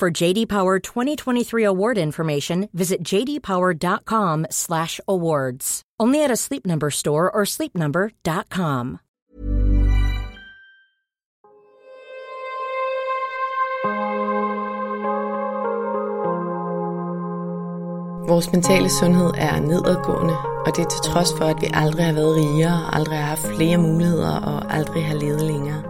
[0.00, 5.82] For JD Power 2023 award information, visit jdpower.com/awards.
[6.00, 8.98] Only at a Sleep Number store or sleepnumber.com.
[18.28, 20.36] Vores mentale sundhed er nedadgående,
[20.66, 23.46] og det er til trods for, at vi aldrig har været rigere, aldrig har haft
[23.56, 25.89] flere muligheder og aldrig har levet længere.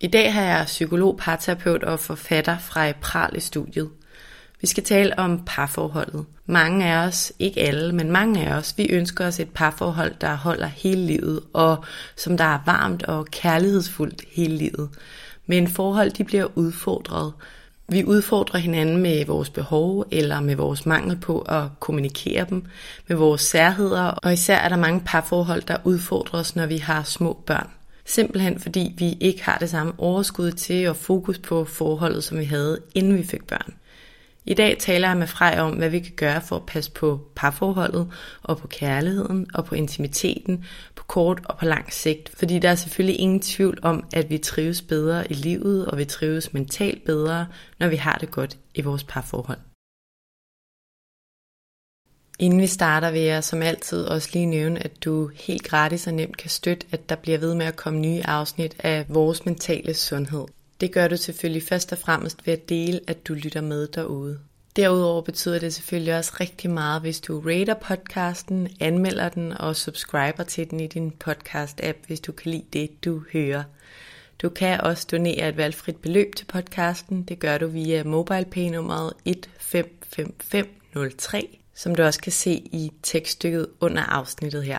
[0.00, 3.90] I dag har jeg psykolog, parterapeut og forfatter fra Pral i studiet.
[4.60, 6.26] Vi skal tale om parforholdet.
[6.46, 10.34] Mange af os, ikke alle, men mange af os, vi ønsker os et parforhold, der
[10.34, 11.84] holder hele livet, og
[12.16, 14.88] som der er varmt og kærlighedsfuldt hele livet.
[15.46, 17.32] Men forhold, de bliver udfordret.
[17.88, 22.64] Vi udfordrer hinanden med vores behov eller med vores mangel på at kommunikere dem,
[23.08, 27.42] med vores særheder, og især er der mange parforhold, der udfordres, når vi har små
[27.46, 27.70] børn.
[28.08, 32.44] Simpelthen fordi vi ikke har det samme overskud til og fokus på forholdet, som vi
[32.44, 33.74] havde, inden vi fik børn.
[34.44, 37.20] I dag taler jeg med Frej om, hvad vi kan gøre for at passe på
[37.36, 40.64] parforholdet, og på kærligheden, og på intimiteten,
[40.94, 42.28] på kort og på lang sigt.
[42.38, 46.04] Fordi der er selvfølgelig ingen tvivl om, at vi trives bedre i livet, og vi
[46.04, 47.46] trives mentalt bedre,
[47.78, 49.58] når vi har det godt i vores parforhold.
[52.38, 56.14] Inden vi starter, vil jeg som altid også lige nævne, at du helt gratis og
[56.14, 59.94] nemt kan støtte, at der bliver ved med at komme nye afsnit af vores mentale
[59.94, 60.44] sundhed.
[60.80, 64.38] Det gør du selvfølgelig først og fremmest ved at dele, at du lytter med derude.
[64.76, 70.42] Derudover betyder det selvfølgelig også rigtig meget, hvis du rater podcasten, anmelder den og subscriber
[70.42, 73.62] til den i din podcast-app, hvis du kan lide det, du hører.
[74.42, 77.22] Du kan også donere et valgfrit beløb til podcasten.
[77.22, 84.64] Det gør du via MobilePay-nummeret 155503 som du også kan se i tekststykket under afsnittet
[84.64, 84.78] her.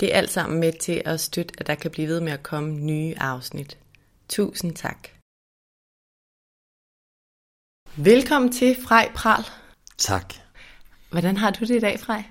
[0.00, 2.42] Det er alt sammen med til at støtte, at der kan blive ved med at
[2.42, 3.78] komme nye afsnit.
[4.28, 5.08] Tusind tak.
[7.96, 9.44] Velkommen til Frej Pral.
[9.98, 10.34] Tak.
[11.10, 12.24] Hvordan har du det i dag, Frej?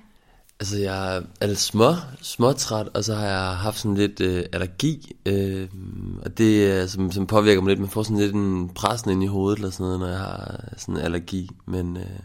[0.60, 1.92] Altså, jeg er lidt små,
[2.22, 5.68] småtræt, og så har jeg haft sådan lidt øh, allergi, øh,
[6.22, 7.80] og det øh, som, som påvirker mig lidt.
[7.80, 10.64] Man får sådan lidt en pressen ind i hovedet, eller sådan noget, når jeg har
[10.76, 11.50] sådan en allergi.
[11.66, 12.20] Men øh,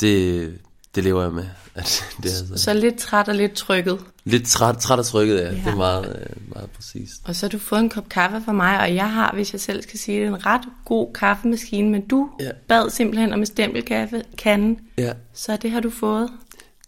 [0.00, 0.58] det,
[0.96, 1.44] det lever jeg med.
[1.74, 2.62] At det er så.
[2.62, 3.98] så lidt træt og lidt trykket.
[4.24, 5.44] Lidt træt, træt og trykket, ja.
[5.44, 5.50] ja.
[5.50, 7.20] Det er meget, øh, meget præcist.
[7.24, 9.60] Og så har du fået en kop kaffe fra mig, og jeg har, hvis jeg
[9.60, 12.50] selv skal sige det, en ret god kaffemaskine, men du ja.
[12.68, 14.78] bad simpelthen om en stempelkaffe kanden.
[14.98, 15.12] Ja.
[15.34, 16.30] Så det har du fået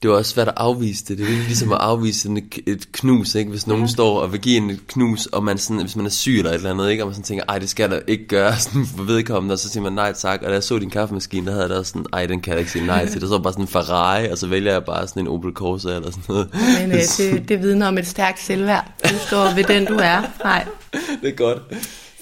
[0.02, 1.18] det er også svært at afvise det.
[1.18, 3.50] Det er ligesom at afvise et knus, ikke?
[3.50, 3.88] Hvis nogen ja.
[3.88, 6.50] står og vil give en et knus, og man sådan, hvis man er syg eller
[6.50, 7.02] et eller andet, ikke?
[7.02, 9.68] og man sådan tænker, ej, det skal der ikke gøre, sådan for vedkommende, og så
[9.68, 12.26] siger man nej tak, og da jeg så din kaffemaskine, der havde jeg sådan, ej,
[12.26, 13.20] den kan jeg ikke sige nej til.
[13.20, 15.88] Det så bare sådan en Ferrari, og så vælger jeg bare sådan en Opel Corsa
[15.88, 16.48] eller sådan noget.
[16.80, 18.92] Men øh, det, det vidner om et stærkt selvværd.
[19.04, 20.22] Du står ved den, du er.
[20.44, 20.66] Nej.
[21.22, 21.58] Det er godt.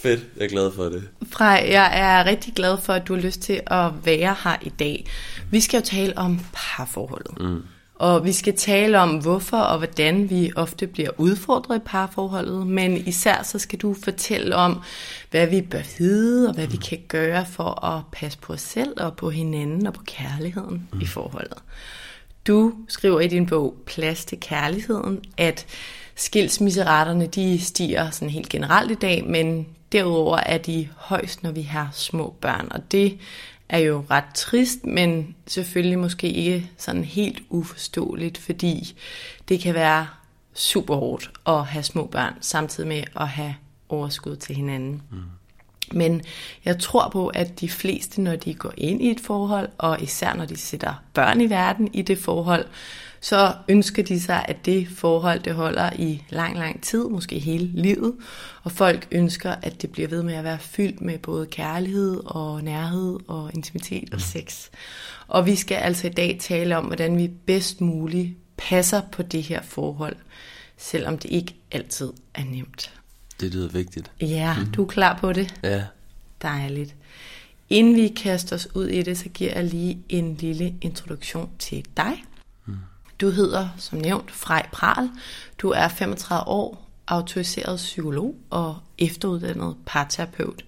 [0.02, 1.08] Fedt, jeg er glad for det.
[1.30, 4.68] Frej, jeg er rigtig glad for, at du har lyst til at være her i
[4.68, 5.06] dag.
[5.50, 7.40] Vi skal jo tale om parforholdet.
[7.40, 7.62] Mm.
[7.98, 12.96] Og vi skal tale om, hvorfor og hvordan vi ofte bliver udfordret i parforholdet, men
[12.96, 14.82] især så skal du fortælle om,
[15.30, 18.94] hvad vi bør vide, og hvad vi kan gøre for at passe på os selv
[18.96, 21.00] og på hinanden og på kærligheden mm.
[21.00, 21.58] i forholdet.
[22.46, 25.66] Du skriver i din bog Plads til kærligheden, at
[26.14, 31.62] skilsmisseretterne de stiger sådan helt generelt i dag, men derudover er de højst, når vi
[31.62, 33.18] har små børn, og det
[33.68, 38.96] er jo ret trist, men selvfølgelig måske ikke sådan helt uforståeligt, fordi
[39.48, 40.06] det kan være
[40.54, 43.54] super hårdt at have små børn, samtidig med at have
[43.88, 45.02] overskud til hinanden.
[45.10, 45.18] Mm.
[45.92, 46.22] Men
[46.64, 50.34] jeg tror på, at de fleste, når de går ind i et forhold, og især
[50.34, 52.66] når de sætter børn i verden i det forhold,
[53.20, 57.70] så ønsker de sig, at det forhold, det holder i lang, lang tid, måske hele
[57.74, 58.14] livet.
[58.62, 62.62] Og folk ønsker, at det bliver ved med at være fyldt med både kærlighed og
[62.62, 64.68] nærhed og intimitet og sex.
[65.28, 69.42] Og vi skal altså i dag tale om, hvordan vi bedst muligt passer på det
[69.42, 70.16] her forhold,
[70.76, 72.92] selvom det ikke altid er nemt.
[73.40, 74.10] Det lyder vigtigt.
[74.20, 74.70] Ja, mm.
[74.70, 75.54] du er klar på det?
[75.62, 75.84] Ja.
[76.42, 76.94] Dejligt.
[77.70, 81.84] Inden vi kaster os ud i det, så giver jeg lige en lille introduktion til
[81.96, 82.24] dig.
[83.20, 85.10] Du hedder, som nævnt, Frej Pral.
[85.58, 90.64] Du er 35 år, autoriseret psykolog og efteruddannet parterapeut.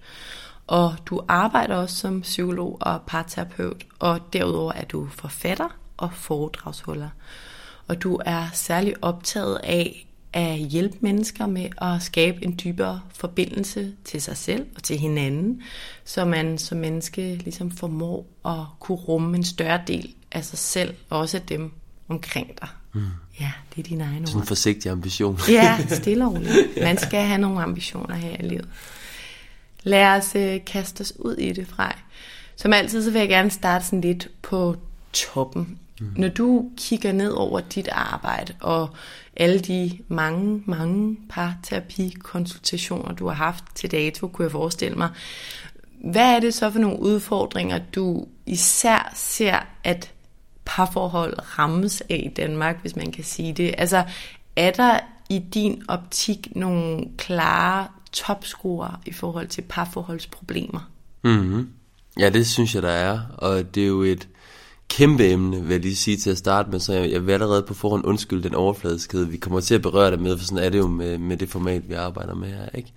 [0.67, 7.09] Og du arbejder også som psykolog og parterapeut, og derudover er du forfatter og foredragsholder.
[7.87, 13.93] Og du er særlig optaget af at hjælpe mennesker med at skabe en dybere forbindelse
[14.03, 15.61] til sig selv og til hinanden,
[16.05, 20.95] så man som menneske ligesom formår at kunne rumme en større del af sig selv,
[21.09, 21.71] og også af dem
[22.09, 22.67] omkring dig.
[22.93, 23.01] Mm.
[23.39, 25.39] Ja, det er dine egne Sådan en forsigtig ambition.
[25.49, 26.77] ja, stille og roligt.
[26.81, 28.69] Man skal have nogle ambitioner her i livet.
[29.83, 31.95] Lad os uh, kaste os ud i det, fra.
[32.55, 34.75] Som altid, så vil jeg gerne starte sådan lidt på
[35.13, 35.79] toppen.
[35.99, 36.07] Mm.
[36.15, 38.89] Når du kigger ned over dit arbejde, og
[39.35, 45.09] alle de mange, mange parterapikonsultationer, du har haft til dato, kunne jeg forestille mig.
[46.03, 50.11] Hvad er det så for nogle udfordringer, du især ser, at
[50.69, 53.75] parforhold rammes af i Danmark, hvis man kan sige det?
[53.77, 54.03] Altså,
[54.55, 54.99] er der
[55.29, 60.89] i din optik nogle klare topscorer i forhold til parforholdsproblemer?
[61.23, 61.69] Mm-hmm.
[62.19, 63.19] Ja, det synes jeg, der er.
[63.37, 64.27] Og det er jo et
[64.89, 67.63] kæmpe emne, vil jeg lige sige til at starte med, så jeg, jeg vil allerede
[67.63, 70.69] på forhånd undskylde den overfladiskhed, vi kommer til at berøre det med, for sådan er
[70.69, 72.93] det jo med, med det format, vi arbejder med her, ikke?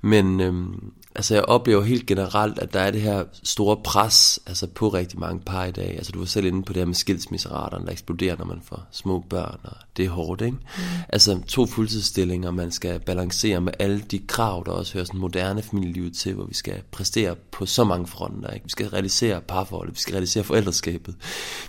[0.00, 4.66] Men øhm, altså jeg oplever helt generelt, at der er det her store pres altså
[4.66, 5.94] på rigtig mange par i dag.
[5.96, 8.86] Altså du var selv inde på det her med skilsmisseraterne, der eksploderer, når man får
[8.90, 10.56] små børn, og det er hårdt, ikke?
[10.56, 10.82] Mm.
[11.08, 15.62] Altså to fuldtidsstillinger, man skal balancere med alle de krav, der også hører sådan moderne
[15.62, 18.64] familieliv til, hvor vi skal præstere på så mange fronter, ikke?
[18.64, 21.14] Vi skal realisere parforholdet, vi skal realisere forældreskabet,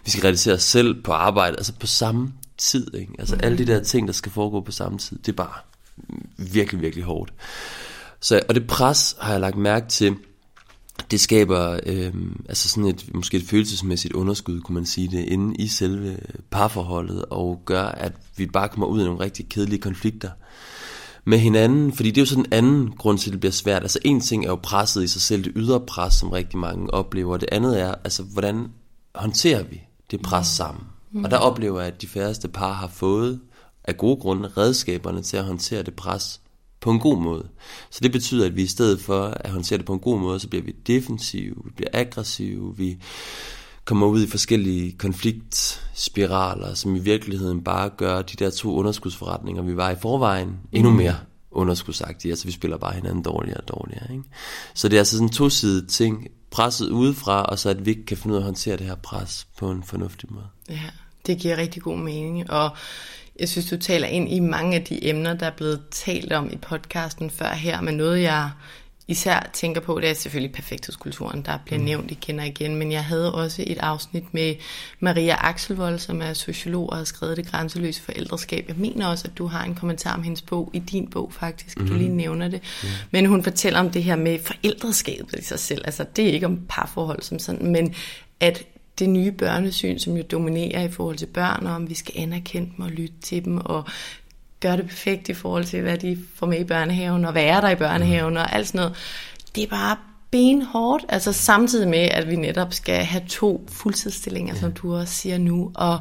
[0.06, 3.14] vi skal realisere os selv på arbejde, altså på samme tid, ikke?
[3.20, 3.42] Altså mm.
[3.44, 5.54] alle de der ting, der skal foregå på samme tid, det er bare
[6.38, 7.34] virkelig, virkelig hårdt.
[8.22, 10.16] Så, og det pres har jeg lagt mærke til,
[11.12, 12.14] det skaber øh,
[12.50, 16.18] altså sådan et, måske et følelsesmæssigt underskud, kunne man sige det, inde i selve
[16.52, 20.30] parforholdet, og gør, at vi bare kommer ud af nogle rigtig kedelige konflikter
[21.26, 23.82] med hinanden, fordi det er jo sådan en anden grund til, at det bliver svært.
[23.82, 26.94] Altså en ting er jo presset i sig selv, det ydre pres, som rigtig mange
[26.94, 27.38] oplever.
[27.38, 28.68] Det andet er, altså hvordan
[29.16, 29.82] håndterer vi
[30.12, 30.84] det pres sammen?
[31.12, 31.24] Mm.
[31.24, 33.40] Og der oplever jeg, at de færreste par har fået
[33.84, 36.42] af gode grunde redskaberne til at håndtere det pres
[36.82, 37.48] på en god måde.
[37.90, 40.40] Så det betyder, at vi i stedet for at håndtere det på en god måde,
[40.40, 42.98] så bliver vi defensive, vi bliver aggressive, vi
[43.86, 49.78] kommer ud i forskellige konfliktspiraler, som i virkeligheden bare gør de der to underskudsforretninger, vi
[49.78, 51.16] var i forvejen, endnu mere
[51.52, 52.32] underskudsagtige.
[52.32, 54.12] Altså vi spiller bare hinanden dårligere og dårligere.
[54.12, 54.24] Ikke?
[54.74, 58.06] Så det er altså sådan en tosidig ting, presset udefra, og så at vi ikke
[58.06, 60.48] kan finde ud af at håndtere det her pres på en fornuftig måde.
[60.70, 60.90] Ja,
[61.26, 62.70] det giver rigtig god mening, og
[63.40, 66.50] jeg synes, du taler ind i mange af de emner, der er blevet talt om
[66.54, 68.50] i podcasten før her, men noget, jeg
[69.08, 71.86] især tænker på, det er selvfølgelig perfekthedskulturen, der bliver mm.
[71.86, 74.56] nævnt igen og igen, men jeg havde også et afsnit med
[75.00, 78.66] Maria Axelvold, som er sociolog og har skrevet Det grænseløse forældreskab.
[78.68, 81.80] Jeg mener også, at du har en kommentar om hendes bog, i din bog faktisk,
[81.80, 81.88] mm.
[81.88, 82.62] du lige nævner det.
[82.84, 82.90] Mm.
[83.12, 85.82] Men hun fortæller om det her med forældreskabet i sig selv.
[85.86, 87.96] Altså, det er ikke om parforhold som sådan, men
[88.40, 88.64] at
[89.00, 92.72] det nye børnesyn, som jo dominerer i forhold til børn, og om vi skal anerkende
[92.78, 93.86] dem og lytte til dem, og
[94.60, 97.70] gøre det perfekt i forhold til, hvad de får med i børnehaven, og være der
[97.70, 98.96] i børnehaven, og alt sådan noget.
[99.56, 99.96] Det er bare
[100.32, 104.60] benhårdt, altså samtidig med, at vi netop skal have to fuldtidsstillinger, ja.
[104.60, 106.00] som du også siger nu, og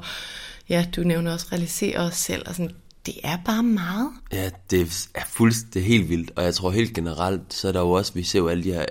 [0.68, 2.72] ja, du nævner også realisere os selv, og sådan,
[3.06, 4.10] det er bare meget.
[4.32, 4.80] Ja, det
[5.14, 7.90] er, fuldst, det er helt vildt, og jeg tror helt generelt, så er der jo
[7.90, 8.84] også, vi ser jo alle de her,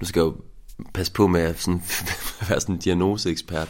[0.00, 0.36] nu skal jeg jo
[0.94, 1.82] passe på med at sådan,
[2.48, 3.68] være sådan en diagnoseekspert.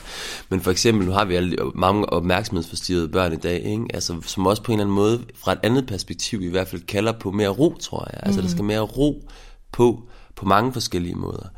[0.48, 3.86] Men for eksempel, nu har vi alle mange opmærksomhedsforstyrrede børn i dag, ikke?
[3.94, 6.82] Altså, som også på en eller anden måde, fra et andet perspektiv i hvert fald,
[6.82, 8.20] kalder på mere ro, tror jeg.
[8.22, 8.46] Altså, mm.
[8.46, 9.28] der skal mere ro
[9.72, 10.02] på,
[10.36, 11.48] på mange forskellige måder.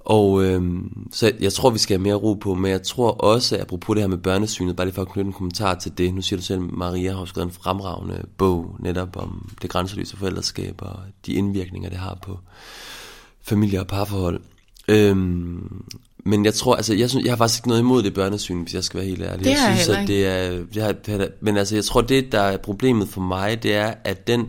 [0.00, 3.58] Og øhm, så jeg tror, vi skal have mere ro på, men jeg tror også,
[3.60, 6.22] apropos det her med børnesynet, bare lige for at knytte en kommentar til det, nu
[6.22, 10.96] siger du selv, Maria har skrevet en fremragende bog netop om det grænseløse forældreskab og
[11.26, 12.38] de indvirkninger, det har på
[13.50, 14.40] familie og parforhold.
[14.88, 15.84] Øhm,
[16.24, 18.74] men jeg tror, altså, jeg, synes, jeg har faktisk ikke noget imod det børnesyn, hvis
[18.74, 19.44] jeg skal være helt ærlig.
[19.44, 22.32] Det jeg synes, at det er, det har, det har, men altså, jeg tror, det,
[22.32, 24.48] der er problemet for mig, det er, at den,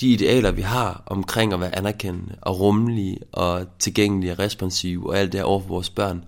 [0.00, 5.18] de idealer, vi har omkring at være anerkendende og rummelige og tilgængelige og responsive og
[5.18, 6.24] alt det her over for vores børn,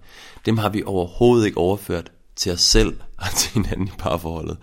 [0.47, 2.11] dem har vi overhovedet ikke overført
[2.43, 4.57] til os selv og til hinanden i parforholdet.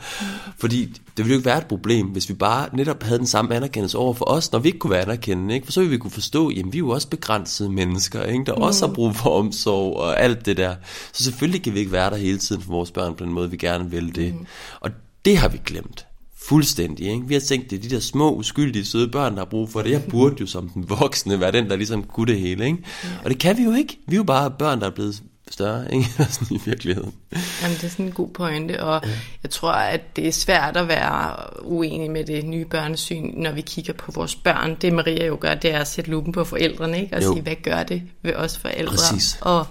[0.58, 3.56] Fordi det ville jo ikke være et problem, hvis vi bare netop havde den samme
[3.56, 5.54] anerkendelse over for os, når vi ikke kunne være anerkendende.
[5.54, 5.66] Ikke?
[5.66, 8.46] For så ville vi kunne forstå, jamen vi er jo også begrænsede mennesker, ikke?
[8.46, 8.62] der mm.
[8.62, 10.76] også har brug for omsorg og alt det der.
[11.14, 13.52] Så selvfølgelig kan vi ikke være der hele tiden for vores børn på den måde,
[13.52, 14.34] vi gerne vil det.
[14.34, 14.46] Mm.
[14.80, 14.92] Og
[15.26, 16.06] det har vi glemt.
[16.38, 17.28] Fuldstændig, ikke?
[17.28, 19.82] Vi har tænkt, det er de der små, uskyldige, søde børn, der har brug for
[19.82, 19.92] det.
[19.92, 22.84] Jeg burde jo som den voksne være den, der ligesom kunne det hele, ikke?
[23.24, 24.00] Og det kan vi jo ikke.
[24.08, 25.22] Vi er jo bare børn, der er blevet
[25.52, 26.06] større, ikke?
[26.30, 27.14] sådan i virkeligheden.
[27.62, 29.10] Jamen, det er sådan en god pointe, og ja.
[29.44, 33.62] jeg tror, at det er svært at være uenig med det nye børnesyn, når vi
[33.62, 34.76] kigger på vores børn.
[34.76, 37.16] Det Maria jo gør, det er at sætte lupen på forældrene, ikke?
[37.16, 37.34] Og jo.
[37.34, 38.92] sige, hvad gør det ved os forældre?
[38.92, 39.38] Præcis.
[39.42, 39.66] Og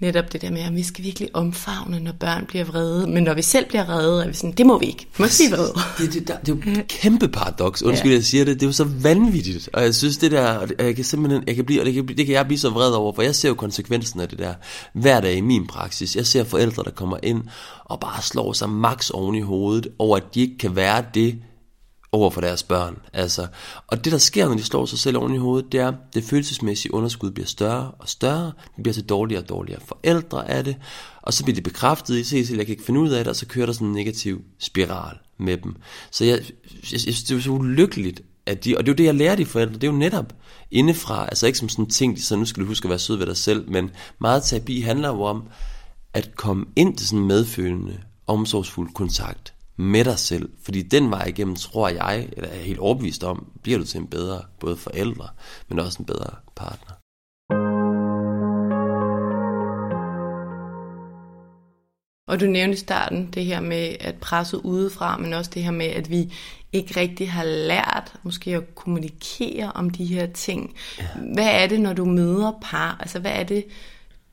[0.00, 3.06] netop det der med, at vi skal virkelig omfavne, når børn bliver vrede.
[3.06, 5.02] Men når vi selv bliver vrede, er vi sådan, det må vi ikke.
[5.02, 5.72] Vi må ikke blive vrede.
[5.98, 7.82] Det, det, det, det er jo et kæmpe paradoks.
[7.82, 8.16] Undskyld, ja.
[8.16, 8.54] jeg siger det.
[8.54, 9.68] Det er jo så vanvittigt.
[9.72, 12.08] Og jeg synes, det der, og jeg kan simpelthen, jeg kan blive, og det kan,
[12.08, 14.54] det kan jeg blive så vred over, for jeg ser jo konsekvensen af det der
[14.92, 16.16] hver dag i min praksis.
[16.16, 17.42] Jeg ser forældre, der kommer ind
[17.84, 21.38] og bare slår sig max oven i hovedet over, at de ikke kan være det,
[22.14, 22.98] over for deres børn.
[23.12, 23.46] Altså,
[23.86, 25.94] og det, der sker, når de slår sig selv oven i hovedet, det er, at
[26.14, 28.52] det følelsesmæssige underskud bliver større og større.
[28.76, 30.76] Det bliver til dårligere og dårligere forældre af det.
[31.22, 33.36] Og så bliver det bekræftet i, se, jeg kan ikke finde ud af det, og
[33.36, 35.76] så kører der sådan en negativ spiral med dem.
[36.10, 38.96] Så jeg, jeg, jeg synes, det er så ulykkeligt, at de, og det er jo
[38.96, 40.32] det, jeg lærer de forældre, det er jo netop
[40.70, 43.16] indefra, altså ikke som sådan en ting, så nu skal du huske at være sød
[43.16, 43.90] ved dig selv, men
[44.20, 45.42] meget terapi handler jo om
[46.12, 50.48] at komme ind til sådan en medfølende, omsorgsfuld kontakt med dig selv.
[50.62, 54.06] Fordi den vej igennem, tror jeg, eller er helt overbevist om, bliver du til en
[54.06, 55.28] bedre både forældre,
[55.68, 56.94] men også en bedre partner.
[62.28, 65.70] Og du nævnte i starten det her med at presse udefra, men også det her
[65.70, 66.32] med, at vi
[66.72, 70.74] ikke rigtig har lært måske at kommunikere om de her ting.
[70.98, 71.06] Ja.
[71.34, 72.96] Hvad er det, når du møder par?
[73.00, 73.64] Altså, hvad er det,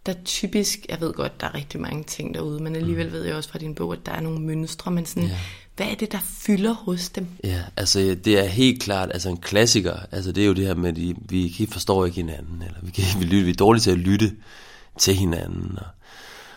[0.06, 3.14] der typisk, jeg ved godt, der er rigtig mange ting derude, men alligevel mm.
[3.14, 5.38] ved jeg også fra din bog, at der er nogle mønstre, men sådan, ja.
[5.76, 7.28] hvad er det, der fylder hos dem?
[7.44, 10.76] Ja, altså det er helt klart, altså en klassiker, altså det er jo det her
[10.76, 13.82] med, at vi, vi forstår ikke hinanden, eller vi, kan, vi, lytte, vi er dårlige
[13.82, 14.32] til at lytte
[15.00, 15.86] til hinanden, og,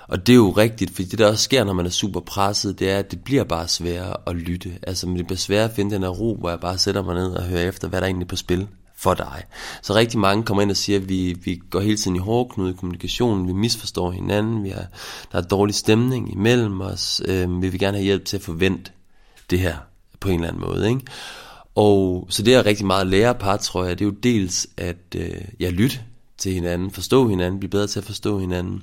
[0.08, 2.78] og det er jo rigtigt, fordi det der også sker, når man er super presset,
[2.78, 4.78] det er, at det bliver bare sværere at lytte.
[4.82, 7.30] Altså, det bliver sværere at finde den her ro, hvor jeg bare sætter mig ned
[7.30, 9.42] og hører efter, hvad der er egentlig på spil for dig.
[9.82, 12.70] Så rigtig mange kommer ind og siger, at vi, vi går hele tiden i hårdknud
[12.70, 14.86] i kommunikationen, vi misforstår hinanden, vi har,
[15.32, 18.90] der er dårlig stemning imellem os, øh, vi vil gerne have hjælp til at forvente
[19.50, 19.76] det her
[20.20, 20.88] på en eller anden måde.
[20.88, 21.00] Ikke?
[21.74, 25.44] Og så det er rigtig meget lærerpar, tror jeg, det er jo dels at øh,
[25.60, 26.00] ja, lytte
[26.38, 28.82] til hinanden, forstå hinanden, blive bedre til at forstå hinanden,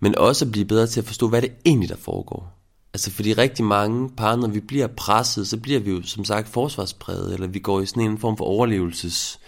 [0.00, 2.57] men også at blive bedre til at forstå, hvad det egentlig der foregår.
[2.94, 6.48] Altså fordi rigtig mange par, når vi bliver presset, så bliver vi jo som sagt
[6.48, 9.38] forsvarspræget, eller vi går i sådan en form for overlevelses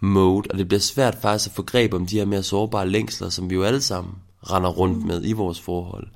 [0.00, 3.28] mode, og det bliver svært faktisk at få greb om de her mere sårbare længsler,
[3.28, 4.14] som vi jo alle sammen
[4.50, 6.06] render rundt med i vores forhold.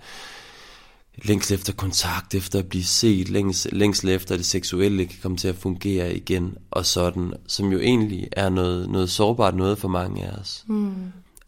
[1.24, 5.36] Længsel efter kontakt, efter at blive set, længs, længsel efter at det seksuelle kan komme
[5.36, 9.88] til at fungere igen, og sådan, som jo egentlig er noget, noget sårbart noget for
[9.88, 10.64] mange af os.
[10.66, 10.94] Mm.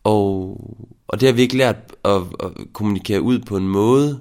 [0.04, 0.61] Og,
[1.09, 4.21] og det har vi ikke lært at, at kommunikere ud på en måde,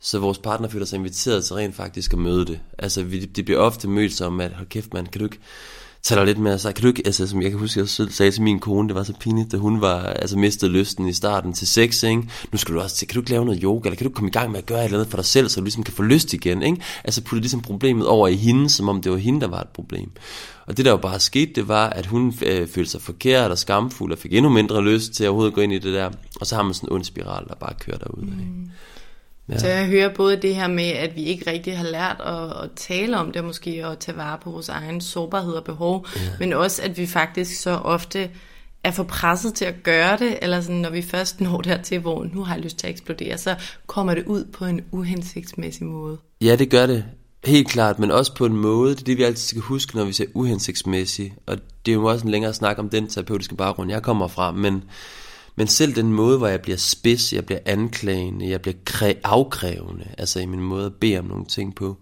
[0.00, 2.60] så vores partner føler sig inviteret til rent faktisk at møde det.
[2.78, 5.38] Altså, vi, det bliver ofte mødt som, at hold kæft mand, kan du ikke
[6.02, 6.74] tage dig lidt mere sig?
[6.74, 9.02] Kan du ikke, altså, som jeg kan huske, jeg sagde til min kone, det var
[9.02, 12.22] så pinligt, da hun var, altså, mistet lysten i starten til sex, ikke?
[12.52, 14.28] Nu skal du også til, kan du ikke lave noget yoga, eller kan du komme
[14.28, 15.94] i gang med at gøre et eller andet for dig selv, så du ligesom kan
[15.94, 16.82] få lyst igen, ikke?
[17.04, 19.68] Altså, putte ligesom problemet over i hende, som om det var hende, der var et
[19.68, 20.10] problem.
[20.66, 23.58] Og det der jo bare skete, det var, at hun øh, følte sig forkert og
[23.58, 26.10] skamfuld, og fik endnu mindre lyst til at overhovedet gå ind i det der.
[26.40, 28.22] Og så har man sådan en ond spiral, der bare kører derud.
[28.22, 28.70] Mm.
[29.48, 29.58] Ja.
[29.58, 32.70] Så jeg hører både det her med, at vi ikke rigtig har lært at, at
[32.76, 36.20] tale om det, måske at tage vare på vores egen sårbarhed og behov, ja.
[36.38, 38.30] men også at vi faktisk så ofte
[38.84, 42.26] er for presset til at gøre det, eller sådan, når vi først når dertil, hvor
[42.32, 43.54] nu har jeg lyst til at eksplodere, så
[43.86, 46.18] kommer det ud på en uhensigtsmæssig måde.
[46.40, 47.04] Ja, det gør det.
[47.44, 50.04] Helt klart, men også på en måde, det er det, vi altid skal huske, når
[50.04, 51.34] vi ser uhensigtsmæssigt.
[51.46, 54.52] Og det er jo også en længere snak om den terapeutiske baggrund, jeg kommer fra,
[54.52, 54.84] men
[55.56, 60.06] men selv den måde, hvor jeg bliver spids, jeg bliver anklagende, jeg bliver kræ- afkrævende,
[60.18, 61.96] altså i min måde at bede om nogle ting på,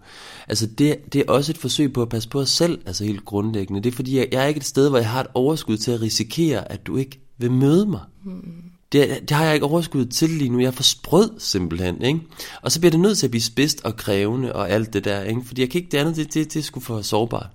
[0.47, 3.25] altså det, det er også et forsøg på at passe på os selv, altså helt
[3.25, 3.83] grundlæggende.
[3.83, 5.91] Det er fordi, jeg, jeg er ikke et sted, hvor jeg har et overskud til
[5.91, 8.01] at risikere, at du ikke vil møde mig.
[8.23, 8.41] Hmm.
[8.91, 10.59] Det, det har jeg ikke overskud til lige nu.
[10.59, 12.19] Jeg er for sprød simpelthen, ikke?
[12.61, 15.21] Og så bliver det nødt til at blive spidst og krævende og alt det der,
[15.21, 15.41] ikke?
[15.45, 17.49] Fordi jeg kan ikke det andet, det, det, det er sgu for sårbart.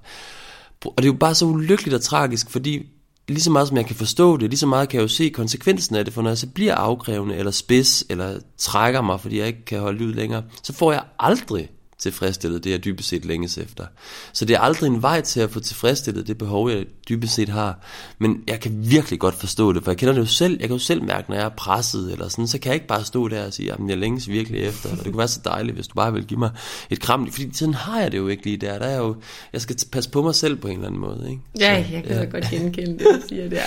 [0.85, 2.87] Og det er jo bare så ulykkeligt og tragisk, fordi
[3.30, 5.30] lige så meget som jeg kan forstå det, lige så meget kan jeg jo se
[5.30, 9.38] konsekvensen af det, for når jeg så bliver afkrævende, eller spids, eller trækker mig, fordi
[9.38, 11.68] jeg ikke kan holde ud længere, så får jeg aldrig
[12.00, 13.85] tilfredsstillet det, jeg dybest set længes efter.
[14.33, 17.49] Så det er aldrig en vej til at få tilfredsstillet det behov, jeg dybest set
[17.49, 17.78] har.
[18.19, 20.57] Men jeg kan virkelig godt forstå det, for jeg kender det jo selv.
[20.61, 22.87] Jeg kan jo selv mærke, når jeg er presset, eller sådan, så kan jeg ikke
[22.87, 24.90] bare stå der og sige, at jeg længes virkelig efter.
[24.90, 26.50] Og det kunne være så dejligt, hvis du bare vil give mig
[26.90, 27.33] et kram.
[27.33, 28.78] Fordi sådan har jeg det jo ikke lige der.
[28.78, 29.16] der er jo,
[29.52, 31.26] jeg skal passe på mig selv på en eller anden måde.
[31.30, 31.42] Ikke?
[31.61, 32.25] Ja, så, jeg kan ja.
[32.25, 33.62] så godt genkende det, du siger der.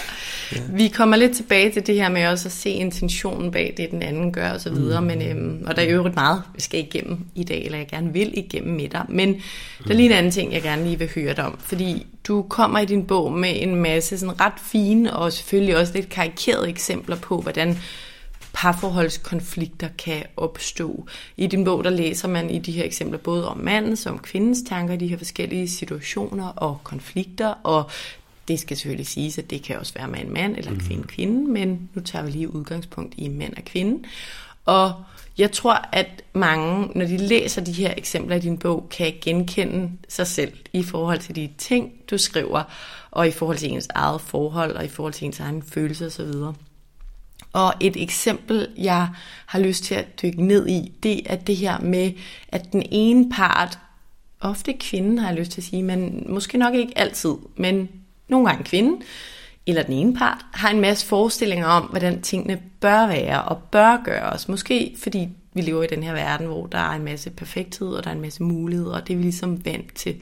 [0.52, 0.62] Ja.
[0.70, 4.02] Vi kommer lidt tilbage til det her med også at se intentionen bag det, den
[4.02, 5.02] anden gør og så videre.
[5.02, 5.08] Mm.
[5.08, 7.88] Men, øhm, og der er jo øvrigt meget, vi skal igennem i dag, eller jeg
[7.88, 9.06] gerne vil vil igennem med dig.
[9.10, 9.34] Men
[9.84, 11.60] der er lige en anden ting, jeg gerne lige vil høre dig om.
[11.60, 15.94] Fordi du kommer i din bog med en masse sådan ret fine og selvfølgelig også
[15.94, 17.77] lidt karikerede eksempler på, hvordan
[18.53, 21.08] parforholdskonflikter kan opstå.
[21.38, 24.20] I din bog, der læser man i de her eksempler både om mandens og om
[24.20, 27.89] kvindens tanker i de her forskellige situationer og konflikter, og
[28.48, 31.03] det skal selvfølgelig siges, at det kan også være med en mand eller en kvinde
[31.03, 34.03] kvinde, men nu tager vi lige udgangspunkt i mand og kvinde.
[34.65, 34.94] Og
[35.38, 39.92] jeg tror, at mange, når de læser de her eksempler i din bog, kan genkende
[40.10, 42.63] sig selv i forhold til de ting, du skriver,
[43.12, 46.32] og i forhold til ens eget forhold, og i forhold til ens egen følelser osv.
[47.54, 49.10] Og et eksempel, jeg
[49.46, 52.12] har lyst til at dykke ned i, det er det her med,
[52.48, 53.80] at den ene part,
[54.40, 57.90] ofte kvinden har jeg lyst til at sige, men måske nok ikke altid, men
[58.28, 59.02] nogle gange kvinden,
[59.67, 64.03] eller den ene part, har en masse forestillinger om, hvordan tingene bør være og bør
[64.03, 64.48] gøres.
[64.48, 68.03] Måske fordi vi lever i den her verden, hvor der er en masse perfekthed, og
[68.03, 70.15] der er en masse muligheder, og det er vi ligesom vant til.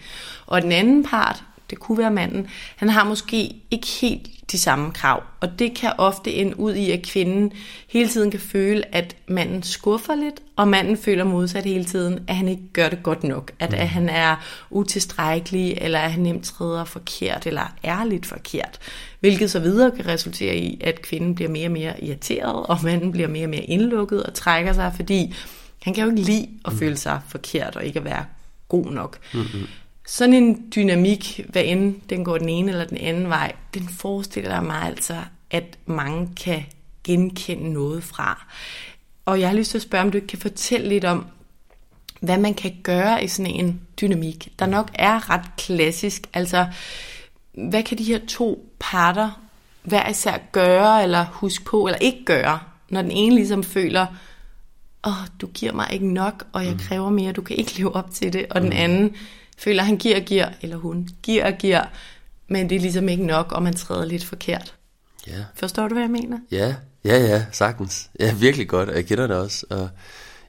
[0.45, 4.91] Og den anden part, det kunne være manden, han har måske ikke helt de samme
[4.91, 5.23] krav.
[5.39, 7.51] Og det kan ofte ende ud i, at kvinden
[7.87, 12.35] hele tiden kan føle, at manden skuffer lidt, og manden føler modsat hele tiden, at
[12.35, 13.51] han ikke gør det godt nok.
[13.59, 14.35] At, at han er
[14.69, 18.79] utilstrækkelig, eller at han nemt træder forkert, eller er lidt forkert.
[19.19, 23.11] Hvilket så videre kan resultere i, at kvinden bliver mere og mere irriteret, og manden
[23.11, 25.35] bliver mere og mere indlukket og trækker sig, fordi
[25.83, 28.25] han kan jo ikke lide at føle sig forkert og ikke at være
[28.67, 29.17] god nok.
[29.33, 29.67] Mm-hmm.
[30.07, 34.61] Sådan en dynamik, hvad end den går den ene eller den anden vej, den forestiller
[34.61, 35.17] mig altså,
[35.51, 36.63] at mange kan
[37.03, 38.45] genkende noget fra.
[39.25, 41.25] Og jeg har lyst til at spørge, om du kan fortælle lidt om,
[42.21, 46.27] hvad man kan gøre i sådan en dynamik, der nok er ret klassisk.
[46.33, 46.67] Altså,
[47.53, 49.41] hvad kan de her to parter
[49.83, 54.05] hver især gøre, eller huske på, eller ikke gøre, når den ene ligesom føler,
[55.07, 56.79] åh, oh, du giver mig ikke nok, og jeg mm.
[56.79, 58.75] kræver mere, du kan ikke leve op til det, og den mm.
[58.75, 59.15] anden
[59.61, 61.83] føler, at han giver og giver, eller hun giver og giver,
[62.47, 64.75] men det er ligesom ikke nok, og man træder lidt forkert.
[65.27, 65.45] Ja.
[65.55, 66.37] Forstår du, hvad jeg mener?
[66.51, 68.09] Ja, ja, ja, sagtens.
[68.19, 69.65] Ja, virkelig godt, og jeg kender det også.
[69.69, 69.89] Og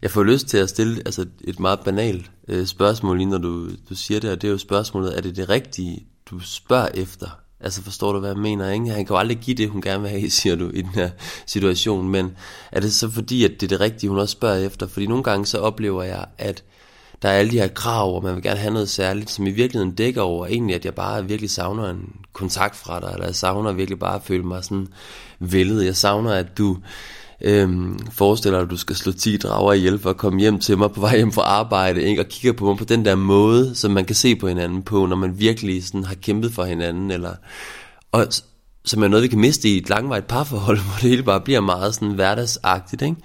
[0.02, 3.70] jeg får lyst til at stille altså, et meget banalt øh, spørgsmål, lige når du,
[3.88, 7.38] du siger det, og det er jo spørgsmålet, er det det rigtige, du spørger efter?
[7.60, 8.70] Altså forstår du, hvad jeg mener?
[8.70, 8.86] Ikke?
[8.86, 11.10] Han kan jo aldrig give det, hun gerne vil have, siger du, i den her
[11.46, 12.08] situation.
[12.08, 12.36] Men
[12.72, 14.86] er det så fordi, at det er det rigtige, hun også spørger efter?
[14.86, 16.64] Fordi nogle gange så oplever jeg, at
[17.22, 19.50] der er alle de her krav, og man vil gerne have noget særligt, som i
[19.50, 23.34] virkeligheden dækker over egentlig, at jeg bare virkelig savner en kontakt fra dig, eller jeg
[23.34, 24.88] savner virkelig bare at føle mig sådan
[25.38, 25.84] vældet.
[25.84, 26.76] Jeg savner, at du
[27.40, 30.78] øhm, forestiller dig, at du skal slå 10 drager ihjel for at komme hjem til
[30.78, 32.22] mig på vej hjem fra arbejde, ikke?
[32.22, 35.06] og kigger på mig på den der måde, som man kan se på hinanden på,
[35.06, 37.32] når man virkelig sådan har kæmpet for hinanden, eller,
[38.12, 38.26] og
[38.84, 41.60] som er noget, vi kan miste i et langvejt parforhold, hvor det hele bare bliver
[41.60, 43.16] meget sådan hverdagsagtigt, ikke?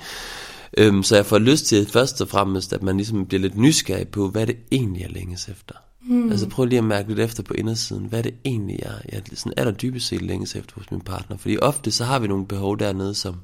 [0.77, 4.08] Øhm, så jeg får lyst til først og fremmest, at man ligesom bliver lidt nysgerrig
[4.08, 5.75] på, hvad det egentlig er længes efter.
[6.01, 6.32] Mm.
[6.32, 9.53] Altså prøv lige at mærke lidt efter på indersiden, hvad det egentlig er, jeg sådan
[9.58, 11.38] aller dybest set længes efter hos min partner.
[11.38, 13.36] Fordi ofte så har vi nogle behov dernede, som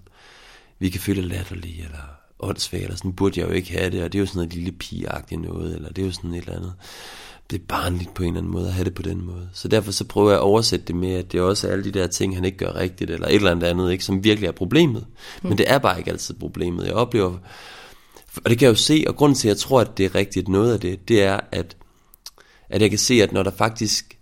[0.80, 2.00] vi kan føle latterlige, eller
[2.40, 4.54] åndssvagt, eller sådan burde jeg jo ikke have det, og det er jo sådan noget
[4.54, 6.74] lille pigeagtigt noget, eller det er jo sådan et eller andet
[7.54, 9.50] det er barnligt på en eller anden måde at have det på den måde.
[9.54, 11.92] Så derfor så prøver jeg at oversætte det med, at det er også alle de
[11.92, 14.52] der ting, han ikke gør rigtigt, eller et eller andet andet, ikke, som virkelig er
[14.52, 15.06] problemet.
[15.44, 15.50] Mm.
[15.50, 16.86] Men det er bare ikke altid problemet.
[16.86, 17.38] Jeg oplever,
[18.36, 20.16] og det kan jeg jo se, og grunden til, at jeg tror, at det er
[20.16, 21.78] rigtigt noget af det, det er, at,
[22.70, 24.18] at jeg kan se, at når der faktisk,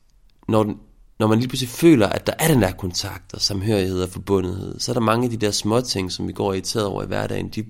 [0.47, 0.75] når, den,
[1.19, 4.79] når man lige pludselig føler, at der er den der kontakt og samhørighed og forbundethed,
[4.79, 7.07] så er der mange af de der små ting, som vi går irriteret over i
[7.07, 7.63] hverdagen, de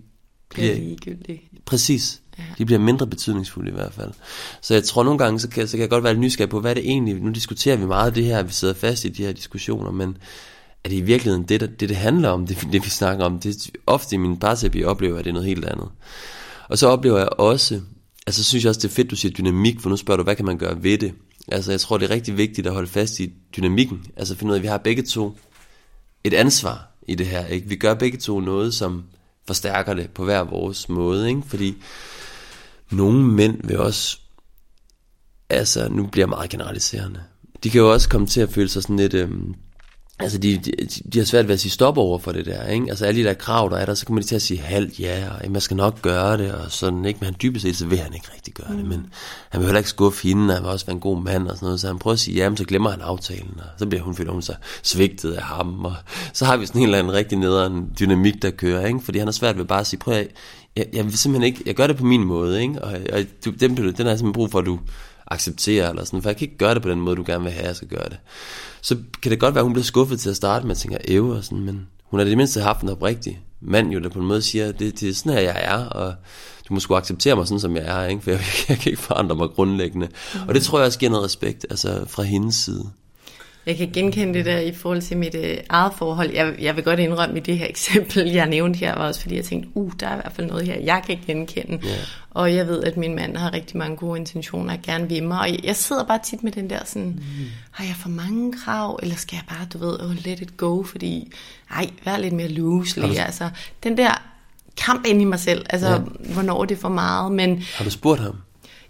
[0.50, 0.76] bliver...
[0.76, 1.42] Ligegyldige.
[1.66, 2.21] Præcis.
[2.38, 2.44] Ja.
[2.58, 4.12] De bliver mindre betydningsfulde i hvert fald.
[4.62, 6.60] Så jeg tror nogle gange, så kan, så kan jeg godt være lidt nysgerrig på,
[6.60, 9.32] hvad det egentlig, nu diskuterer vi meget det her, vi sidder fast i de her
[9.32, 10.18] diskussioner, men
[10.84, 13.40] er det i virkeligheden det, der, det, det handler om, det, det vi snakker om,
[13.40, 15.90] det ofte i min parterapi oplever, at det er noget helt andet.
[16.70, 17.82] Og så oplever jeg også,
[18.28, 20.36] altså synes jeg også, det er fedt, du siger dynamik, for nu spørger du, hvad
[20.36, 21.14] kan man gøre ved det?
[21.48, 24.56] Altså jeg tror, det er rigtig vigtigt at holde fast i dynamikken, altså finde ud
[24.56, 25.38] af, at vi har begge to
[26.24, 27.70] et ansvar i det her, ikke?
[27.70, 29.04] Vi gør begge to noget, som
[29.48, 31.42] forstærker det på hver vores måde, ikke?
[31.48, 31.84] Fordi
[32.92, 34.20] nogle mænd vil også,
[35.50, 37.24] altså nu bliver jeg meget generaliserende,
[37.64, 39.56] de kan jo også komme til at føle sig sådan lidt øhm,
[40.22, 40.72] Altså, de, de,
[41.14, 42.86] de har svært ved at sige stop over for det der, ikke?
[42.90, 45.00] Altså, alle de der krav, der er der, så kommer de til at sige halvt
[45.00, 47.18] ja, og man skal nok gøre det, og sådan, ikke?
[47.20, 48.78] Men han dybest set, så vil han ikke rigtig gøre mm.
[48.78, 49.06] det, men
[49.50, 51.66] han vil heller ikke skuffe hende, han vil også være en god mand og sådan
[51.66, 54.04] noget, så han prøver at sige ja, men så glemmer han aftalen, og så bliver
[54.04, 55.96] hun følt hun sig svigtet af ham, og
[56.34, 59.00] så har vi sådan en eller anden rigtig nederen dynamik, der kører, ikke?
[59.00, 60.28] Fordi han har svært ved bare at sige, prøv at,
[60.76, 62.82] jeg, jeg vil simpelthen ikke, jeg gør det på min måde, ikke?
[62.82, 64.80] Og, og du, den, den har jeg simpelthen brug for, at du
[65.34, 67.54] accepterer, eller sådan, for jeg kan ikke gøre det på den måde, du gerne vil
[67.54, 68.18] have, jeg skal gøre det
[68.82, 70.98] så kan det godt være, at hun bliver skuffet til at starte med at tænke,
[71.08, 74.20] æve og sådan, men hun har det mindste haft en oprigtig mand jo, der på
[74.20, 76.14] en måde siger, det, det er sådan her, jeg er, og
[76.70, 78.22] du må sgu acceptere mig sådan, som jeg er, ikke?
[78.22, 78.40] for jeg,
[78.70, 80.08] jeg kan ikke forandre mig grundlæggende.
[80.34, 80.40] Mm.
[80.48, 82.90] Og det tror jeg også giver noget respekt, altså fra hendes side.
[83.66, 86.34] Jeg kan genkende det der i forhold til mit øh, eget forhold.
[86.34, 89.36] Jeg, jeg vil godt indrømme i det her eksempel, jeg nævnte her, var også fordi
[89.36, 91.74] jeg tænkte, uh, der er i hvert fald noget her, jeg kan genkende.
[91.86, 91.98] Yeah.
[92.30, 95.40] Og jeg ved, at min mand har rigtig mange gode intentioner, og gerne vil mig.
[95.40, 97.46] Og jeg sidder bare tit med den der sådan, mm.
[97.72, 100.84] har jeg for mange krav, eller skal jeg bare, du ved, oh, let it go,
[100.84, 101.34] fordi,
[101.72, 103.08] ej, vær lidt mere loosely.
[103.08, 103.14] Du...
[103.20, 103.50] Altså,
[103.84, 104.22] den der
[104.78, 106.34] kamp ind i mig selv, altså, yeah.
[106.34, 107.32] hvornår det er for meget.
[107.32, 108.36] Men, har du spurgt ham?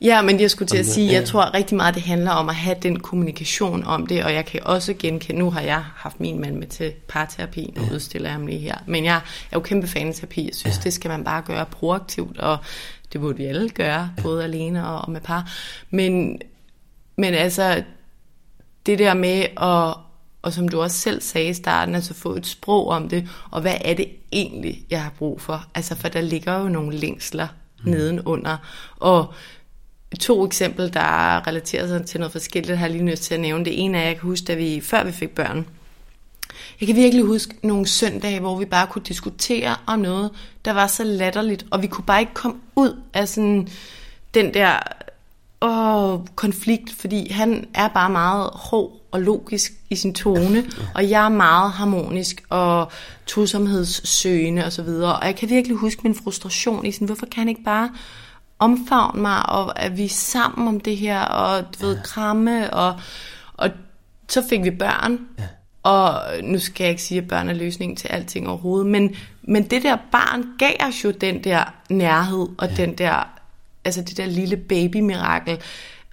[0.01, 2.55] Ja, men jeg skulle til at sige, jeg tror rigtig meget, det handler om at
[2.55, 6.41] have den kommunikation om det, og jeg kan også genkende, nu har jeg haft min
[6.41, 7.93] mand med til parterapi, nu ja.
[7.93, 9.21] udstiller jeg ham lige her, men jeg er
[9.53, 10.81] jo kæmpe fan af terapi, jeg synes, ja.
[10.83, 12.57] det skal man bare gøre proaktivt, og
[13.13, 15.51] det burde vi alle gøre, både alene og, og med par,
[15.89, 16.41] men,
[17.15, 17.83] men altså,
[18.85, 19.95] det der med at,
[20.41, 23.61] og som du også selv sagde i starten, altså få et sprog om det, og
[23.61, 25.65] hvad er det egentlig, jeg har brug for?
[25.75, 27.47] Altså, for der ligger jo nogle længsler
[27.83, 27.91] mm.
[27.91, 28.57] nedenunder,
[28.97, 29.33] og
[30.19, 33.65] to eksempler, der relaterer sig til noget forskelligt, har jeg lige nødt til at nævne.
[33.65, 35.65] Det ene er, jeg kan huske, da vi, før vi fik børn,
[36.79, 40.31] jeg kan virkelig huske nogle søndage, hvor vi bare kunne diskutere om noget,
[40.65, 43.67] der var så latterligt, og vi kunne bare ikke komme ud af sådan
[44.33, 44.79] den der
[45.61, 50.63] åh, konflikt, fordi han er bare meget hård og logisk i sin tone,
[50.95, 52.91] og jeg er meget harmonisk og
[53.25, 54.87] tosomhedssøgende osv.
[54.87, 57.89] Og, og jeg kan virkelig huske min frustration i sådan, hvorfor kan han ikke bare
[58.61, 62.99] omfavne mig, og at vi er sammen om det her, og du ved, kramme, og,
[63.53, 63.69] og
[64.29, 65.47] så fik vi børn, ja.
[65.83, 69.63] og nu skal jeg ikke sige, at børn er løsningen til alting overhovedet, men, men
[69.63, 72.75] det der barn gav os jo den der nærhed, og ja.
[72.75, 73.27] den der,
[73.85, 75.53] altså det der lille baby-mirakel,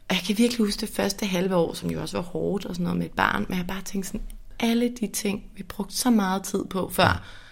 [0.09, 2.75] og jeg kan virkelig huske det første halve år, som jo også var hårdt og
[2.75, 4.27] sådan noget med et barn, men jeg bare tænkte sådan,
[4.61, 7.05] alle de ting, vi brugte så meget tid på før,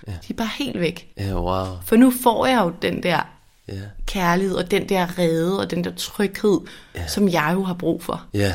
[0.07, 0.13] ja.
[0.13, 0.19] Ja.
[0.29, 1.13] de er bare helt væk.
[1.17, 1.67] Ja, wow.
[1.85, 3.36] For nu får jeg jo den der
[3.71, 3.81] yeah.
[4.07, 6.61] kærlighed og den der rede og den der tryghed,
[6.97, 7.09] yeah.
[7.09, 8.25] som jeg jo har brug for.
[8.37, 8.53] Yeah.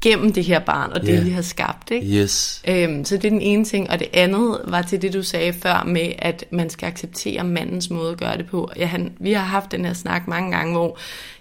[0.00, 1.24] Gennem det her barn og det, yeah.
[1.24, 1.90] vi har skabt.
[1.90, 2.06] Ikke?
[2.06, 2.62] Yes.
[2.68, 3.90] Øhm, så det er den ene ting.
[3.90, 7.90] Og det andet var til det, du sagde før med, at man skal acceptere mandens
[7.90, 8.70] måde at gøre det på.
[8.76, 10.98] Ja, han, vi har haft den her snak mange gange, hvor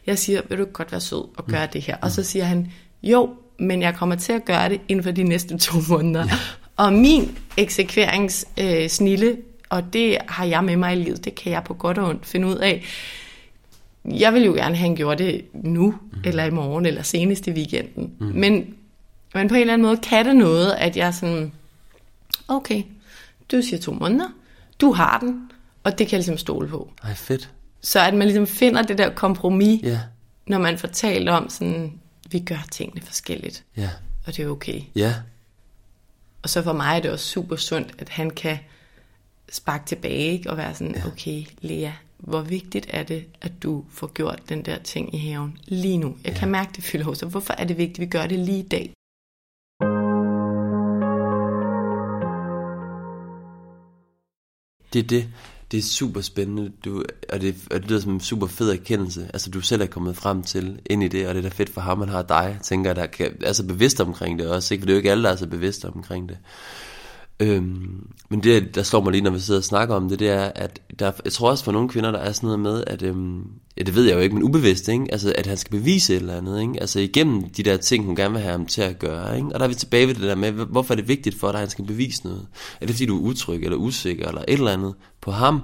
[0.08, 1.72] jeg siger, vil du godt være sød og gøre mm.
[1.72, 1.98] det her?
[2.02, 2.72] Og så siger han,
[3.04, 6.26] jo, men jeg kommer til at gøre det inden for de næste to måneder.
[6.26, 6.38] Ja.
[6.78, 9.38] Og min eksekveringssnille øh,
[9.76, 11.26] og det har jeg med mig i livet.
[11.26, 12.84] Det kan jeg på godt og ondt finde ud af.
[14.06, 16.22] Jeg vil jo gerne have gjort det nu, mm.
[16.26, 18.14] eller i morgen, eller senest i weekenden.
[18.20, 18.26] Mm.
[18.26, 18.76] Men,
[19.34, 21.52] men på en eller anden måde kan det noget, at jeg sådan,
[22.48, 22.84] okay,
[23.52, 24.28] du siger to måneder,
[24.82, 25.52] du har den,
[25.84, 26.92] og det kan jeg ligesom stole på.
[27.04, 27.50] Ej, fedt.
[27.82, 29.98] Så at man ligesom finder det der kompromis, yeah.
[30.48, 32.00] når man fortæller om sådan,
[32.32, 33.64] vi gør tingene forskelligt.
[33.78, 33.82] Ja.
[33.82, 33.92] Yeah.
[34.26, 34.82] Og det er okay.
[34.96, 35.02] Ja.
[35.02, 35.14] Yeah.
[36.44, 38.58] Og så for mig er det også super sundt, at han kan
[39.52, 40.50] sparke tilbage ikke?
[40.50, 41.08] og være sådan, ja.
[41.08, 45.58] okay, Lea, hvor vigtigt er det, at du får gjort den der ting i haven
[45.68, 46.18] lige nu?
[46.24, 46.40] Jeg ja.
[46.40, 47.30] kan mærke, det fylder hos dig.
[47.30, 48.94] Hvorfor er det vigtigt, at vi gør det lige i dag?
[54.94, 55.28] Det er det.
[55.72, 59.30] Det er super spændende, du, og, det, og det lyder som en super fed erkendelse.
[59.34, 61.70] Altså, du selv er kommet frem til ind i det, og det er da fedt
[61.70, 64.74] for ham, at har dig, tænker jeg, der kan, er så bevidst omkring det også,
[64.74, 64.82] ikke?
[64.82, 66.38] For det er jo ikke alle, der er så bevidste omkring det.
[67.40, 70.30] Øhm, men det, der slår mig lige, når vi sidder og snakker om det, det
[70.30, 73.02] er, at der, jeg tror også for nogle kvinder, der er sådan noget med, at,
[73.02, 73.44] øhm,
[73.78, 75.06] ja, det ved jeg jo ikke, men ubevidst, ikke?
[75.12, 76.74] Altså, at han skal bevise et eller andet, ikke?
[76.82, 79.48] Altså igennem de der ting, hun gerne vil have ham til at gøre, ikke?
[79.48, 81.56] Og der er vi tilbage ved det der med, hvorfor er det vigtigt for dig,
[81.56, 82.48] at han skal bevise noget?
[82.82, 85.62] Er det fordi, du er utryg eller usikker eller et eller andet på ham?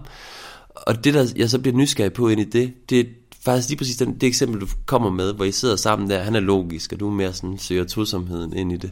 [0.76, 3.04] Og det, der jeg så bliver nysgerrig på ind i det, det er
[3.46, 6.36] faktisk lige præcis den, det eksempel, du kommer med, hvor I sidder sammen der, han
[6.36, 8.92] er logisk, og du er mere sådan søger tosomheden ind i det.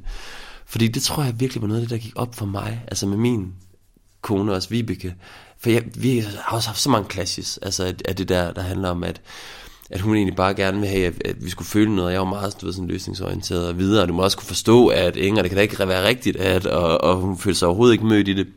[0.69, 3.07] Fordi det tror jeg virkelig var noget af det, der gik op for mig, altså
[3.07, 3.53] med min
[4.21, 5.15] kone også, Vibeke.
[5.59, 8.89] For jeg, vi har også haft så mange clashes, altså af det der, der handler
[8.89, 9.21] om, at,
[9.89, 12.11] at hun egentlig bare gerne vil have, at, at vi skulle føle noget.
[12.11, 14.87] Jeg var meget du ved, sådan løsningsorienteret og videre, og du må også kunne forstå,
[14.87, 17.93] at Inger, det kan da ikke være rigtigt, at, og, og hun følte sig overhovedet
[17.93, 18.47] ikke mødt i det.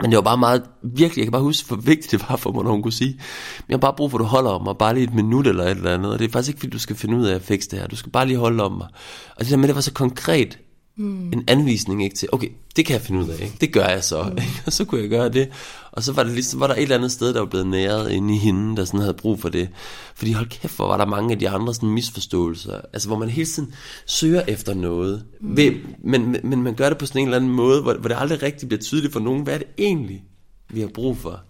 [0.00, 2.52] Men det var bare meget, virkelig, jeg kan bare huske, hvor vigtigt det var for
[2.52, 3.12] mig, når hun kunne sige,
[3.58, 5.46] men jeg har bare brug for, at du holder om mig, bare lige et minut
[5.46, 7.34] eller et eller andet, og det er faktisk ikke, fordi du skal finde ud af
[7.34, 8.88] at fikse det her, du skal bare lige holde om mig.
[9.36, 10.58] Og det der med, det var så konkret,
[10.96, 11.32] mm.
[11.32, 13.56] en anvisning ikke til, okay, det kan jeg finde ud af, ikke?
[13.60, 14.38] det gør jeg så, mm.
[14.66, 15.48] og så kunne jeg gøre det.
[15.92, 18.10] Og så var, det ligesom, var der et eller andet sted, der var blevet næret
[18.10, 19.68] inde i hende, der sådan havde brug for det.
[20.14, 23.28] Fordi hold kæft, hvor var der mange af de andre sådan misforståelser, altså hvor man
[23.28, 23.74] hele tiden
[24.06, 25.56] søger efter noget, mm.
[25.56, 25.72] ved,
[26.04, 28.16] men, men, men man gør det på sådan en eller anden måde, hvor, hvor det
[28.18, 30.24] aldrig rigtig bliver tydeligt for nogen, hvad er det egentlig,
[30.68, 31.40] vi har brug for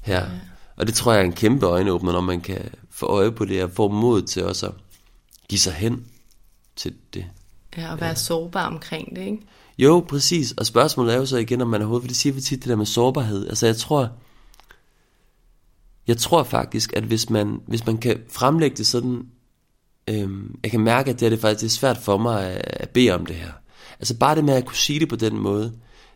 [0.00, 0.20] her.
[0.20, 0.26] Ja.
[0.76, 2.58] Og det tror jeg er en kæmpe øjenåbner, når man kan
[2.90, 4.72] få øje på det, og få mod til også at
[5.48, 6.04] give sig hen
[6.76, 7.24] til det.
[7.76, 8.14] Ja, og være ja.
[8.14, 9.38] sårbar omkring det, ikke?
[9.78, 10.52] Jo, præcis.
[10.52, 12.68] Og spørgsmålet er jo så igen, om man overhovedet, for det siger vi tit, det
[12.68, 13.48] der med sårbarhed.
[13.48, 14.12] Altså jeg tror,
[16.06, 19.26] jeg tror faktisk, at hvis man, hvis man kan fremlægge det sådan,
[20.08, 22.62] øhm, jeg kan mærke, at det er, det faktisk det er svært for mig at,
[22.66, 23.52] at bede om det her.
[23.98, 25.72] Altså bare det med at kunne sige det på den måde,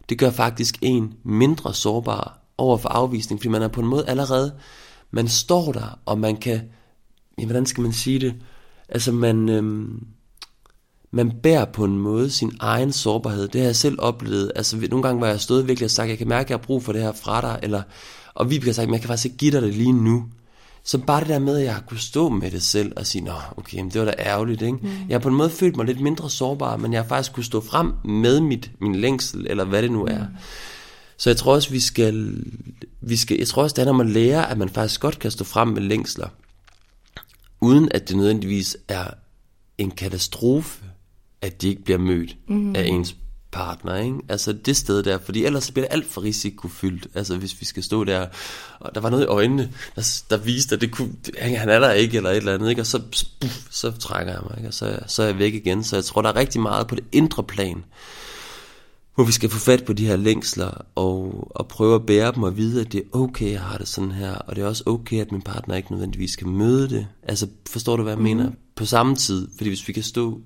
[0.09, 4.09] det gør faktisk en mindre sårbar over for afvisning, fordi man er på en måde
[4.09, 4.55] allerede,
[5.11, 6.61] man står der, og man kan,
[7.39, 8.35] ja, hvordan skal man sige det,
[8.89, 10.07] altså man, øhm,
[11.13, 13.49] man bærer på en måde sin egen sårbarhed.
[13.49, 14.53] Det har jeg selv oplevet.
[14.57, 16.63] Altså nogle gange var jeg stået virkelig og sagt, jeg kan mærke, at jeg har
[16.63, 17.83] brug for det her fra dig, eller,
[18.35, 20.25] og vi har sagt, jeg kan faktisk ikke give dig det lige nu.
[20.85, 23.25] Så bare det der med, at jeg har kunne stå med det selv og sige,
[23.25, 24.79] nå, okay, det var da ærgerligt, ikke?
[24.83, 24.89] Mm.
[25.09, 27.45] Jeg har på en måde følt mig lidt mindre sårbar, men jeg har faktisk kunne
[27.45, 30.19] stå frem med mit, min længsel, eller hvad det nu er.
[30.19, 30.37] Mm.
[31.17, 32.45] Så jeg tror også, vi skal,
[33.01, 35.31] vi skal, jeg tror også, det er, når man lærer, at man faktisk godt kan
[35.31, 36.29] stå frem med længsler,
[37.61, 39.05] uden at det nødvendigvis er
[39.79, 40.85] en katastrofe,
[41.43, 42.77] at de ikke bliver mødt mm.
[42.77, 43.17] af ens
[43.53, 44.19] partner, ikke?
[44.29, 47.83] Altså det sted der, fordi ellers bliver det alt for risikofyldt, altså hvis vi skal
[47.83, 48.27] stå der,
[48.81, 51.93] og der var noget i øjnene, der, der viste, at det kunne, han er der
[51.93, 52.83] ikke, eller et eller andet, ikke?
[52.83, 53.01] Og så,
[53.41, 54.69] puff, så trækker jeg mig, ikke?
[54.69, 56.95] Og så, så er jeg væk igen, så jeg tror, der er rigtig meget på
[56.95, 57.85] det indre plan,
[59.15, 62.43] hvor vi skal få fat på de her længsler, og, og prøve at bære dem
[62.43, 64.83] og vide, at det er okay, jeg har det sådan her, og det er også
[64.87, 67.07] okay, at min partner ikke nødvendigvis kan møde det.
[67.23, 68.25] Altså, forstår du, hvad jeg mm.
[68.25, 68.51] mener?
[68.77, 70.41] På samme tid, fordi hvis vi kan stå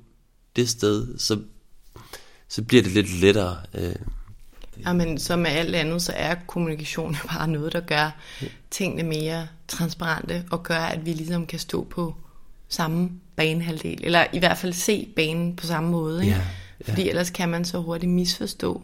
[0.57, 1.41] det sted, så,
[2.49, 3.57] så bliver det lidt lettere.
[3.75, 3.95] Øh.
[4.87, 8.11] Ja, men som med alt andet, så er kommunikation bare noget, der gør
[8.71, 12.15] tingene mere transparente, og gør, at vi ligesom kan stå på
[12.69, 16.25] samme banehalvdel, eller i hvert fald se banen på samme måde.
[16.25, 16.37] Ikke?
[16.37, 16.43] Ja,
[16.87, 16.93] ja.
[16.93, 18.83] Fordi ellers kan man så hurtigt misforstå.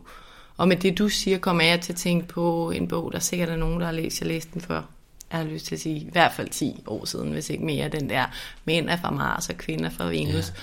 [0.57, 3.49] Og med det du siger, kommer jeg til at tænke på en bog, der sikkert
[3.49, 4.21] er nogen, der har læst.
[4.21, 4.83] Jeg læste den før
[5.31, 7.89] jeg har lyst til at sige, i hvert fald 10 år siden, hvis ikke mere,
[7.89, 8.27] den der
[8.65, 10.49] mænd er fra Mars og kvinder fra Venus.
[10.49, 10.55] Ja.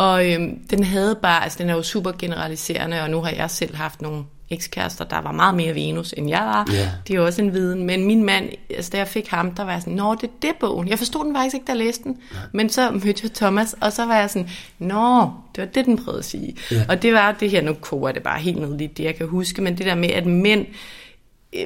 [0.00, 3.50] Og øhm, den havde bare, altså den er jo super generaliserende, og nu har jeg
[3.50, 6.68] selv haft nogle ekskærester, der var meget mere Venus, end jeg var.
[6.72, 6.88] Yeah.
[7.06, 7.86] Det er jo også en viden.
[7.86, 10.32] Men min mand, altså da jeg fik ham, der var jeg sådan, nå, det er
[10.42, 10.88] det bogen.
[10.88, 12.18] Jeg forstod den faktisk ikke, da jeg læste den.
[12.34, 12.44] Yeah.
[12.52, 16.04] Men så mødte jeg Thomas, og så var jeg sådan, nå, det var det, den
[16.04, 16.56] prøvede at sige.
[16.72, 16.86] Yeah.
[16.88, 19.26] Og det var det her, nu koger det bare helt ned lidt, det jeg kan
[19.26, 20.66] huske, men det der med, at mænd,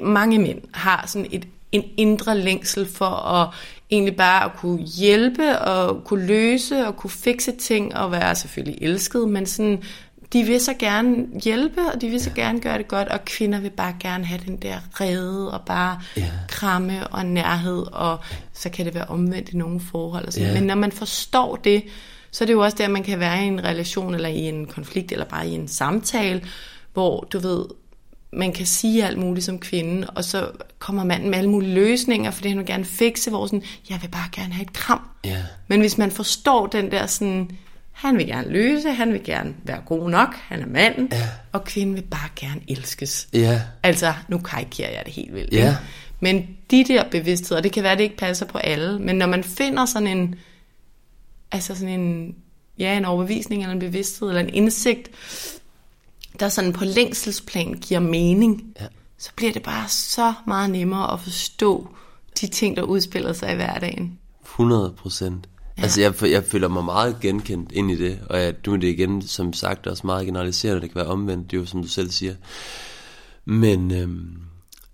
[0.03, 3.49] mange mænd har sådan et en indre længsel for at
[3.90, 8.83] egentlig bare at kunne hjælpe og kunne løse og kunne fikse ting og være selvfølgelig
[8.83, 9.83] elsket, men sådan,
[10.33, 12.42] de vil så gerne hjælpe, og de vil så ja.
[12.42, 16.01] gerne gøre det godt, og kvinder vil bare gerne have den der redde og bare
[16.16, 16.31] ja.
[16.49, 18.18] kramme og nærhed, og
[18.53, 20.27] så kan det være omvendt i nogle forhold.
[20.27, 20.49] Og sådan.
[20.49, 20.55] Ja.
[20.55, 21.83] Men når man forstår det,
[22.31, 24.66] så er det jo også der, man kan være i en relation, eller i en
[24.66, 26.42] konflikt, eller bare i en samtale,
[26.92, 27.64] hvor du ved,
[28.37, 32.31] man kan sige alt muligt som kvinde, og så kommer manden med alle mulige løsninger,
[32.31, 35.01] fordi han vil gerne fikse, hvor sådan, jeg vil bare gerne have et kram.
[35.27, 35.42] Yeah.
[35.68, 37.51] Men hvis man forstår den der sådan,
[37.92, 41.29] han vil gerne løse, han vil gerne være god nok, han er manden, yeah.
[41.53, 43.29] og kvinden vil bare gerne elskes.
[43.37, 43.61] Yeah.
[43.83, 45.55] Altså, nu karikerer jeg det helt vildt.
[45.55, 45.75] Yeah.
[46.20, 49.27] Men de der bevidstheder, det kan være, at det ikke passer på alle, men når
[49.27, 50.35] man finder sådan en,
[51.53, 52.35] altså sådan en,
[52.79, 55.11] ja, en overbevisning, eller en bevidsthed, eller en indsigt,
[56.40, 58.87] der sådan på længselsplan giver mening, ja.
[59.18, 61.88] så bliver det bare så meget nemmere at forstå
[62.40, 64.18] de ting, der udspiller sig i hverdagen.
[64.42, 65.49] 100 procent.
[65.79, 65.83] Ja.
[65.83, 68.88] Altså, jeg, jeg føler mig meget genkendt ind i det, og jeg, nu er det
[68.88, 71.88] igen, som sagt, også meget generaliserende, det kan være omvendt, det er jo som du
[71.88, 72.35] selv siger.
[73.44, 74.37] Men, øhm,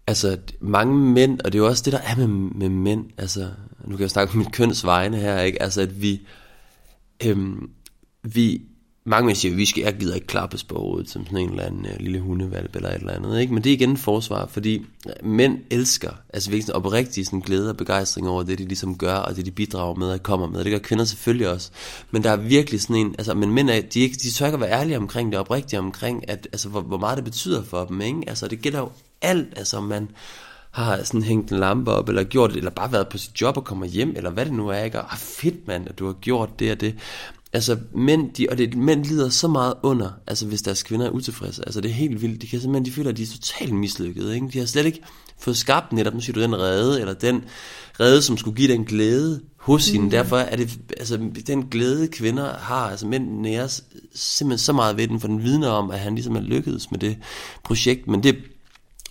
[0.07, 3.49] altså, mange mænd, og det er jo også det, der er med, med mænd, altså,
[3.85, 5.63] nu kan jeg snakke om mit køns vegne her, ikke?
[5.63, 6.27] Altså, at vi,
[7.25, 7.71] øhm,
[8.23, 8.63] vi
[9.05, 11.51] mange vil siger, at vi skal, jeg gider ikke klappes på hovedet som sådan en
[11.51, 13.41] eller anden uh, lille hundevalp eller et eller andet.
[13.41, 13.55] Ikke?
[13.55, 17.77] Men det er igen forsvar, fordi øh, mænd elsker, altså virkelig oprigtigt sådan glæde og
[17.77, 20.65] begejstring over det, de ligesom gør, og det de bidrager med og kommer med.
[20.65, 21.71] Det gør kvinder selvfølgelig også.
[22.11, 24.55] Men der er virkelig sådan en, altså, men mænd er, de, ikke, de tør ikke
[24.55, 27.85] at være ærlige omkring det, oprigtigt omkring, at, altså, hvor, hvor meget det betyder for
[27.85, 28.01] dem.
[28.01, 28.23] Ikke?
[28.27, 28.91] Altså, det gælder jo
[29.23, 30.11] alt, altså man
[30.71, 33.57] har sådan hængt en lampe op, eller gjort det, eller bare været på sit job
[33.57, 35.01] og kommer hjem, eller hvad det nu er, ikke?
[35.01, 36.95] Og ah, fedt mand, at du har gjort det og det.
[37.53, 41.11] Altså mænd, de, og det, mænd lider så meget under, altså hvis deres kvinder er
[41.11, 41.63] utilfredse.
[41.67, 42.43] Altså det er helt vildt.
[42.43, 44.35] De kan simpelthen, de føler, at de er totalt mislykkede.
[44.35, 44.49] Ikke?
[44.53, 45.03] De har slet ikke
[45.39, 47.45] fået skabt netop, nu siger du, den redde, eller den
[48.01, 50.01] redde, som skulle give den glæde hos mm.
[50.01, 50.17] hende.
[50.17, 53.85] Derfor er det, altså den glæde kvinder har, altså mænd næres
[54.15, 56.99] simpelthen så meget ved den, for den vidner om, at han ligesom er lykkedes med
[56.99, 57.17] det
[57.65, 58.07] projekt.
[58.07, 58.37] Men det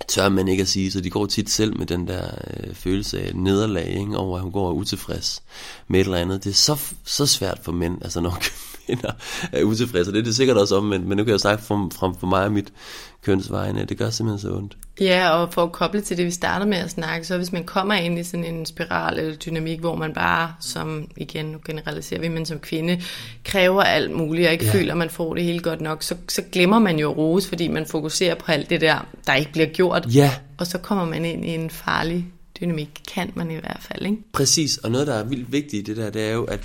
[0.08, 3.22] tør man ikke at sige, så de går tit selv med den der øh, følelse
[3.22, 5.44] af nederlag, ikke, over at hun går utilfreds
[5.88, 6.44] med et eller andet.
[6.44, 8.38] Det er så, så svært for mænd, altså når
[8.86, 9.12] kvinder
[9.52, 11.76] er utilfredse, det er det sikkert også om, men, men nu kan jeg snakke fra,
[11.76, 12.74] fra for mig og mit
[13.22, 14.78] kønsvejene, det gør simpelthen så ondt.
[15.02, 17.64] Ja, og for at koble til det, vi startede med at snakke, så hvis man
[17.64, 22.22] kommer ind i sådan en spiral eller dynamik, hvor man bare, som igen, nu generaliserer
[22.22, 23.02] vi, men som kvinde,
[23.44, 24.72] kræver alt muligt, og ikke ja.
[24.72, 27.68] føler, at man får det hele godt nok, så, så glemmer man jo rose, fordi
[27.68, 30.16] man fokuserer på alt det der, der ikke bliver gjort.
[30.16, 30.32] Ja.
[30.58, 32.26] Og så kommer man ind i en farlig
[32.60, 34.18] dynamik, kan man i hvert fald, ikke?
[34.34, 36.60] Præcis, og noget, der er vildt vigtigt i det der, det er jo, at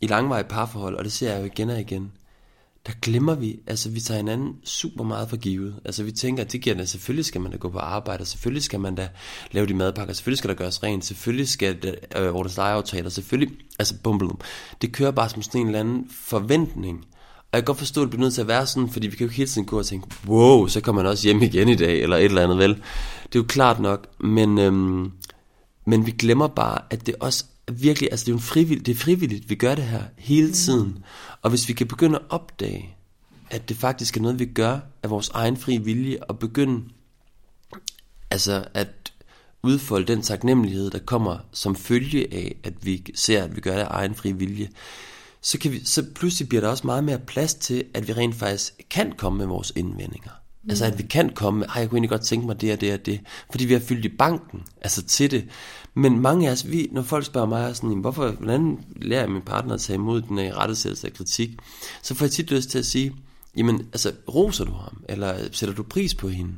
[0.00, 2.12] i langvarige parforhold, og det ser jeg jo igen og igen,
[2.86, 5.74] der glemmer vi, altså vi tager hinanden super meget for givet.
[5.84, 8.26] Altså vi tænker, at det giver det, selvfølgelig skal man da gå på arbejde, og
[8.26, 9.08] selvfølgelig skal man da
[9.50, 13.56] lave de madpakker, selvfølgelig skal der gøres rent, selvfølgelig skal der øh, ordnes lejeaftaler, selvfølgelig,
[13.78, 14.40] altså bum, bum.
[14.82, 16.98] Det kører bare som sådan en eller anden forventning.
[17.36, 19.16] Og jeg kan godt forstå, at det bliver nødt til at være sådan, fordi vi
[19.16, 21.76] kan jo hele tiden gå og tænke, wow, så kommer man også hjem igen i
[21.76, 22.74] dag, eller et eller andet, vel?
[23.26, 25.12] Det er jo klart nok, men, øhm,
[25.86, 28.92] men vi glemmer bare, at det også virkelig, altså det er jo en frivillig, det
[28.92, 30.98] er frivilligt, vi gør det her hele tiden.
[31.46, 32.96] Og hvis vi kan begynde at opdage,
[33.50, 36.84] at det faktisk er noget, vi gør af vores egen fri vilje, og begynde
[38.30, 39.12] altså at
[39.62, 43.82] udfolde den taknemmelighed, der kommer som følge af, at vi ser, at vi gør det
[43.82, 44.68] af egen fri vilje,
[45.40, 48.34] så, kan vi, så pludselig bliver der også meget mere plads til, at vi rent
[48.34, 50.30] faktisk kan komme med vores indvendinger.
[50.62, 50.70] Mm.
[50.70, 52.92] Altså at vi kan komme med, jeg kunne egentlig godt tænke mig det og det
[52.92, 55.48] og det, fordi vi har fyldt i banken, altså til det.
[55.98, 59.42] Men mange af os, vi, når folk spørger mig, sådan, hvorfor, hvordan lærer jeg min
[59.42, 61.50] partner at tage imod den her rettesættelse af kritik,
[62.02, 63.14] så får jeg tit lyst til at sige,
[63.56, 66.52] jamen, altså, roser du ham, eller sætter du pris på hende?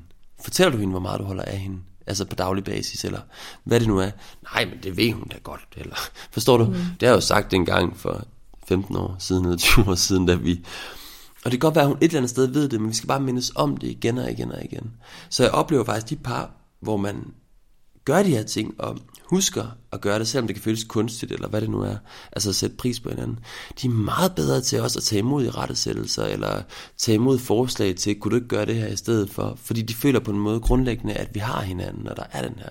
[0.44, 1.78] Fortæller du hende, hvor meget du holder af hende?
[2.06, 3.20] Altså på daglig basis, eller
[3.64, 4.10] hvad det nu er.
[4.54, 5.96] Nej, men det ved hun da godt, eller
[6.34, 6.64] forstår du?
[6.64, 6.72] Mm.
[6.72, 8.24] Det har jeg jo sagt en gang for
[8.68, 10.64] 15 år siden, eller 20 år siden, da vi...
[11.44, 12.94] Og det kan godt være, at hun et eller andet sted ved det, men vi
[12.94, 14.90] skal bare mindes om det igen og igen og igen.
[15.28, 17.24] Så jeg oplever faktisk de par, hvor man
[18.08, 21.48] gør de her ting, og husker at gøre det, selvom det kan føles kunstigt, eller
[21.48, 21.96] hvad det nu er,
[22.32, 23.38] altså at sætte pris på hinanden,
[23.82, 26.62] de er meget bedre til også at tage imod i rettesættelser, eller
[26.98, 29.94] tage imod forslag til, kunne du ikke gøre det her i stedet for, fordi de
[29.94, 32.70] føler på en måde grundlæggende, at vi har hinanden, og der er den her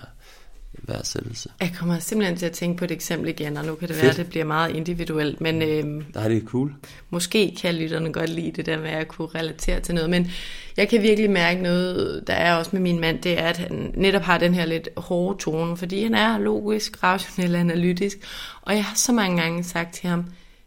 [0.72, 1.50] værdsættelse.
[1.60, 4.02] Jeg kommer simpelthen til at tænke på et eksempel igen, og nu kan det Fedt.
[4.02, 6.74] være, at det bliver meget individuelt, men øhm, der er det cool.
[7.10, 10.30] måske kan lytterne godt lide det der med at kunne relatere til noget, men
[10.76, 13.92] jeg kan virkelig mærke noget, der er også med min mand, det er, at han
[13.94, 18.18] netop har den her lidt hårde tone, fordi han er logisk, rationel, analytisk,
[18.62, 20.24] og jeg har så mange gange sagt til ham,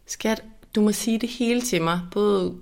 [0.07, 0.43] skat,
[0.75, 2.53] du må sige det hele til mig, både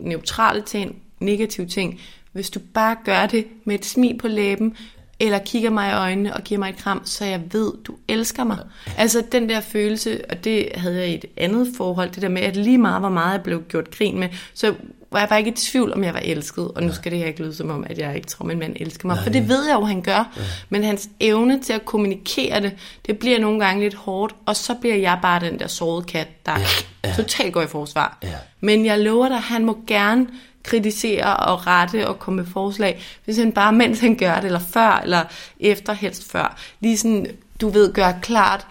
[0.00, 2.00] neutrale ting, negative ting,
[2.32, 4.76] hvis du bare gør det med et smil på læben,
[5.20, 8.44] eller kigger mig i øjnene og giver mig et kram, så jeg ved, du elsker
[8.44, 8.58] mig.
[8.96, 12.42] Altså den der følelse, og det havde jeg i et andet forhold, det der med,
[12.42, 14.74] at lige meget hvor meget jeg blev gjort grin med, så
[15.10, 16.68] var jeg bare ikke i tvivl, om jeg var elsket.
[16.68, 18.76] Og nu skal det her ikke lyde som om, at jeg ikke tror, min mand
[18.80, 19.14] elsker mig.
[19.16, 20.32] Nej, for det ved jeg jo, han gør.
[20.36, 20.42] Ja.
[20.68, 22.72] Men hans evne til at kommunikere det,
[23.06, 24.34] det bliver nogle gange lidt hårdt.
[24.46, 26.66] Og så bliver jeg bare den der sårede kat, der ja.
[27.04, 27.14] Ja.
[27.16, 28.18] totalt går i forsvar.
[28.22, 28.34] Ja.
[28.60, 30.26] Men jeg lover dig, han må gerne
[30.68, 34.58] kritisere og rette og komme med forslag, hvis han bare, mens han gør det, eller
[34.58, 35.24] før, eller
[35.60, 37.26] efter, helst før, lige sådan,
[37.60, 38.66] du ved, gør klart,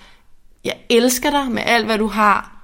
[0.64, 2.62] jeg elsker dig med alt, hvad du har.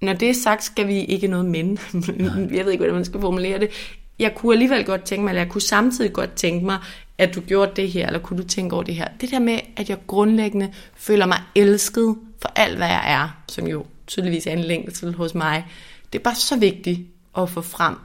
[0.00, 1.78] Når det er sagt, skal vi ikke noget men.
[2.56, 3.70] jeg ved ikke, hvordan man skal formulere det.
[4.18, 6.78] Jeg kunne alligevel godt tænke mig, eller jeg kunne samtidig godt tænke mig,
[7.18, 9.08] at du gjorde det her, eller kunne du tænke over det her.
[9.20, 13.66] Det der med, at jeg grundlæggende føler mig elsket for alt, hvad jeg er, som
[13.66, 15.66] jo tydeligvis er en længsel hos mig,
[16.12, 17.00] det er bare så vigtigt
[17.38, 17.96] at få frem.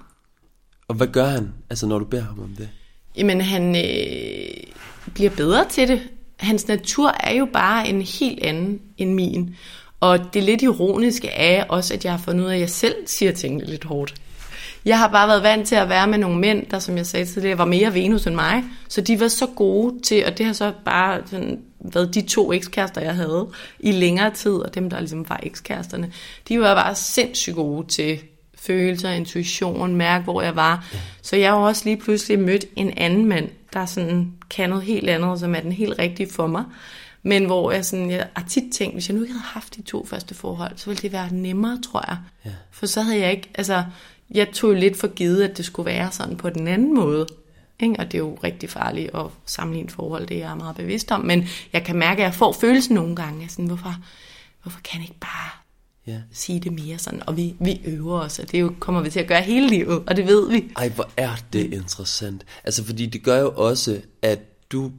[0.90, 2.70] Og hvad gør han, altså når du beder ham om det?
[3.18, 4.64] Jamen, han øh,
[5.14, 6.02] bliver bedre til det.
[6.38, 9.56] Hans natur er jo bare en helt anden end min.
[10.00, 12.96] Og det lidt ironiske er også, at jeg har fundet ud af, at jeg selv
[13.06, 14.14] siger tingene lidt hårdt.
[14.86, 17.26] Jeg har bare været vant til at være med nogle mænd, der som jeg sagde
[17.26, 18.64] tidligere, var mere Venus end mig.
[18.88, 22.54] Så de var så gode til, og det har så bare sådan, været de to
[22.54, 23.48] ekskærester, jeg havde
[23.80, 26.12] i længere tid, og dem, der ligesom var ekskæresterne,
[26.48, 28.20] de var bare sindssygt gode til
[28.62, 30.88] følelser, intuition, mærke, hvor jeg var.
[30.94, 31.00] Ja.
[31.22, 35.10] Så jeg har også lige pludselig mødt en anden mand, der sådan kan noget helt
[35.10, 36.64] andet, som er den helt rigtige for mig.
[37.24, 39.82] Men hvor jeg, sådan, jeg har tit tænkt, hvis jeg nu ikke havde haft de
[39.82, 42.18] to første forhold, så ville det være nemmere, tror jeg.
[42.46, 42.52] Ja.
[42.72, 43.84] For så havde jeg ikke, altså,
[44.32, 47.28] jeg tog lidt for givet, at det skulle være sådan på den anden måde.
[47.80, 47.96] Ikke?
[48.00, 51.22] Og det er jo rigtig farligt at sammenligne forhold, det er jeg meget bevidst om.
[51.22, 53.96] Men jeg kan mærke, at jeg får følelsen nogle gange, sådan, hvorfor,
[54.62, 55.59] hvorfor kan jeg ikke bare
[56.10, 56.22] ja.
[56.32, 59.20] sige det mere sådan, og vi, vi øver os, og det jo, kommer vi til
[59.20, 60.72] at gøre hele livet, og det ved vi.
[60.76, 62.46] Ej, hvor er det interessant.
[62.64, 64.40] Altså, fordi det gør jo også, at
[64.72, 64.92] du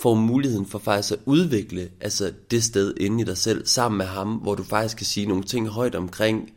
[0.00, 4.06] får muligheden for faktisk at udvikle altså det sted inde i dig selv, sammen med
[4.06, 6.50] ham, hvor du faktisk kan sige nogle ting højt omkring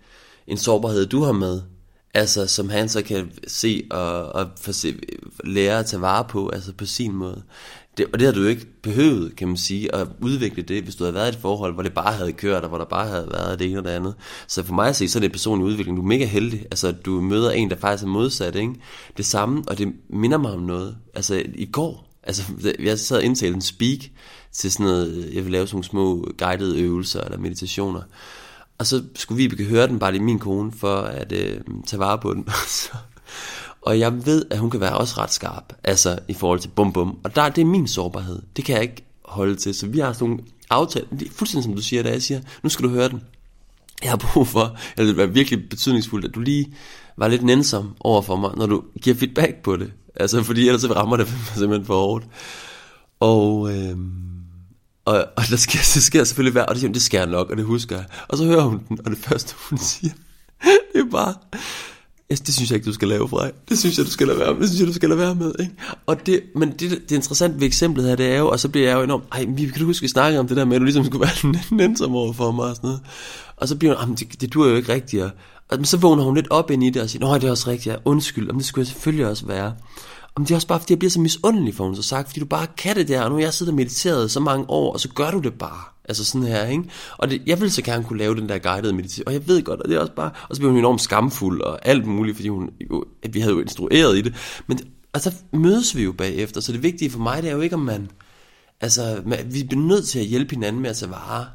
[0.47, 1.61] en sårbarhed, du har med,
[2.13, 4.47] altså som han så kan se og, og
[5.43, 7.43] lære at tage vare på, altså på sin måde.
[7.97, 10.95] Det, og det har du jo ikke behøvet, kan man sige, at udvikle det, hvis
[10.95, 13.07] du havde været i et forhold, hvor det bare havde kørt, og hvor der bare
[13.07, 14.13] havde været det ene og det andet.
[14.47, 15.97] Så for mig at se, så er det en personlig udvikling.
[15.97, 16.61] Du er mega heldig.
[16.61, 18.73] Altså, du møder en, der faktisk er modsat, ikke?
[19.17, 20.97] Det samme, og det minder mig om noget.
[21.13, 22.43] Altså, i går, altså,
[22.79, 23.99] jeg sad og en speak
[24.51, 28.01] til sådan noget, jeg vil lave sådan nogle små guidede øvelser eller meditationer.
[28.77, 32.17] Og så skulle vi høre den bare lige min kone, for at øh, tage vare
[32.17, 32.47] på den.
[33.81, 36.93] Og jeg ved, at hun kan være også ret skarp, altså i forhold til bum
[36.93, 37.17] bum.
[37.23, 38.41] Og der, det er min sårbarhed.
[38.55, 39.75] Det kan jeg ikke holde til.
[39.75, 41.07] Så vi har sådan nogle aftaler.
[41.19, 43.21] Det er fuldstændig som du siger, da jeg siger, nu skal du høre den.
[44.03, 46.73] Jeg har brug for, eller det være virkelig betydningsfuldt, at du lige
[47.17, 49.91] var lidt nænsom over for mig, når du giver feedback på det.
[50.15, 51.27] Altså, fordi ellers så rammer det
[51.57, 52.25] simpelthen for hårdt.
[53.19, 54.11] Og, øhm,
[55.05, 57.65] og, og der skal, det skal selvfølgelig være, og det, det sker nok, og det
[57.65, 58.05] husker jeg.
[58.27, 60.13] Og så hører hun den, og det første hun siger,
[60.93, 61.33] det er bare,
[62.39, 63.51] det synes jeg ikke, du skal lave, Frej.
[63.69, 64.61] Det synes jeg, du skal lade være med.
[64.61, 65.53] Det synes jeg, du skal lade være med.
[65.59, 65.71] Ikke?
[66.05, 68.87] Og det, men det, det interessante ved eksemplet her, det er jo, og så bliver
[68.87, 70.79] jeg jo enormt, ej, vi kan du huske, vi snakkede om det der med, at
[70.79, 73.01] du ligesom skulle være nænsom over for mig og sådan noget.
[73.57, 75.23] Og så bliver hun, det, det dur jo ikke rigtigt.
[75.23, 75.31] Og,
[75.69, 77.69] og så vågner hun lidt op ind i det og siger, nej, det er også
[77.69, 79.73] rigtigt, ja, undskyld, om det skulle jeg selvfølgelig også være.
[80.35, 82.39] Om det er også bare, fordi jeg bliver så misundelig for hun så sagt, fordi
[82.39, 84.93] du bare kan det der, og nu har jeg siddet og mediteret så mange år,
[84.93, 85.83] og så gør du det bare.
[86.05, 86.83] Altså sådan her, ikke?
[87.17, 89.63] Og det, jeg vil så gerne kunne lave den der guidede meditation, og jeg ved
[89.63, 92.35] godt, og det er også bare, og så bliver hun enormt skamfuld og alt muligt,
[92.35, 94.35] fordi hun, jo, at vi havde jo instrueret i det.
[94.67, 94.79] Men
[95.13, 97.75] og så mødes vi jo bagefter, så det vigtige for mig, det er jo ikke,
[97.75, 98.11] om man,
[98.81, 101.45] altså, vi bliver nødt til at hjælpe hinanden med at tage vare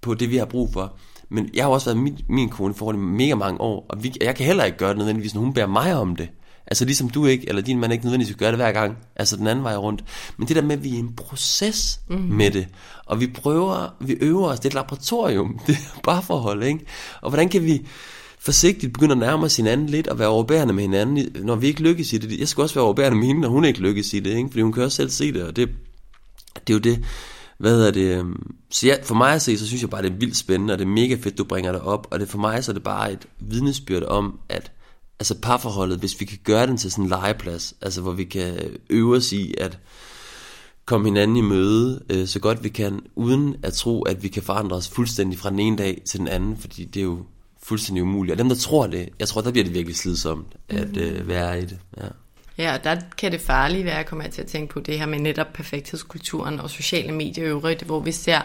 [0.00, 0.96] på det, vi har brug for.
[1.28, 4.04] Men jeg har også været min, min kone i forhold i mega mange år, og
[4.04, 6.28] vi, jeg kan heller ikke gøre det nødvendigvis, når hun bærer mig om det.
[6.66, 9.46] Altså ligesom du ikke, eller din mand ikke nødvendigvis gør det hver gang, altså den
[9.46, 10.04] anden vej rundt.
[10.36, 12.16] Men det der med, at vi er i en proces mm.
[12.16, 12.68] med det,
[13.06, 16.84] og vi prøver, vi øver os, det er et laboratorium, det er bare forhold, ikke?
[17.20, 17.86] Og hvordan kan vi
[18.38, 21.82] forsigtigt begynde at nærme os hinanden lidt, og være overbærende med hinanden, når vi ikke
[21.82, 22.38] lykkes i det.
[22.38, 24.48] Jeg skal også være overbærende med hende, når hun ikke lykkes i det, ikke?
[24.48, 25.68] Fordi hun kan også selv se det, og det,
[26.54, 27.04] det er jo det,
[27.58, 30.10] hvad er det, øhm, så ja, for mig at se, så synes jeg bare, det
[30.12, 32.38] er vildt spændende, og det er mega fedt, du bringer det op, og det for
[32.38, 34.72] mig så er det bare et vidnesbyrd om, at
[35.20, 38.78] altså parforholdet, hvis vi kan gøre den til sådan en legeplads, altså hvor vi kan
[38.90, 39.78] øve os i at
[40.84, 44.42] komme hinanden i møde øh, så godt vi kan, uden at tro, at vi kan
[44.42, 47.24] forandre os fuldstændig fra den ene dag til den anden, fordi det er jo
[47.62, 48.32] fuldstændig umuligt.
[48.32, 51.00] Og dem, der tror det, jeg tror, der bliver det virkelig slidsomt at mm.
[51.00, 51.78] øh, være i det.
[51.96, 52.06] Ja.
[52.58, 55.06] Ja, og der kan det farlige være, at komme til at tænke på det her
[55.06, 58.40] med netop perfekthedskulturen og sociale medier i øvrigt, hvor vi ser,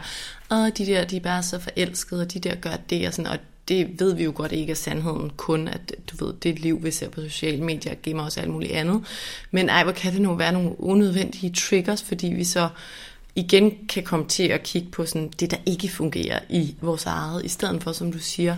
[0.51, 3.31] at de der, de er bare så forelskede, og de der gør det, og, sådan,
[3.31, 3.37] og
[3.69, 6.91] det ved vi jo godt ikke er sandheden kun, at du ved, det liv, vi
[6.91, 9.03] ser på sociale medier, gemmer os alt muligt andet.
[9.51, 12.69] Men ej, hvor kan det nu være nogle unødvendige triggers, fordi vi så
[13.35, 17.45] igen kan komme til at kigge på sådan det, der ikke fungerer i vores eget,
[17.45, 18.57] i stedet for, som du siger,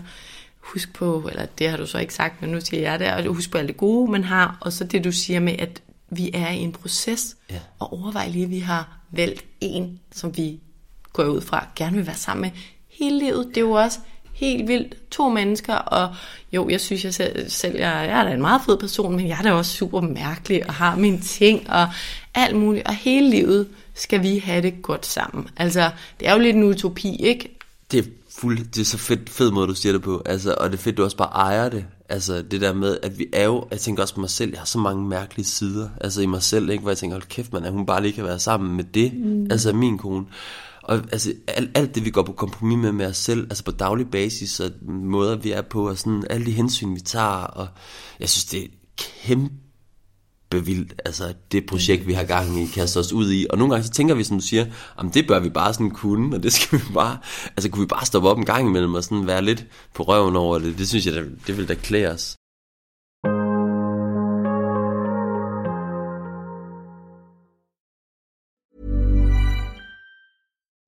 [0.60, 3.36] husk på, eller det har du så ikke sagt, men nu siger jeg det, og
[3.36, 6.32] husk på alt det gode, man har, og så det, du siger med, at vi
[6.34, 7.60] er i en proces, ja.
[7.80, 10.60] og overvej lige, at vi har valgt en, som vi
[11.14, 12.52] går ud fra, gerne vil være sammen med
[12.90, 13.48] hele livet.
[13.48, 14.00] Det er jo også
[14.42, 16.16] helt vildt to mennesker, og
[16.52, 19.28] jo, jeg synes jeg selv, selv jeg, jeg er da en meget fed person, men
[19.28, 21.88] jeg er da også super mærkelig, og har mine ting, og
[22.36, 25.48] alt muligt, og hele livet skal vi have det godt sammen.
[25.58, 27.58] Altså, det er jo lidt en utopi, ikke?
[27.92, 30.72] Det er fuld, det er så fedt, fed måde, du siger det på, altså, og
[30.72, 31.86] det er fedt, du også bare ejer det.
[32.10, 34.60] Altså det der med, at vi er jo, jeg tænker også på mig selv, jeg
[34.60, 36.82] har så mange mærkelige sider, altså i mig selv, ikke?
[36.82, 39.14] hvor jeg tænker, hold kæft man, at hun bare lige kan være sammen med det,
[39.14, 39.48] mm.
[39.52, 40.26] altså min kone.
[40.84, 43.72] Og altså, alt, alt det, vi går på kompromis med med os selv, altså på
[43.72, 47.68] daglig basis, og måder, vi er på, og sådan alle de hensyn, vi tager, og
[48.20, 48.68] jeg synes, det er
[48.98, 53.46] kæmpe vildt, altså det projekt, vi har gang i, kaster os ud i.
[53.50, 54.66] Og nogle gange så tænker vi, som du siger,
[54.98, 57.18] om det bør vi bare sådan kunne, og det skal vi bare,
[57.48, 59.66] altså kunne vi bare stoppe op en gang imellem og sådan være lidt
[59.96, 60.78] på røven over det.
[60.78, 62.36] Det synes jeg, det, det vil da klæde os.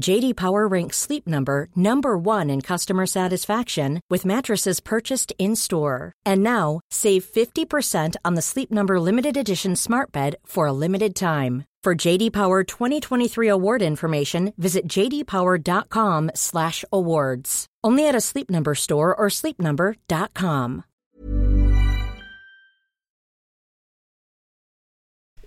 [0.00, 6.12] JD Power ranks Sleep Number number 1 in customer satisfaction with mattresses purchased in-store.
[6.24, 11.14] And now, save 50% on the Sleep Number limited edition Smart Bed for a limited
[11.14, 11.66] time.
[11.84, 17.66] For JD Power 2023 award information, visit jdpower.com/awards.
[17.84, 20.84] Only at a Sleep Number store or sleepnumber.com.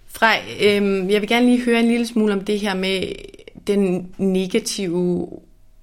[0.07, 3.13] Frej, øhm, jeg vil gerne lige høre en lille smule om det her med
[3.68, 5.28] den negative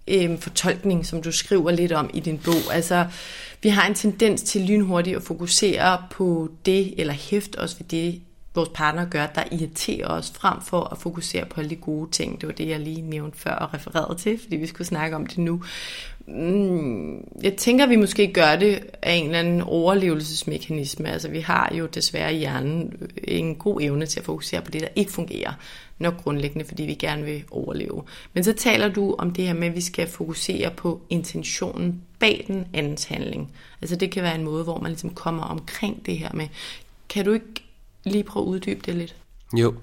[0.08, 2.74] øh, fortolkning, som du skriver lidt om i din bog.
[2.74, 3.06] Altså,
[3.62, 8.20] vi har en tendens til lynhurtigt at fokusere på det, eller hæfte os ved det,
[8.54, 12.40] vores partner gør, der irriterer os, frem for at fokusere på alle de gode ting.
[12.40, 15.26] Det var det, jeg lige nævnte før og refererede til, fordi vi skulle snakke om
[15.26, 15.62] det nu.
[16.26, 21.12] Mm, jeg tænker, vi måske gør det af en eller anden overlevelsesmekanisme.
[21.12, 22.92] Altså, vi har jo desværre i hjernen
[23.24, 25.52] en god evne til at fokusere på det, der ikke fungerer.
[26.02, 28.02] Nok grundlæggende, fordi vi gerne vil overleve.
[28.34, 32.44] Men så taler du om det her med, at vi skal fokusere på intentionen bag
[32.46, 33.52] den andens handling.
[33.80, 36.48] Altså, det kan være en måde, hvor man ligesom kommer omkring det her med,
[37.08, 37.64] kan du ikke
[38.04, 39.16] lige prøve at uddybe det lidt?
[39.58, 39.74] Jo,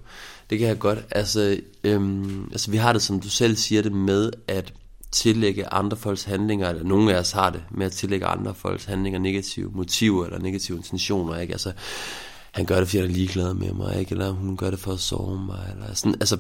[0.49, 0.99] det kan jeg godt.
[1.11, 4.74] Altså, øhm, altså vi har det, som du selv siger det, med at
[5.11, 8.86] tillægge andre folks handlinger, eller nogle af os har det med at tillægge andre folks
[8.86, 11.53] handlinger negative motiver eller negative intentioner, ikke?
[11.53, 11.72] Altså,
[12.52, 14.12] han gør det, fordi han er ligeglad med mig, ikke?
[14.12, 16.38] Eller hun gør det for at sove mig, eller sådan, altså,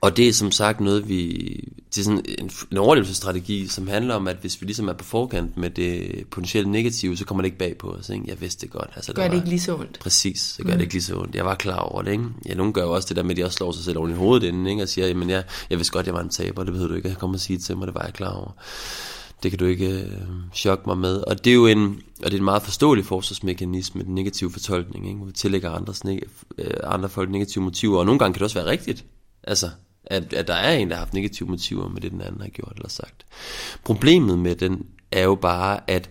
[0.00, 1.28] og det er som sagt noget, vi...
[1.94, 5.04] Det er sådan en, en overlevelsesstrategi, som handler om, at hvis vi ligesom er på
[5.04, 8.08] forkant med det potentielt negative, så kommer det ikke bag på os.
[8.08, 8.24] Ikke?
[8.26, 8.90] Jeg vidste det godt.
[8.96, 9.98] Altså, gør det var, ikke lige så ondt?
[9.98, 10.78] Præcis, så gør mm.
[10.78, 11.34] det ikke lige så ondt.
[11.34, 12.12] Jeg var klar over det.
[12.12, 12.24] Ikke?
[12.48, 14.10] Ja, nogle gør jo også det der med, at de også slår sig selv oven
[14.10, 14.82] i hovedet inden, ikke?
[14.82, 17.08] og siger, jamen jeg, jeg vidste godt, jeg var en taber, det behøver du ikke
[17.08, 18.50] at komme og sige til mig, det var jeg klar over.
[19.42, 20.12] Det kan du ikke øh,
[20.54, 21.16] chokke mig med.
[21.16, 25.08] Og det er jo en, og det er en meget forståelig forsvarsmekanisme, den negative fortolkning,
[25.08, 25.26] ikke?
[25.26, 26.02] vi tillægger andres,
[26.58, 29.04] øh, andre folk negative motiver, og nogle gange kan det også være rigtigt.
[29.42, 29.70] Altså,
[30.04, 32.48] at, at der er en, der har haft negative motiver med det, den anden har
[32.48, 33.26] gjort eller sagt.
[33.84, 36.10] Problemet med den er jo bare, at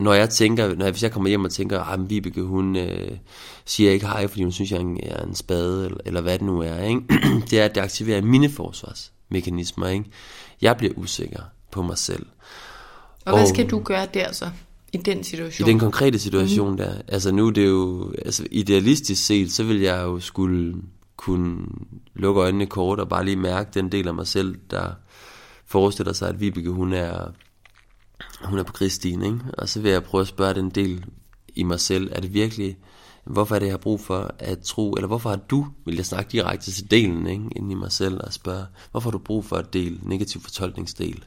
[0.00, 3.10] når jeg tænker, når jeg, hvis jeg kommer hjem og tænker, at Vibeke, hun øh,
[3.64, 6.60] siger ikke hej, fordi hun synes, jeg er en spade, eller, eller hvad det nu
[6.60, 7.00] er, ikke?
[7.50, 9.88] det er, at det aktiverer mine forsvarsmekanismer.
[9.88, 10.04] Ikke?
[10.60, 12.26] Jeg bliver usikker på mig selv.
[13.24, 14.50] Og, og hvad skal du gøre der så?
[14.92, 15.68] I den situation?
[15.68, 16.76] I den konkrete situation mm.
[16.76, 16.94] der.
[17.08, 20.74] Altså nu er det jo, altså idealistisk set, så vil jeg jo skulle
[21.16, 21.66] kunne
[22.14, 24.92] lukke øjnene kort og bare lige mærke den del af mig selv, der
[25.66, 27.32] forestiller sig, at Vibeke, hun er,
[28.44, 29.40] hun er på Kristine, ikke?
[29.58, 31.04] Og så vil jeg prøve at spørge den del
[31.54, 32.76] i mig selv, er det virkelig,
[33.24, 36.06] hvorfor er det, jeg har brug for at tro, eller hvorfor har du, vil jeg
[36.06, 37.44] snakke direkte til delen, ikke?
[37.56, 41.24] Inden i mig selv og spørge, hvorfor har du brug for at dele negativ fortolkningsdel?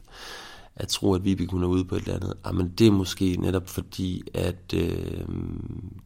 [0.76, 2.34] At tro, at Vibeke kunne ude på et eller andet.
[2.44, 5.26] Ah, Jamen, det er måske netop fordi, at øh,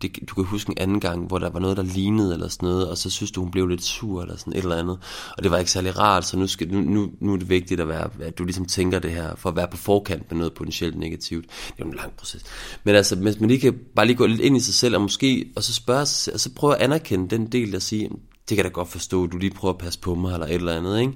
[0.01, 2.69] det, du kan huske en anden gang, hvor der var noget, der lignede eller sådan
[2.69, 4.99] noget, og så synes du, hun blev lidt sur eller sådan et eller andet.
[5.37, 7.81] Og det var ikke særlig rart, så nu, skal, nu, nu, nu er det vigtigt
[7.81, 10.53] at, være, at du ligesom tænker det her, for at være på forkant med noget
[10.53, 11.45] potentielt negativt.
[11.49, 12.43] Det er jo en lang proces.
[12.83, 15.01] Men altså, hvis man lige kan bare lige gå lidt ind i sig selv, og
[15.01, 18.17] måske, og så spørge sig og så prøve at anerkende den del, der siger, det
[18.49, 20.77] kan jeg da godt forstå, du lige prøver at passe på mig, eller et eller
[20.77, 21.13] andet, ikke?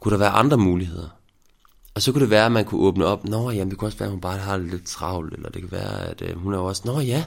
[0.00, 1.17] Kunne der være andre muligheder?
[1.98, 3.98] Og så kunne det være, at man kunne åbne op, Nå ja, det kunne også
[3.98, 6.54] være, at hun bare har det lidt travlt, eller det kan være, at øh, hun
[6.54, 7.24] er også, Nå ja,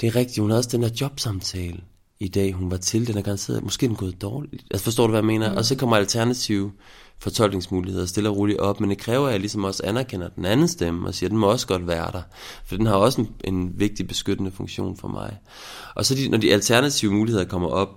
[0.00, 1.80] det er rigtigt, hun har også den der jobsamtale
[2.20, 4.64] i dag, hun var til, den er garanteret, måske den gået dårligt.
[4.70, 5.50] Altså forstår du, hvad jeg mener?
[5.50, 5.56] Mm.
[5.56, 6.72] Og så kommer alternative
[7.18, 10.68] fortolkningsmuligheder stille og roligt op, men det kræver, at jeg ligesom også anerkender den anden
[10.68, 12.22] stemme, og siger, at den må også godt være der,
[12.64, 15.36] for den har også en, en vigtig beskyttende funktion for mig.
[15.94, 17.88] Og så de, når de alternative muligheder kommer op,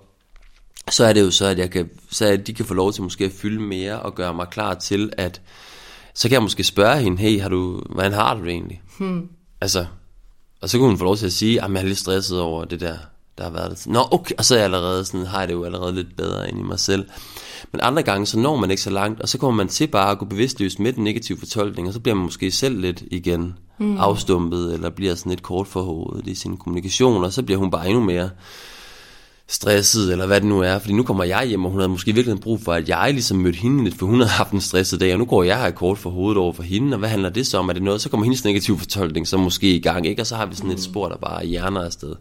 [0.90, 3.04] så er det jo så, at jeg kan, så at de kan få lov til
[3.04, 5.42] måske at fylde mere, og gøre mig klar til, at
[6.16, 8.82] så kan jeg måske spørge hende, hey, har du, hvordan har du det egentlig?
[9.00, 9.30] Hmm.
[9.62, 9.86] Altså,
[10.62, 12.66] og så kunne hun få lov til at sige, at jeg er lidt stresset over
[12.66, 12.98] det der,
[13.38, 13.84] der har været.
[13.88, 16.50] Nå, okay, og så er jeg allerede sådan, har jeg det jo allerede lidt bedre
[16.50, 17.06] ind i mig selv.
[17.72, 20.12] Men andre gange, så når man ikke så langt, og så kommer man til bare
[20.12, 23.54] at gå bevidstløst med den negative fortolkning, og så bliver man måske selv lidt igen
[23.80, 23.98] mm.
[23.98, 27.88] afstumpet, eller bliver sådan lidt kort forhovedet i sin kommunikation, og så bliver hun bare
[27.90, 28.30] endnu mere
[29.50, 30.80] stresset, eller hvad det nu er.
[30.80, 33.38] Fordi nu kommer jeg hjem, og hun havde måske virkelig brug for, at jeg ligesom
[33.38, 35.72] mødte hende lidt, for hun havde haft en stresset dag, og nu går jeg her
[35.72, 37.70] kort for hovedet over for hende, og hvad handler det så om?
[37.70, 38.02] Er det noget?
[38.02, 40.22] Så kommer hendes negative fortolkning så måske i gang, ikke?
[40.22, 40.82] Og så har vi sådan et mm.
[40.82, 42.16] spor, der bare hjerner afsted.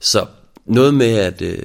[0.00, 0.26] Så
[0.66, 1.62] noget med at øh,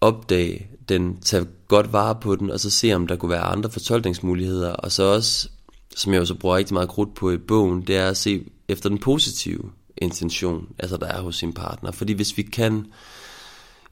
[0.00, 3.70] opdage den, tage godt vare på den, og så se, om der kunne være andre
[3.70, 5.48] fortolkningsmuligheder, og så også,
[5.96, 8.44] som jeg jo så bruger rigtig meget krudt på i bogen, det er at se
[8.68, 11.90] efter den positive intention, altså der er hos sin partner.
[11.90, 12.86] Fordi hvis vi kan,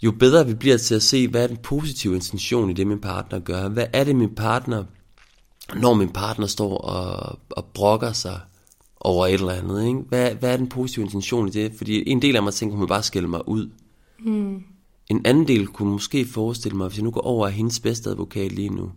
[0.03, 3.01] jo bedre vi bliver til at se, hvad er den positive intention i det, min
[3.01, 3.69] partner gør.
[3.69, 4.85] Hvad er det, min partner,
[5.75, 8.41] når min partner står og, og brokker sig
[9.01, 9.87] over et eller andet.
[9.87, 10.01] Ikke?
[10.09, 11.73] Hvad, hvad er den positive intention i det?
[11.77, 13.71] Fordi en del af mig tænker, hun vil bare skælde mig ud.
[14.25, 14.63] Mm.
[15.09, 18.11] En anden del kunne måske forestille mig, hvis jeg nu går over af hendes bedste
[18.11, 18.91] advokat lige nu,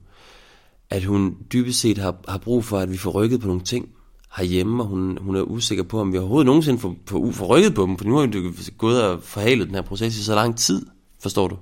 [0.90, 3.90] at hun dybest set har, har brug for, at vi får rykket på nogle ting
[4.38, 7.76] herhjemme, og hun, hun er usikker på, om vi overhovedet nogensinde får, får, får rykket
[7.76, 10.58] på dem, for nu har vi gået og forhalet den her proces i så lang
[10.58, 10.86] tid,
[11.22, 11.58] forstår du?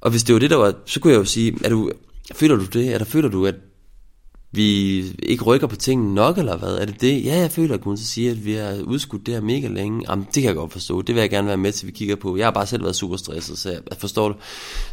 [0.00, 1.90] Og hvis det var det, der var, så kunne jeg jo sige, er du,
[2.34, 2.94] føler du det?
[2.94, 3.54] Er der føler du, at
[4.52, 6.78] vi ikke rykker på tingene nok, eller hvad?
[6.78, 7.24] Er det det?
[7.24, 10.04] Ja, jeg føler, at hun så siger, at vi har udskudt det her mega længe.
[10.08, 11.02] Jamen, det kan jeg godt forstå.
[11.02, 12.36] Det vil jeg gerne være med til, vi kigger på.
[12.36, 14.34] Jeg har bare selv været super stresset, så jeg forstår du.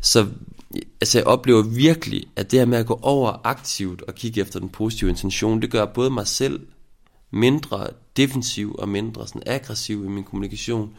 [0.01, 0.28] Så
[1.01, 4.60] altså, jeg oplever virkelig, at det her med at gå over aktivt og kigge efter
[4.60, 6.60] den positive intention, det gør både mig selv
[7.32, 7.88] mindre
[8.18, 10.89] defensiv og mindre sådan aggressiv i min kommunikation.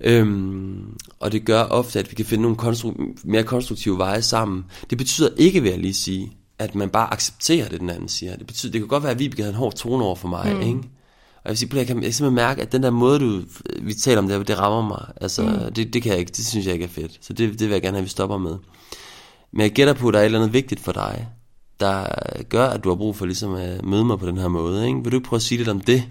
[0.00, 4.64] Øhm, og det gør ofte, at vi kan finde nogle konstru- mere konstruktive veje sammen.
[4.90, 8.36] Det betyder ikke, vil jeg lige sige, at man bare accepterer det, den anden siger.
[8.36, 10.54] Det betyder, det kan godt være, at Vibeke havde en hård tone over for mig,
[10.54, 10.60] mm.
[10.60, 10.78] ikke?
[11.44, 13.42] Og jeg vil sige, jeg kan, jeg kan simpelthen mærke, at den der måde, du,
[13.82, 15.06] vi taler om det, det rammer mig.
[15.20, 15.74] Altså, mm.
[15.74, 17.18] det, det, kan jeg ikke, det synes jeg ikke er fedt.
[17.20, 18.56] Så det, det vil jeg gerne have, at vi stopper med.
[19.52, 21.28] Men jeg gætter på, at der er et eller andet vigtigt for dig,
[21.80, 22.06] der
[22.48, 24.86] gør, at du har brug for ligesom at møde mig på den her måde.
[24.86, 25.02] Ikke?
[25.02, 26.08] Vil du ikke prøve at sige lidt om det,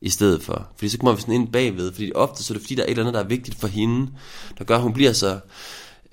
[0.00, 0.68] i stedet for?
[0.76, 2.86] Fordi så kommer vi sådan ind bagved, fordi ofte så er det fordi, der er
[2.86, 4.10] et eller andet, der er vigtigt for hende,
[4.58, 5.38] der gør, at hun bliver så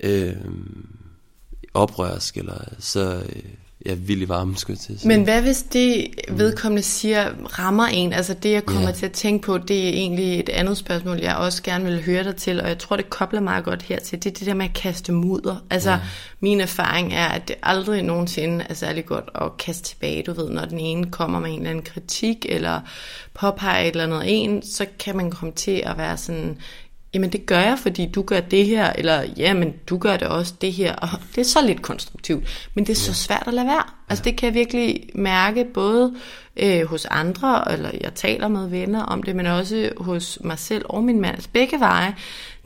[0.00, 0.36] øh,
[1.74, 3.22] oprørsk, eller så...
[3.28, 3.42] Øh,
[3.86, 5.08] ja, vildt varme, skulle jeg til at sige.
[5.08, 8.12] Men hvad hvis det vedkommende siger rammer en?
[8.12, 8.94] Altså det, jeg kommer ja.
[8.94, 12.24] til at tænke på, det er egentlig et andet spørgsmål, jeg også gerne vil høre
[12.24, 14.24] dig til, og jeg tror, det kobler meget godt hertil.
[14.24, 15.56] Det er det der med at kaste mudder.
[15.70, 16.00] Altså ja.
[16.40, 20.22] min erfaring er, at det aldrig nogensinde er særlig godt at kaste tilbage.
[20.22, 22.80] Du ved, når den ene kommer med en eller anden kritik, eller
[23.34, 26.58] påpeger et eller andet en, så kan man komme til at være sådan,
[27.14, 30.54] jamen det gør jeg, fordi du gør det her, eller jamen du gør det også
[30.60, 33.66] det her, og det er så lidt konstruktivt, men det er så svært at lade
[33.66, 33.82] være.
[34.08, 36.14] Altså det kan jeg virkelig mærke både
[36.56, 40.84] øh, hos andre, eller jeg taler med venner om det, men også hos mig selv
[40.88, 42.14] og min mand, altså begge veje.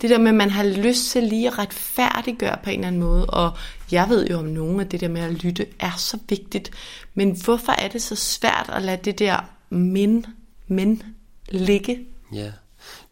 [0.02, 3.00] Det der med, at man har lyst til lige at retfærdiggøre på en eller anden
[3.00, 3.50] måde, og
[3.92, 6.70] jeg ved jo om nogen, at det der med at lytte er så vigtigt,
[7.14, 10.26] men hvorfor er det så svært at lade det der men,
[10.66, 11.02] men
[11.48, 11.98] ligge?
[12.32, 12.50] Ja.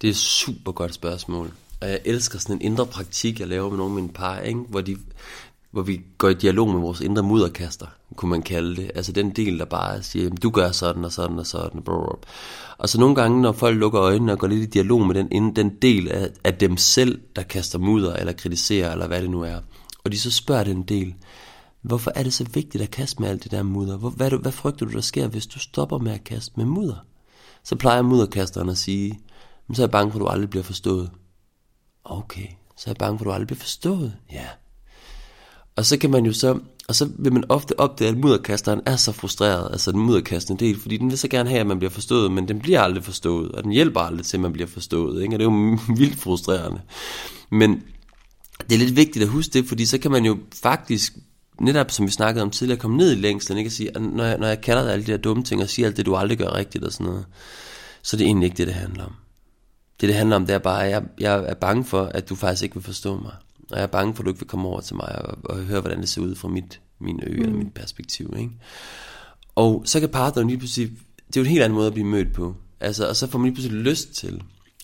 [0.01, 1.53] Det er et super godt spørgsmål.
[1.81, 4.61] Og jeg elsker sådan en indre praktik, jeg laver med nogle af mine par, ikke?
[4.69, 4.97] Hvor, de,
[5.71, 7.87] hvor vi går i dialog med vores indre mudderkaster,
[8.17, 8.91] kunne man kalde det.
[8.95, 11.83] Altså den del, der bare siger, du gør sådan og sådan og sådan.
[11.83, 12.19] Brrr.
[12.79, 15.57] Og så nogle gange, når folk lukker øjnene og går lidt i dialog med den,
[15.57, 19.43] den del af, af dem selv, der kaster mudder eller kritiserer, eller hvad det nu
[19.43, 19.59] er,
[20.05, 21.15] og de så spørger den del,
[21.83, 23.97] hvorfor er det så vigtigt at kaste med alt det der mudder?
[23.97, 27.07] Hvor, hvad, hvad frygter du, der sker, hvis du stopper med at kaste med mudder?
[27.65, 29.21] Så plejer mudderkasteren at sige,
[29.69, 31.11] men så er jeg bange for, at du aldrig bliver forstået.
[32.05, 32.47] Okay,
[32.77, 34.17] så er jeg bange for, at du aldrig bliver forstået.
[34.33, 34.47] Ja.
[35.77, 36.59] Og så kan man jo så,
[36.89, 40.81] og så vil man ofte opdage, at mudderkasteren er så frustreret, altså den mudderkastende del,
[40.81, 43.53] fordi den vil så gerne have, at man bliver forstået, men den bliver aldrig forstået,
[43.53, 45.35] og den hjælper aldrig til, at man bliver forstået, ikke?
[45.35, 46.81] og det er jo vildt frustrerende.
[47.51, 47.83] Men
[48.71, 51.17] det er lidt vigtigt at huske det, fordi så kan man jo faktisk,
[51.61, 53.69] netop som vi snakkede om tidligere, komme ned i længslen, ikke?
[53.69, 55.69] at sige, at når jeg, når jeg kalder dig alle de der dumme ting, og
[55.69, 57.25] siger alt det, du aldrig gør rigtigt og sådan noget,
[58.03, 59.13] så er det egentlig ikke det, det handler om.
[60.01, 62.35] Det, det handler om, det er bare, at jeg, jeg er bange for, at du
[62.35, 63.33] faktisk ikke vil forstå mig.
[63.71, 65.57] Og jeg er bange for, at du ikke vil komme over til mig og, og
[65.57, 67.43] høre, hvordan det ser ud fra mit, min øje mm.
[67.43, 68.35] eller mit perspektiv.
[68.39, 68.51] Ikke?
[69.55, 70.91] Og så kan partneren lige pludselig,
[71.27, 72.55] det er jo en helt anden måde at blive mødt på.
[72.81, 74.43] Altså, og så får man lige pludselig lyst til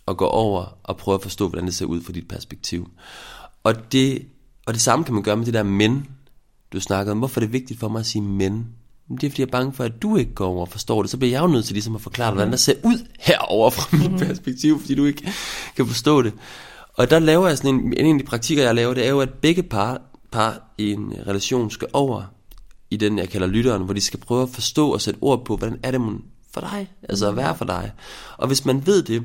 [0.09, 2.91] at gå over og prøve at forstå, hvordan det ser ud fra dit perspektiv.
[3.65, 4.27] Og det,
[4.67, 6.07] og det samme kan man gøre med det der men,
[6.73, 7.19] du snakkede om.
[7.19, 8.67] Hvorfor er det vigtigt for mig at sige men?
[9.11, 11.11] Det er fordi, jeg er bange for, at du ikke går over og forstår det.
[11.11, 13.97] Så bliver jeg jo nødt til ligesom at forklare, hvordan det ser ud herover fra
[13.97, 14.27] mit mm-hmm.
[14.27, 15.33] perspektiv, fordi du ikke
[15.77, 16.33] kan forstå det.
[16.95, 19.21] Og der laver jeg sådan en, en af de praktikker, jeg laver, det er jo,
[19.21, 20.01] at begge par,
[20.33, 22.23] par i en relation skal over
[22.91, 25.57] i den, jeg kalder lytteren, hvor de skal prøve at forstå og sætte ord på,
[25.57, 26.01] hvordan er det
[26.55, 27.93] for dig, altså at være for dig.
[28.37, 29.23] Og hvis man ved det,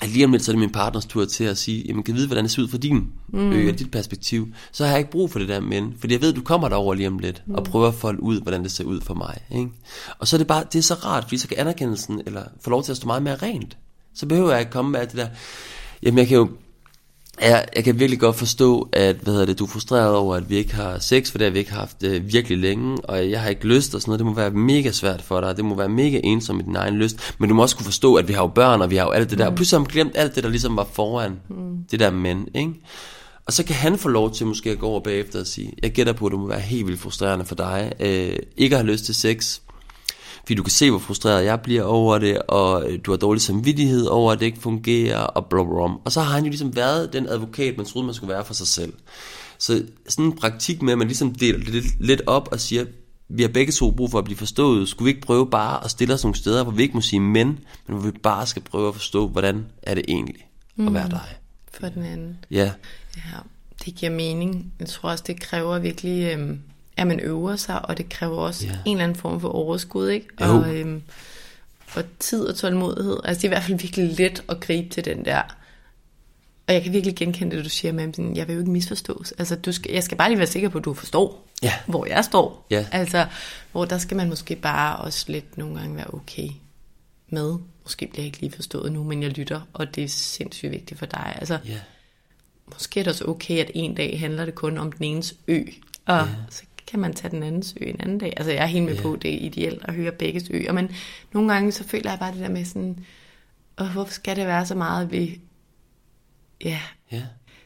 [0.00, 2.14] at lige om lidt, så er det min partners tur til at sige, jamen kan
[2.14, 3.52] vide, hvordan det ser ud fra din mm.
[3.52, 6.20] ø og dit perspektiv, så har jeg ikke brug for det der men, fordi jeg
[6.22, 7.54] ved, at du kommer derover lige om lidt, mm.
[7.54, 9.38] og prøver at folde ud, hvordan det ser ud for mig.
[9.50, 9.70] Ikke?
[10.18, 12.70] Og så er det bare, det er så rart, fordi så kan anerkendelsen, eller få
[12.70, 13.76] lov til at stå meget mere rent.
[14.14, 15.28] Så behøver jeg ikke komme med alt det der,
[16.02, 16.48] jamen jeg kan jo
[17.40, 20.50] jeg, jeg kan virkelig godt forstå, at hvad hedder det, du er frustreret over, at
[20.50, 23.40] vi ikke har sex, for det har vi ikke haft øh, virkelig længe, og jeg
[23.40, 24.18] har ikke lyst og sådan noget.
[24.18, 26.94] Det må være mega svært for dig, det må være mega ensom i din egen
[26.94, 29.04] lyst, men du må også kunne forstå, at vi har jo børn, og vi har
[29.04, 29.50] jo alt det der.
[29.50, 29.56] Mm.
[29.56, 31.76] Pludselig har man glemt alt det, der ligesom var foran mm.
[31.90, 32.72] det der mænd, ikke?
[33.46, 35.90] Og så kan han få lov til måske at gå over bagefter og sige, jeg
[35.90, 38.92] gætter på, at det må være helt vildt frustrerende for dig, øh, ikke at have
[38.92, 39.60] lyst til sex,
[40.46, 44.06] Fordi du kan se, hvor frustreret jeg bliver over det, og du har dårlig samvittighed
[44.06, 45.72] over, at det ikke fungerer, og bla bla
[46.04, 48.54] Og så har han jo ligesom været den advokat, man troede, man skulle være for
[48.54, 48.92] sig selv.
[49.58, 52.84] Så sådan en praktik med, at man ligesom deler det lidt, lidt op og siger,
[53.28, 54.88] vi har begge to brug for at blive forstået.
[54.88, 57.20] Skulle vi ikke prøve bare at stille os nogle steder, hvor vi ikke må sige
[57.20, 57.46] men,
[57.86, 60.86] men hvor vi bare skal prøve at forstå, hvordan er det egentlig mm.
[60.86, 61.36] at være dig?
[61.72, 62.38] For den anden.
[62.50, 62.72] Ja.
[63.16, 63.38] Ja,
[63.84, 64.72] det giver mening.
[64.80, 66.60] Jeg tror også, det kræver virkelig, øhm,
[66.96, 68.72] at man øver sig, og det kræver også Ja.
[68.84, 70.26] en eller anden form for overskud, ikke?
[70.40, 70.46] Jo.
[70.46, 71.02] Og, øhm,
[71.96, 73.16] og tid og tålmodighed.
[73.24, 75.42] Altså, det er i hvert fald virkelig let at gribe til den der.
[76.68, 79.32] Og jeg kan virkelig genkende det, du siger, men jeg vil jo ikke misforstås.
[79.38, 81.72] Altså, du skal, jeg skal bare lige være sikker på, at du forstår, Ja.
[81.86, 82.66] hvor jeg står.
[82.70, 82.86] Ja.
[82.92, 83.26] Altså,
[83.72, 86.48] hvor der skal man måske bare også lidt nogle gange være okay
[87.28, 87.54] med.
[87.82, 90.98] Måske bliver jeg ikke lige forstået nu, men jeg lytter, og det er sindssygt vigtigt
[90.98, 91.34] for dig.
[91.38, 91.78] Altså, Ja.
[92.72, 95.62] måske er det også okay, at en dag handler det kun om den enes ø,
[96.06, 96.26] og ja.
[96.50, 98.32] så kan man tage den andens ø en anden dag.
[98.36, 99.02] Altså jeg er helt med Ja.
[99.02, 100.90] på, det er ideelt at høre begges øer, men
[101.32, 103.04] nogle gange så føler jeg bare det der med sådan,
[103.76, 105.40] og hvorfor skal det være så meget, vi
[106.64, 106.80] ja,
[107.12, 107.22] Ja.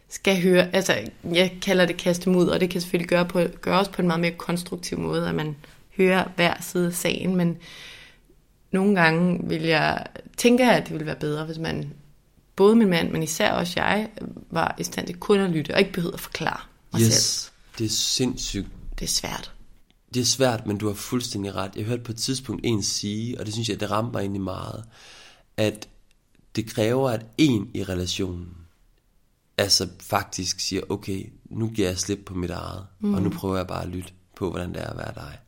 [0.09, 0.95] skal høre, altså
[1.25, 4.21] jeg kalder det kaste mod, og det kan selvfølgelig gøre på, gøres på en meget
[4.21, 5.57] mere konstruktiv måde, at man
[5.97, 7.57] hører hver side af sagen, men
[8.73, 10.07] nogle gange vil jeg
[10.37, 11.93] tænke, at det ville være bedre, hvis man,
[12.57, 14.09] både min mand, men især også jeg,
[14.51, 16.61] var i stand til kun at lytte, og ikke behøvede at forklare
[16.93, 17.13] mig selv.
[17.13, 17.53] Yes.
[17.79, 18.67] Det er sindssygt
[18.99, 19.55] Det er svært.
[20.15, 21.77] Det er svært, men du har fuldstændig ret.
[21.77, 24.43] Jeg hørte på et tidspunkt en sige, og det synes jeg, det ramte mig egentlig
[24.43, 24.85] meget,
[25.57, 25.89] at
[26.57, 28.49] det kræver, at en i relationen
[29.59, 33.15] altså faktisk siger, okay, nu giver jeg slip på mit eget, mm.
[33.15, 35.39] og nu prøver jeg bare at lytte på, hvordan det er at være dig.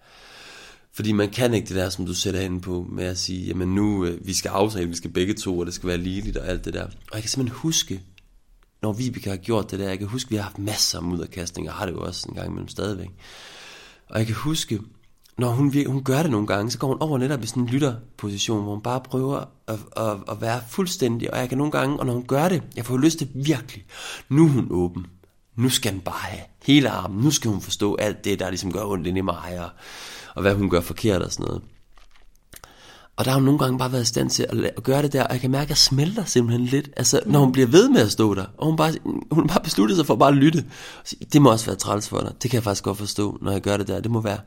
[0.93, 3.75] Fordi man kan ikke det der, som du sætter ind på, med at sige, jamen
[3.75, 6.49] nu, øh, vi skal aftale, vi skal begge to, og det skal være ligeligt og
[6.49, 6.85] alt det der.
[6.85, 8.01] Og jeg kan simpelthen huske,
[8.83, 11.73] når Vibeke har gjort det der, jeg kan huske, vi har haft masser af mudderkastninger,
[11.73, 13.11] har det jo også en gang imellem stadigvæk.
[14.09, 14.81] Og jeg kan huske,
[15.39, 17.69] når hun, hun gør det nogle gange, så går hun over netop i sådan en
[17.69, 21.33] lytterposition, hvor hun bare prøver at, at, at være fuldstændig.
[21.35, 23.85] Og jeg kan nogle gange, og når hun gør det, jeg får lyst til virkelig,
[24.29, 25.07] nu er hun åben.
[25.57, 27.23] Nu skal den bare have hele armen.
[27.23, 29.71] Nu skal hun forstå alt det, der ligesom gør ondt inde i mig, og,
[30.35, 31.63] og hvad hun gør forkert og sådan noget.
[33.21, 35.13] Og der har hun nogle gange bare været i stand til at, at gøre det
[35.13, 36.91] der, og jeg kan mærke, at jeg smelter simpelthen lidt.
[36.97, 38.93] Altså, når hun bliver ved med at stå der, og hun, bare,
[39.31, 40.65] hun bare besluttet sig for bare at lytte.
[41.33, 42.33] Det må også være træls for dig.
[42.43, 44.01] Det kan jeg faktisk godt forstå, når jeg gør det der.
[44.01, 44.39] Det må være.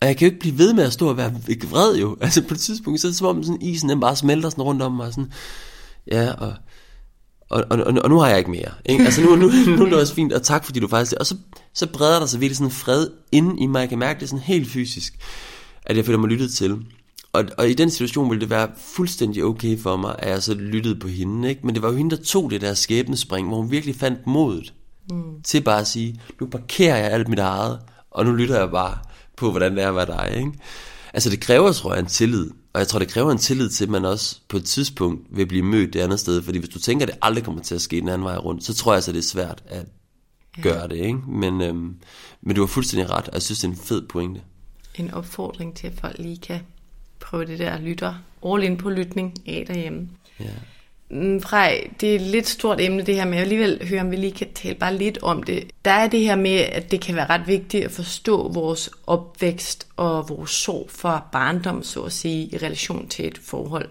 [0.00, 1.34] Og jeg kan jo ikke blive ved med at stå og være
[1.70, 2.16] vred jo.
[2.20, 4.64] Altså på et tidspunkt, så er det som om sådan, isen den bare smelter sådan
[4.64, 5.06] rundt om mig.
[5.06, 5.32] og Sådan.
[6.10, 6.54] Ja, og,
[7.50, 8.70] og, og, og, og nu har jeg ikke mere.
[8.84, 9.04] Ikke?
[9.04, 11.14] Altså nu, nu, nu er det også fint, og tak fordi du faktisk...
[11.20, 11.36] Og så,
[11.74, 13.80] så breder der sig virkelig sådan en fred inde i mig.
[13.80, 15.14] Jeg kan mærke det sådan helt fysisk,
[15.86, 16.78] at jeg føler mig lyttet til.
[17.32, 20.54] Og, og i den situation ville det være fuldstændig okay for mig, at jeg så
[20.54, 21.48] lyttede på hende.
[21.48, 21.66] Ikke?
[21.66, 24.74] Men det var jo hende, der tog det der skæbnespring, hvor hun virkelig fandt modet
[25.10, 25.42] mm.
[25.44, 27.80] til bare at sige, nu parkerer jeg alt mit eget,
[28.10, 28.98] og nu lytter jeg bare
[29.36, 30.32] på, hvordan det er at være dig.
[30.36, 30.52] Ikke?
[31.14, 32.50] Altså det kræver, tror jeg, en tillid.
[32.72, 35.46] Og jeg tror, det kræver en tillid til, at man også på et tidspunkt vil
[35.46, 36.42] blive mødt det andet sted.
[36.42, 38.64] Fordi hvis du tænker, at det aldrig kommer til at ske den anden vej rundt,
[38.64, 39.86] så tror jeg, at det er svært at
[40.62, 40.96] gøre det.
[40.96, 41.18] Ikke?
[41.28, 41.96] Men, øhm,
[42.42, 44.40] men du har fuldstændig ret, og jeg synes, det er en fed pointe.
[44.94, 46.60] En opfordring til, at folk lige kan
[47.32, 48.14] prøve det der lytter.
[48.46, 50.08] All in på lytning af derhjemme.
[50.40, 50.44] Ja.
[51.10, 54.00] Mm, Frej, det er et lidt stort emne det her, men jeg vil alligevel høre,
[54.00, 55.70] om vi lige kan tale bare lidt om det.
[55.84, 59.86] Der er det her med, at det kan være ret vigtigt at forstå vores opvækst
[59.96, 63.88] og vores sorg fra barndom, så at sige, i relation til et forhold.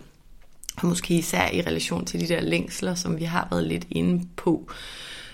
[0.77, 4.27] Og måske især i relation til de der længsler, som vi har været lidt inde
[4.35, 4.71] på.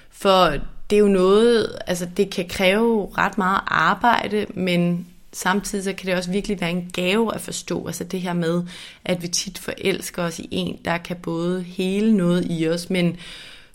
[0.09, 0.53] For
[0.89, 5.07] det er jo noget, altså det kan kræve ret meget arbejde, men
[5.37, 7.87] samtidig så kan det også virkelig være en gave at forstå.
[7.87, 8.63] Altså det her med,
[9.05, 13.17] at vi tit forelsker os i en, der kan både hele noget i os, men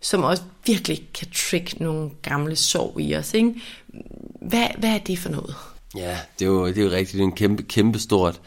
[0.00, 3.34] som også virkelig kan trick nogle gamle sorg i os.
[3.34, 3.54] Ikke?
[4.40, 5.54] Hvad, hvad er det for noget?
[5.96, 7.12] Ja, det er jo, det er jo rigtigt.
[7.12, 8.40] Det er en kæmpe, kæmpe stort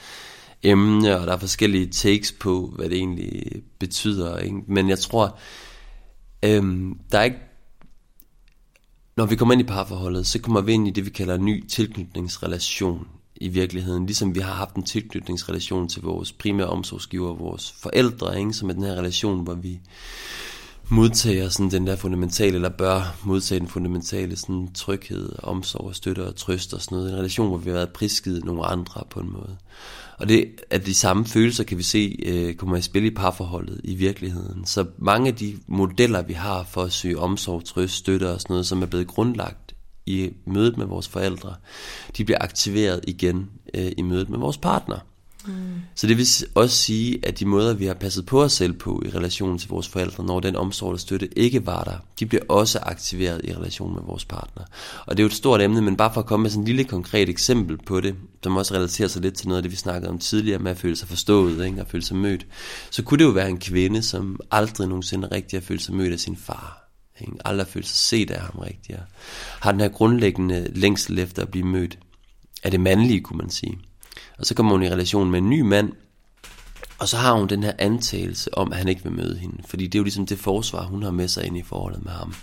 [0.64, 3.44] emne, og der er forskellige takes på, hvad det egentlig
[3.80, 4.38] betyder.
[4.38, 4.58] Ikke?
[4.68, 5.38] Men jeg tror,
[6.44, 7.40] øhm, der er ikke...
[9.18, 11.46] Når vi kommer ind i parforholdet, så kommer vi ind i det, vi kalder en
[11.46, 14.06] ny tilknytningsrelation i virkeligheden.
[14.06, 18.54] Ligesom vi har haft en tilknytningsrelation til vores primære omsorgsgiver, vores forældre, ikke?
[18.54, 19.80] som er den her relation, hvor vi
[20.90, 26.28] modtager sådan den der fundamentale, eller bør modtage den fundamentale sådan tryghed, omsorg og støtte
[26.28, 27.12] og trøst og sådan noget.
[27.12, 29.58] En relation, hvor vi har været prisgivet nogle andre på en måde.
[30.18, 33.82] Og det, at de samme følelser kan vi se øh, kommer i spil i parforholdet
[33.84, 34.66] i virkeligheden.
[34.66, 38.54] Så mange af de modeller, vi har for at søge omsorg, trøst, støtte og sådan
[38.54, 39.76] noget, som er blevet grundlagt
[40.06, 41.56] i mødet med vores forældre,
[42.18, 45.00] de bliver aktiveret igen øh, i mødet med vores partner.
[45.48, 45.54] Mm.
[45.96, 49.04] Så det vil også sige, at de måder, vi har passet på os selv på
[49.06, 52.44] i relation til vores forældre, når den omsorg og støtte ikke var der, de bliver
[52.50, 54.64] også aktiveret i relation med vores partner.
[55.06, 56.68] Og det er jo et stort emne, men bare for at komme med sådan et
[56.68, 59.76] lille konkret eksempel på det, som også relaterer sig lidt til noget af det, vi
[59.78, 61.82] snakkede om tidligere, med at føle sig forstået ikke?
[61.82, 62.48] og føle sig mødt,
[62.92, 66.14] så kunne det jo være en kvinde, som aldrig nogensinde rigtig har følt sig mødt
[66.14, 66.90] af sin far.
[67.22, 67.34] Ikke?
[67.46, 69.00] Aldrig har følt sig set af ham rigtigt.
[69.60, 72.00] Har den her grundlæggende længsel efter at blive mødt
[72.64, 73.78] af det mandlige, kunne man sige.
[74.38, 75.92] Og så kommer hun i relation med en ny mand,
[77.00, 79.58] og så har hun den her antagelse om, at han ikke vil møde hende.
[79.68, 82.12] Fordi det er jo ligesom det forsvar, hun har med sig ind i forholdet med
[82.12, 82.34] ham.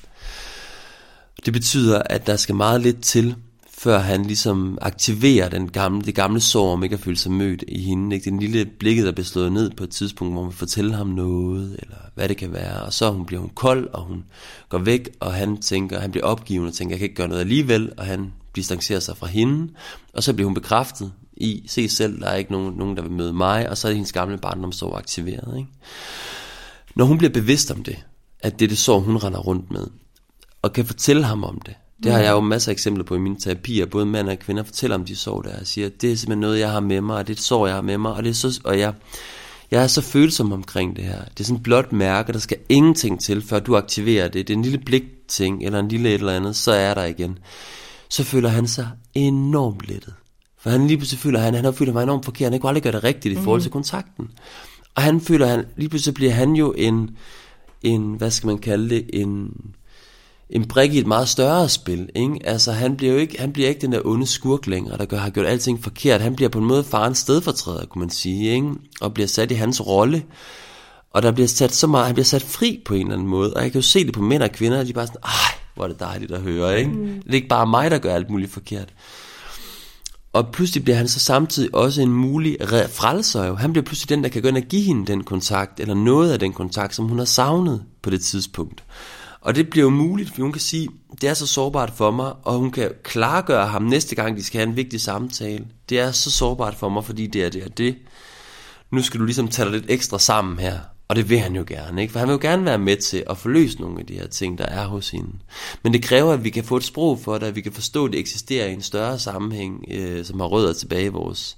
[1.44, 3.36] Det betyder, at der skal meget lidt til,
[3.78, 7.64] før han ligesom aktiverer den gamle, det gamle sår om ikke at føle sig mødt
[7.68, 8.16] i hende.
[8.16, 8.30] Ikke?
[8.30, 11.76] Den lille blikket, der bliver slået ned på et tidspunkt, hvor man fortæller ham noget,
[11.82, 12.82] eller hvad det kan være.
[12.82, 14.24] Og så hun bliver hun kold, og hun
[14.68, 17.40] går væk, og han tænker, han bliver opgivende og tænker, jeg kan ikke gøre noget
[17.40, 19.72] alligevel, og han distancerer sig fra hende.
[20.14, 21.12] Og så bliver hun bekræftet
[21.42, 23.92] i, se selv, der er ikke nogen, nogen der vil møde mig, og så er
[23.92, 25.56] hendes gamle barndomsår aktiveret.
[25.56, 25.68] Ikke?
[26.94, 27.96] Når hun bliver bevidst om det,
[28.40, 29.86] at det er det sår, hun render rundt med,
[30.62, 33.18] og kan fortælle ham om det, det har jeg jo masser af eksempler på i
[33.18, 36.16] mine terapier, både mænd og kvinder fortæller om de sår der, og siger, det er
[36.16, 38.12] simpelthen noget, jeg har med mig, og det er et sår, jeg har med mig,
[38.12, 38.94] og, det er så, og jeg,
[39.70, 41.24] jeg er så følsom omkring det her.
[41.24, 44.48] Det er sådan et blot mærke, der skal ingenting til, før du aktiverer det.
[44.48, 47.38] Det er en lille blikting, eller en lille et eller andet, så er der igen.
[48.08, 50.14] Så føler han sig enormt lettet.
[50.62, 52.52] For han lige pludselig føler, han, han har følt mig enormt forkert.
[52.52, 54.30] Han kunne aldrig gøre det rigtigt i forhold til kontakten.
[54.94, 57.10] Og han føler, han, lige pludselig bliver han jo en,
[57.82, 59.50] en, hvad skal man kalde det, en,
[60.50, 62.08] en brik i et meget større spil.
[62.14, 62.38] Ikke?
[62.44, 65.18] Altså, han bliver jo ikke, han bliver ikke den der onde skurk længere, der gør,
[65.18, 66.20] har gjort alting forkert.
[66.20, 68.70] Han bliver på en måde farens stedfortræder, kunne man sige, ikke?
[69.00, 70.24] og bliver sat i hans rolle.
[71.10, 73.54] Og der bliver sat så meget, han bliver sat fri på en eller anden måde.
[73.54, 75.58] Og jeg kan jo se det på mænd og kvinder, at de bare sådan, ej,
[75.74, 76.90] hvor er det dejligt at høre, ikke?
[76.90, 77.06] Mm.
[77.06, 78.88] Det er ikke bare mig, der gør alt muligt forkert.
[80.32, 82.56] Og pludselig bliver han så samtidig også en mulig
[82.90, 83.54] frelser jo.
[83.54, 86.32] Han bliver pludselig den, der kan gå ind og give hende den kontakt, eller noget
[86.32, 88.84] af den kontakt, som hun har savnet på det tidspunkt.
[89.40, 90.88] Og det bliver jo muligt, for hun kan sige,
[91.20, 94.58] det er så sårbart for mig, og hun kan klargøre ham næste gang, de skal
[94.58, 95.64] have en vigtig samtale.
[95.88, 97.96] Det er så sårbart for mig, fordi det er det og det.
[98.90, 100.78] Nu skal du ligesom tage dig lidt ekstra sammen her.
[101.12, 102.12] Og det vil han jo gerne, ikke?
[102.12, 104.58] For han vil jo gerne være med til at forløse nogle af de her ting,
[104.58, 105.30] der er hos hende.
[105.82, 108.04] Men det kræver, at vi kan få et sprog for det, at vi kan forstå,
[108.04, 111.56] at det eksisterer i en større sammenhæng, øh, som har rødder tilbage i vores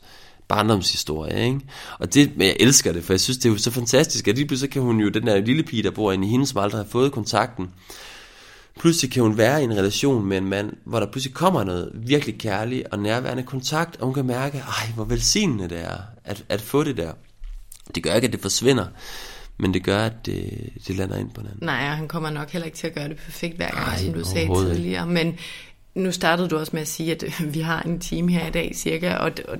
[0.48, 1.60] barndomshistorie, ikke?
[1.98, 4.34] Og det, men jeg elsker det, for jeg synes, det er jo så fantastisk, at
[4.34, 6.58] lige pludselig kan hun jo, den der lille pige, der bor inde i hende, som
[6.58, 7.70] aldrig har fået kontakten,
[8.80, 11.90] pludselig kan hun være i en relation med en mand, hvor der pludselig kommer noget
[11.94, 16.44] virkelig kærlig og nærværende kontakt, og hun kan mærke, ej, hvor velsignende det er, at,
[16.48, 17.12] at få det der.
[17.94, 18.86] Det gør ikke, at det forsvinder,
[19.58, 21.50] men det gør, at det, det lander ind på den.
[21.62, 24.12] Nej, han kommer nok heller ikke til at gøre det perfekt hver gang, Ej, som
[24.14, 25.06] du sagde tidligere.
[25.06, 25.38] Men
[25.94, 27.24] nu startede du også med at sige, at
[27.54, 29.58] vi har en time her i dag cirka, og, og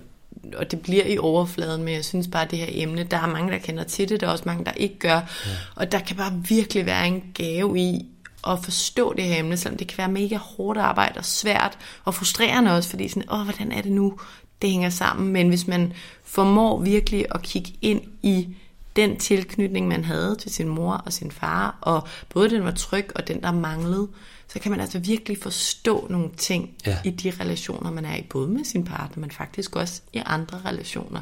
[0.57, 3.27] og det bliver i overfladen, men jeg synes bare, at det her emne, der er
[3.27, 5.51] mange, der kender til det, der er også mange, der ikke gør, ja.
[5.75, 8.07] og der kan bare virkelig være en gave i
[8.47, 12.15] at forstå det her emne, selvom det kan være mega hårdt arbejde og svært og
[12.15, 14.19] frustrerende også, fordi sådan, åh, hvordan er det nu,
[14.63, 15.93] det hænger sammen, men hvis man
[16.25, 18.49] formår virkelig at kigge ind i
[18.97, 23.11] den tilknytning, man havde til sin mor og sin far, og både den var tryg
[23.15, 24.09] og den, der manglede,
[24.49, 26.99] så kan man altså virkelig forstå nogle ting ja.
[27.05, 30.61] i de relationer, man er i, både med sin partner, men faktisk også i andre
[30.65, 31.21] relationer.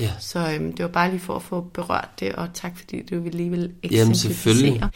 [0.00, 0.10] Ja.
[0.18, 3.20] Så øhm, det var bare lige for at få berørt det, og tak fordi du
[3.20, 4.90] ville lige vil eksemplificere.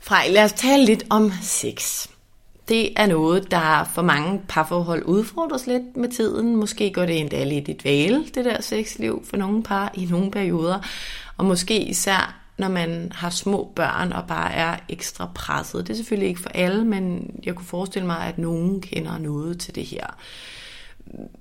[0.00, 2.06] Frej, lad os tale lidt om sex.
[2.68, 6.56] Det er noget, der for mange parforhold udfordres lidt med tiden.
[6.56, 10.30] Måske går det endda lidt i dvale, det der sexliv for nogle par i nogle
[10.30, 10.80] perioder.
[11.38, 15.86] Og måske især når man har små børn og bare er ekstra presset.
[15.86, 19.60] Det er selvfølgelig ikke for alle, men jeg kunne forestille mig, at nogen kender noget
[19.60, 20.06] til det her.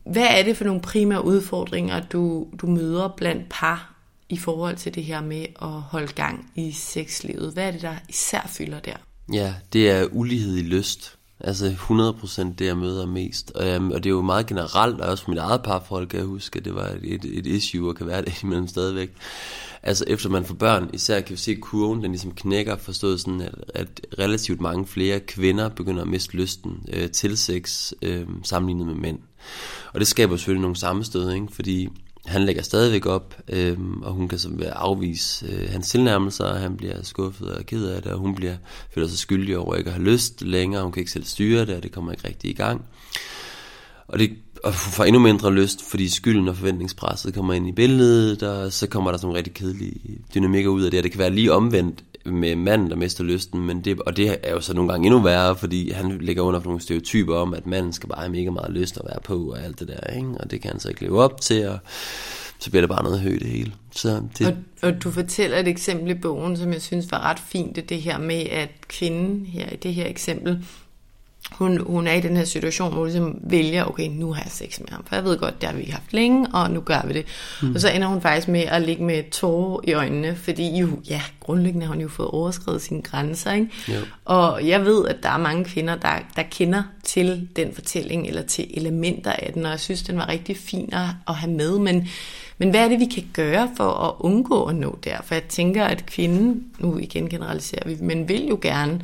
[0.06, 3.94] Hvad er det for nogle primære udfordringer, du, du møder blandt par
[4.30, 7.54] i forhold til det her med at holde gang i sexlivet?
[7.54, 8.96] Hvad er det, der især fylder der?
[9.34, 11.17] Ja, det er ulighed i lyst.
[11.40, 13.52] Altså 100% det, jeg møder mest.
[13.52, 16.28] Og, um, og det er jo meget generelt, og også mit eget parforhold kan jeg
[16.28, 19.12] huske, at det var et, et, issue, og kan være det imellem stadigvæk.
[19.84, 23.42] Altså efter man får børn, især kan vi se, kurven den ligesom knækker, forstået sådan,
[23.42, 23.88] at, at
[24.20, 29.20] relativt mange flere kvinder begynder at miste lysten øh, til sex, øh, sammenlignet med mænd.
[29.94, 31.48] Og det skaber selvfølgelig nogle sammenstød, ikke?
[31.52, 31.90] fordi
[32.28, 36.78] han lægger stadigvæk op, øh, og hun kan så afvise øh, hans tilnærmelser, og han
[36.78, 38.56] bliver skuffet og ked af det, og hun bliver,
[38.94, 41.76] føler sig skyldig over ikke at have lyst længere, hun kan ikke selv styre det,
[41.76, 42.86] og det kommer ikke rigtig i gang.
[44.08, 44.32] Og det
[44.64, 48.88] og får endnu mindre lyst, fordi skylden og forventningspresset kommer ind i billedet, og så
[48.88, 51.54] kommer der sådan nogle rigtig kedelige dynamikker ud af det, og det kan være lige
[51.54, 55.06] omvendt med manden, der mister lysten, men det, og det er jo så nogle gange
[55.06, 58.32] endnu værre, fordi han ligger under for nogle stereotyper om, at manden skal bare have
[58.32, 60.30] mega meget lyst at være på, og alt det der, ikke?
[60.40, 61.80] og det kan han så ikke leve op til, og
[62.60, 63.72] så bliver det bare noget højt det hele.
[63.92, 64.48] Så det...
[64.48, 67.90] Og, og du fortæller et eksempel i bogen, som jeg synes var ret fint, det,
[67.90, 70.66] det her med, at kvinden her i det her eksempel,
[71.52, 74.52] hun, hun er i den her situation, hvor hun ligesom vælger, okay, nu har jeg
[74.52, 76.80] sex med ham, for jeg ved godt, det har vi ikke haft længe, og nu
[76.80, 77.26] gør vi det.
[77.62, 77.76] Mm.
[77.76, 81.22] Og så ender hun faktisk med at ligge med tårer i øjnene, fordi jo, ja,
[81.40, 83.70] grundlæggende har hun jo fået overskrevet sine grænser, ikke?
[83.88, 84.00] Jo.
[84.26, 88.42] Og jeg ved, at der er mange kvinder, der, der kender til den fortælling, eller
[88.42, 91.80] til elementer af den, og jeg synes, den var rigtig fin at, at have med,
[91.80, 92.08] men
[92.60, 95.18] men hvad er det, vi kan gøre for at undgå at nå der?
[95.24, 99.02] For jeg tænker, at kvinden, nu igen generaliserer vi, men vil jo gerne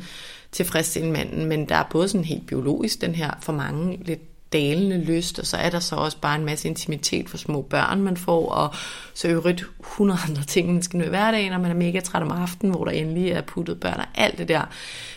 [0.54, 4.20] tilfredsstille manden, men der er både sådan helt biologisk den her for mange lidt
[4.54, 8.02] dalende lyst, og så er der så også bare en masse intimitet for små børn,
[8.02, 8.74] man får, og
[9.14, 12.22] så øvrigt 100 andre ting, man skal nå i hverdagen, når man er mega træt
[12.22, 14.62] om aftenen, hvor der endelig er puttet børn og alt det der.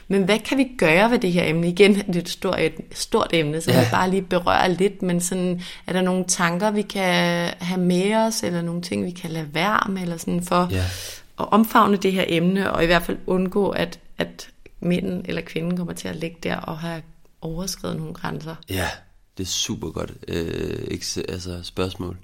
[0.07, 1.67] Men hvad kan vi gøre ved det her emne?
[1.67, 3.77] Igen, det er et stort, et stort emne, så ja.
[3.77, 8.15] jeg bare lige berøre lidt, men sådan, er der nogle tanker, vi kan have med
[8.15, 10.83] os, eller nogle ting, vi kan lade være med, eller sådan for ja.
[11.39, 14.49] at omfavne det her emne, og i hvert fald undgå, at, at
[14.79, 17.01] mænden eller kvinden kommer til at ligge der og have
[17.41, 18.55] overskrevet nogle grænser.
[18.69, 18.89] Ja,
[19.37, 20.99] det er super godt øh,
[21.29, 22.17] altså spørgsmål.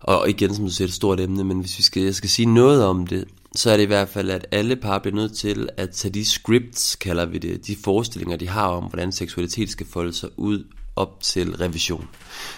[0.00, 2.46] Og igen, som du siger, et stort emne, men hvis vi skal, jeg skal sige
[2.46, 5.68] noget om det, så er det i hvert fald, at alle par bliver nødt til
[5.76, 9.86] at tage de scripts, kalder vi det, de forestillinger, de har om, hvordan seksualitet skal
[9.86, 10.64] folde sig ud,
[10.96, 12.08] op til revision.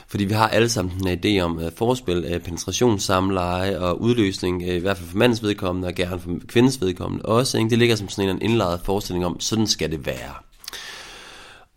[0.08, 4.62] Fordi vi har alle sammen en idé om uh, forspil, øh, uh, penetrationssamleje og udløsning,
[4.62, 7.58] uh, i hvert fald for mandens vedkommende, og gerne for kvindens vedkommende også.
[7.58, 7.70] Ikke?
[7.70, 10.34] Det ligger som sådan en indlejret forestilling om, sådan skal det være.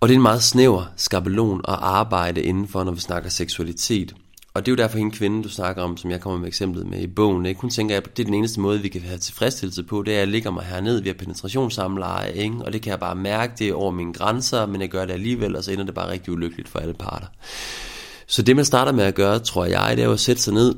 [0.02, 4.16] Og det er en meget snæver skabelon at arbejde indenfor, når vi snakker seksualitet.
[4.56, 6.88] Og det er jo derfor hende kvinde, du snakker om, som jeg kommer med eksemplet
[6.88, 7.46] med i bogen.
[7.46, 7.62] Ikke?
[7.62, 10.16] Hun tænker, at det er den eneste måde, vi kan have tilfredsstillelse på, det er,
[10.16, 12.56] at jeg ligger mig hernede via penetrationssamleje, ikke?
[12.56, 15.14] og det kan jeg bare mærke, det er over mine grænser, men jeg gør det
[15.14, 17.28] alligevel, og så ender det bare rigtig ulykkeligt for alle parter.
[18.28, 20.54] Så det, man starter med at gøre, tror jeg, det er jo at sætte sig
[20.54, 20.76] ned,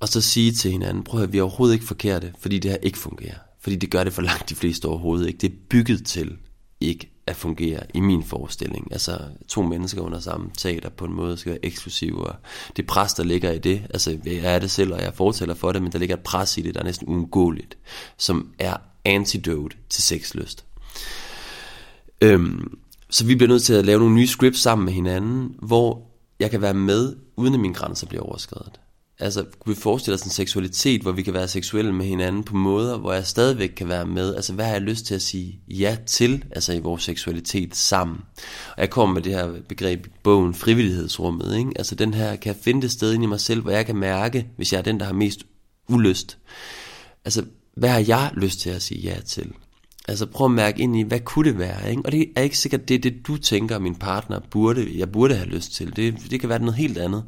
[0.00, 2.78] og så sige til hinanden, prøv at vi er overhovedet ikke forkerte, fordi det her
[2.82, 3.38] ikke fungerer.
[3.60, 5.38] Fordi det gør det for langt de fleste overhovedet ikke.
[5.38, 6.36] Det er bygget til
[6.80, 8.88] ikke at fungere i min forestilling.
[8.92, 9.18] Altså
[9.48, 12.34] to mennesker under samme teater på en måde skal være eksklusive, og
[12.76, 15.72] det pres, der ligger i det, altså jeg er det selv, og jeg fortæller for
[15.72, 17.78] det, men der ligger et pres i det, der er næsten uundgåeligt,
[18.16, 20.64] som er antidote til sexlyst.
[22.20, 22.78] Øhm,
[23.10, 26.02] så vi bliver nødt til at lave nogle nye scripts sammen med hinanden, hvor
[26.40, 28.80] jeg kan være med, uden at mine grænser bliver overskrevet.
[29.20, 32.56] Altså, kunne vi forestille os en seksualitet, hvor vi kan være seksuelle med hinanden på
[32.56, 34.34] måder, hvor jeg stadigvæk kan være med?
[34.34, 38.18] Altså, hvad har jeg lyst til at sige ja til, altså i vores seksualitet sammen?
[38.76, 41.70] Og jeg kommer med det her begreb i bogen, frivillighedsrummet, ikke?
[41.76, 43.96] Altså, den her, kan jeg finde det sted inde i mig selv, hvor jeg kan
[43.96, 45.46] mærke, hvis jeg er den, der har mest
[45.88, 46.38] ulyst?
[47.24, 47.44] Altså,
[47.76, 49.52] hvad har jeg lyst til at sige ja til?
[50.08, 51.90] Altså prøv at mærke ind i, hvad kunne det være?
[51.90, 52.02] Ikke?
[52.04, 55.34] Og det er ikke sikkert, det er det, du tænker, min partner burde, jeg burde
[55.34, 55.96] have lyst til.
[55.96, 57.24] Det, det kan være noget helt andet.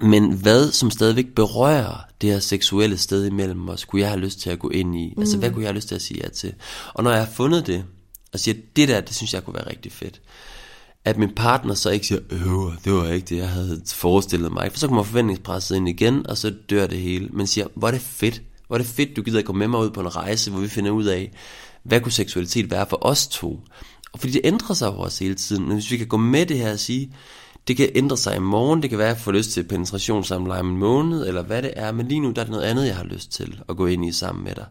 [0.00, 4.40] Men hvad som stadigvæk berører det her seksuelle sted imellem os, kunne jeg have lyst
[4.40, 5.12] til at gå ind i?
[5.16, 5.20] Mm.
[5.20, 6.54] Altså, hvad kunne jeg have lyst til at sige ja til?
[6.94, 7.84] Og når jeg har fundet det,
[8.32, 10.20] og siger, det der, det synes jeg kunne være rigtig fedt,
[11.04, 12.40] at min partner så ikke siger, øh,
[12.84, 14.72] det var ikke det, jeg havde forestillet mig.
[14.72, 17.28] For så kommer forventningspresset ind igen, og så dør det hele.
[17.32, 19.68] Men siger, hvor er det fedt, hvor er det fedt, du gider at gå med
[19.68, 21.32] mig ud på en rejse, hvor vi finder ud af,
[21.82, 23.60] hvad kunne seksualitet være for os to?
[24.12, 25.64] Og fordi det ændrer sig over os hele tiden.
[25.64, 27.12] Men hvis vi kan gå med det her og sige,
[27.68, 30.60] det kan ændre sig i morgen, det kan være, at jeg får lyst til penetrationssamleje
[30.60, 32.86] om en måned, eller hvad det er, men lige nu der er det noget andet,
[32.86, 34.66] jeg har lyst til at gå ind i sammen med dig.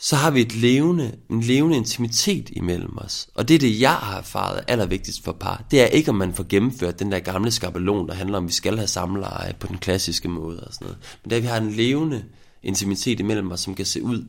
[0.00, 3.28] Så har vi et levende, en levende intimitet imellem os.
[3.34, 5.64] Og det er det, jeg har erfaret allervigtigst for par.
[5.70, 8.48] Det er ikke, om man får gennemført den der gamle skabelon, der handler om, at
[8.48, 10.98] vi skal have samleje på den klassiske måde og sådan noget.
[11.22, 12.24] Men det er, at vi har en levende
[12.62, 14.24] intimitet imellem os, som kan se ud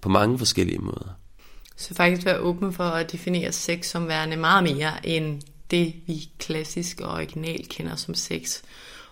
[0.00, 1.18] på mange forskellige måder.
[1.76, 6.28] Så faktisk være åben for at definere sex som værende meget mere end det, vi
[6.38, 8.62] klassisk og original kender som sex.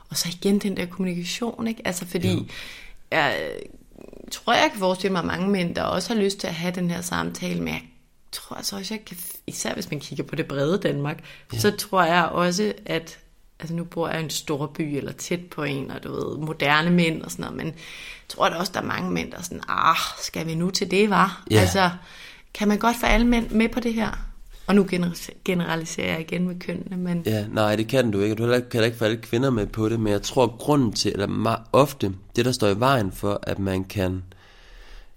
[0.09, 1.83] Og så igen den der kommunikation, ikke?
[1.85, 2.45] Altså fordi, jo.
[3.11, 3.51] jeg
[4.31, 6.91] tror, jeg kan forestille mig mange mænd, der også har lyst til at have den
[6.91, 7.83] her samtale, men jeg
[8.33, 11.59] tror altså også, jeg kan, især hvis man kigger på det brede Danmark, ja.
[11.59, 13.19] så tror jeg også, at
[13.61, 16.39] altså nu bor jeg i en stor by eller tæt på en, og du ved,
[16.39, 17.75] moderne mænd og sådan noget, men jeg
[18.29, 20.91] tror da også, der er mange mænd, der er sådan, ah, skal vi nu til
[20.91, 21.45] det, var?
[21.51, 21.61] Ja.
[21.61, 21.91] Altså,
[22.55, 24.11] kan man godt få alle mænd med på det her?
[24.67, 24.87] Og nu
[25.45, 27.23] generaliserer jeg igen med kønnene, men...
[27.27, 28.35] Ja, nej, det kan du ikke.
[28.35, 30.93] Du kan heller ikke få alle kvinder med på det, men jeg tror, at grunden
[30.93, 34.23] til, eller meget ofte, det der står i vejen for, at man kan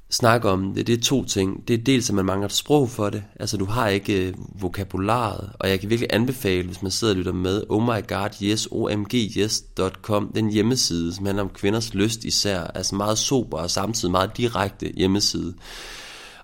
[0.10, 1.68] snakke om det, det er to ting.
[1.68, 3.24] Det er dels, at man mangler et sprog for det.
[3.40, 7.18] Altså, du har ikke øh, vokabularet, og jeg kan virkelig anbefale, hvis man sidder og
[7.18, 12.64] lytter med, oh my god, yes, omgyes.com, den hjemmeside, som handler om kvinders lyst især,
[12.64, 15.54] altså meget sober og samtidig meget direkte hjemmeside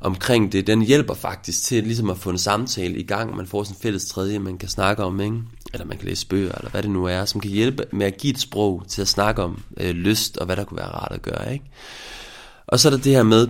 [0.05, 3.35] omkring det, den hjælper faktisk til ligesom at få en samtale i gang.
[3.35, 5.37] Man får sådan en fælles tredje, man kan snakke om, ikke?
[5.73, 8.17] eller man kan læse bøger, eller hvad det nu er, som kan hjælpe med at
[8.17, 11.11] give et sprog til at snakke om øh, lyst, og hvad der kunne være rart
[11.11, 11.53] at gøre.
[11.53, 11.65] Ikke?
[12.67, 13.47] Og så er der det her med,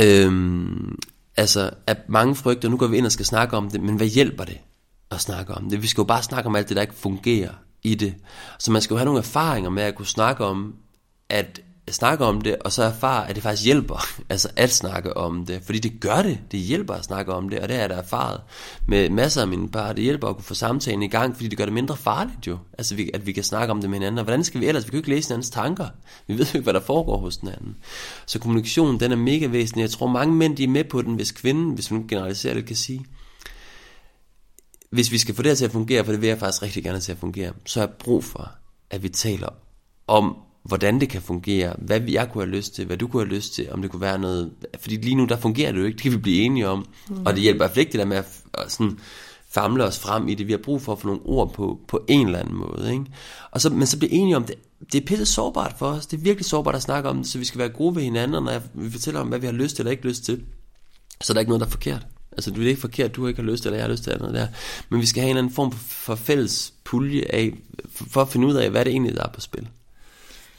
[0.00, 0.98] øhm,
[1.36, 4.06] altså at mange frygter, nu går vi ind og skal snakke om det, men hvad
[4.06, 4.58] hjælper det
[5.10, 5.82] at snakke om det?
[5.82, 7.52] Vi skal jo bare snakke om alt det, der ikke fungerer
[7.82, 8.14] i det.
[8.58, 10.74] Så man skal jo have nogle erfaringer med at kunne snakke om,
[11.28, 11.60] at
[11.90, 15.62] snakke om det, og så erfare, at det faktisk hjælper, altså at snakke om det,
[15.64, 17.94] fordi det gør det, det hjælper at snakke om det, og det er jeg da
[17.94, 18.40] erfaret
[18.86, 21.58] med masser af mine par, det hjælper at kunne få samtalen i gang, fordi det
[21.58, 24.18] gør det mindre farligt jo, altså vi, at vi kan snakke om det med hinanden,
[24.18, 25.88] og hvordan skal vi ellers, vi kan jo ikke læse hinandens tanker,
[26.26, 27.76] vi ved jo ikke, hvad der foregår hos den anden,
[28.26, 31.14] så kommunikationen, den er mega væsentlig, jeg tror mange mænd, de er med på den,
[31.14, 33.04] hvis kvinden, hvis man generaliserer det, kan sige,
[34.90, 36.84] hvis vi skal få det her til at fungere, for det vil jeg faktisk rigtig
[36.84, 38.50] gerne til at fungere, så er jeg brug for,
[38.90, 39.48] at vi taler
[40.06, 40.36] om
[40.66, 43.54] hvordan det kan fungere, hvad jeg kunne have lyst til, hvad du kunne have lyst
[43.54, 44.50] til, om det kunne være noget,
[44.80, 47.26] fordi lige nu der fungerer det jo ikke, det kan vi blive enige om, mm.
[47.26, 48.98] og det hjælper i hvert fald ikke det der med at, at sådan,
[49.50, 52.04] famle os frem i det, vi har brug for at få nogle ord på, på
[52.08, 53.04] en eller anden måde, ikke?
[53.50, 54.54] Og så, men så bliver enige om det,
[54.92, 57.38] det er pisse sårbart for os, det er virkelig sårbart at snakke om det, så
[57.38, 59.76] vi skal være gode ved hinanden, når jeg, vi fortæller om, hvad vi har lyst
[59.76, 60.42] til eller ikke lyst til,
[61.22, 62.06] så er der ikke noget, der er forkert.
[62.32, 64.16] Altså, det er ikke forkert, du ikke har lyst til, eller jeg har lyst til,
[64.18, 64.46] noget der.
[64.88, 67.52] Men vi skal have en eller anden form for, for fælles pulje af,
[67.92, 69.68] for, for at finde ud af, hvad det egentlig der er på spil.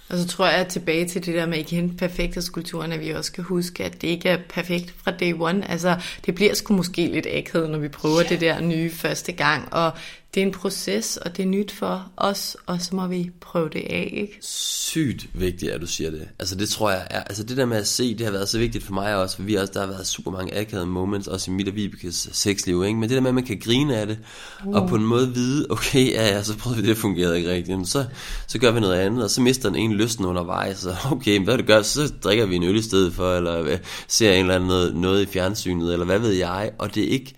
[0.10, 3.44] Og så tror jeg tilbage til det der med igen perfekthedskulturen, at vi også skal
[3.44, 5.72] huske, at det ikke er perfekt fra day one.
[5.72, 5.96] Altså,
[6.26, 8.30] det bliver sgu måske lidt akavet, når vi prøver ja.
[8.30, 9.74] det der nye første gang.
[9.74, 9.92] Og
[10.38, 13.70] det er en proces, og det er nyt for os, og så må vi prøve
[13.70, 14.38] det af, ikke?
[14.42, 16.28] Sygt vigtigt, at du siger det.
[16.40, 18.58] Altså det tror jeg er, altså det der med at se, det har været så
[18.58, 21.52] vigtigt for mig også, for vi også, der har været super mange akavede moments, også
[21.52, 23.00] i mit og Vibekes sexliv, ikke?
[23.00, 24.20] Men det der med, at man kan grine af det,
[24.66, 24.76] uh.
[24.76, 27.70] og på en måde vide, okay, ja, ja, så prøvede vi det, fungerede ikke rigtigt,
[27.70, 28.06] Jamen, så,
[28.48, 31.58] så gør vi noget andet, og så mister den ene lysten undervejs, så okay, hvad
[31.58, 33.78] det gør, så drikker vi en øl i stedet for, eller øh,
[34.08, 37.10] ser en eller anden noget, noget i fjernsynet, eller hvad ved jeg, og det er
[37.10, 37.36] ikke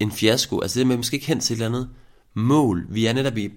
[0.00, 1.88] en fiasko, altså det med, at man skal ikke hen til et eller andet,
[2.34, 2.86] mål.
[2.90, 3.48] Vi er netop i,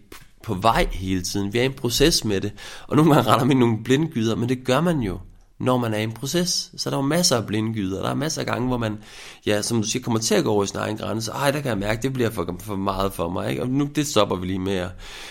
[0.44, 1.54] på vej hele tiden.
[1.54, 2.52] Vi er i en proces med det.
[2.88, 5.20] Og nogle gange retter man nogle blindgyder, men det gør man jo,
[5.60, 6.72] når man er i en proces.
[6.78, 8.02] Så der er jo masser af blindgyder.
[8.02, 8.98] Der er masser af gange, hvor man,
[9.46, 11.32] ja, som du siger, kommer til at gå over i sin egen grænse.
[11.32, 13.50] Ej, der kan jeg mærke, det bliver for, for meget for mig.
[13.50, 13.62] Ikke?
[13.62, 14.88] Og nu, det stopper vi lige med.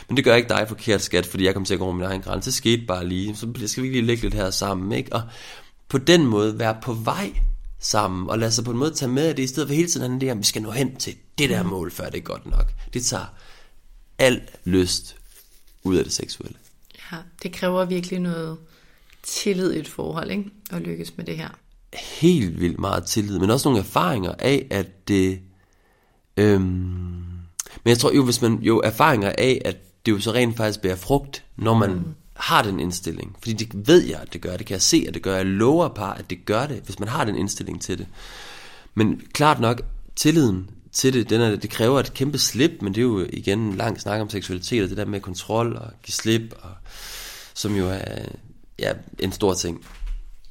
[0.09, 2.05] Men det gør ikke dig forkert, skat, fordi jeg kommer til at gå over min
[2.05, 2.47] egen grænse.
[2.47, 3.37] Det skete bare lige.
[3.37, 4.93] Så skal vi lige lægge lidt her sammen.
[4.93, 5.13] Ikke?
[5.13, 5.23] Og
[5.89, 7.33] på den måde være på vej
[7.81, 9.89] sammen, og lade sig på en måde tage med af det, i stedet for hele
[9.89, 12.73] tiden at vi skal nå hen til det der mål, før det er godt nok.
[12.95, 13.35] Det tager
[14.19, 15.17] al lyst
[15.83, 16.59] ud af det seksuelle.
[17.13, 18.59] Ja, det kræver virkelig noget
[19.23, 20.45] tillid i et forhold, ikke?
[20.71, 21.49] At lykkes med det her.
[22.21, 25.41] Helt vildt meget tillid, men også nogle erfaringer af, at det...
[26.37, 26.63] Øhm,
[27.85, 29.77] men jeg tror jo, hvis man jo erfaringer af, at
[30.07, 32.15] det jo så rent faktisk bærer frugt, når man mm.
[32.41, 33.37] Har den indstilling.
[33.39, 34.57] Fordi det ved jeg, at det gør.
[34.57, 35.37] Det kan jeg se, at det gør.
[35.37, 38.07] Jeg lover par, at det gør det, hvis man har den indstilling til det.
[38.95, 39.83] Men klart nok,
[40.17, 41.31] tilliden til det.
[41.31, 44.21] Den er, det kræver et kæmpe slip, men det er jo igen en lang snak
[44.21, 46.71] om seksualitet, og det der med kontrol og give slip, og,
[47.55, 48.25] som jo er
[48.79, 49.87] ja, en stor ting.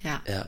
[0.03, 0.17] Ja.
[0.27, 0.41] ja.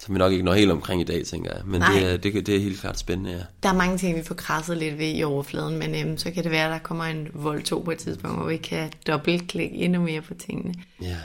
[0.00, 1.62] Som vi nok ikke når helt omkring i dag, tænker jeg.
[1.64, 3.42] Men det er, det, det er helt klart spændende, ja.
[3.62, 6.42] Der er mange ting, vi får krasset lidt ved i overfladen, men øhm, så kan
[6.44, 9.76] det være, at der kommer en vold 2 på et tidspunkt, hvor vi kan dobbeltklikke
[9.76, 10.74] endnu mere på tingene.
[11.02, 11.16] Ja.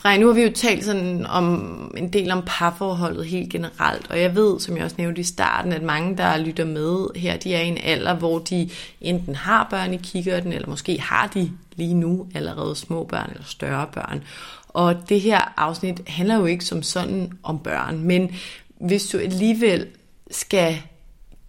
[0.00, 4.20] Frej, nu har vi jo talt sådan om en del om parforholdet helt generelt, og
[4.20, 7.54] jeg ved, som jeg også nævnte i starten, at mange, der lytter med her, de
[7.54, 8.70] er i en alder, hvor de
[9.00, 13.44] enten har børn i kikkerten, eller måske har de lige nu allerede små børn eller
[13.44, 14.24] større børn.
[14.68, 18.34] Og det her afsnit handler jo ikke som sådan om børn, men
[18.80, 19.86] hvis du alligevel
[20.30, 20.82] skal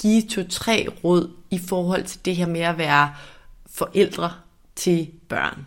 [0.02, 3.14] give to-tre råd i forhold til det her med at være
[3.72, 4.32] forældre
[4.76, 5.66] til børn,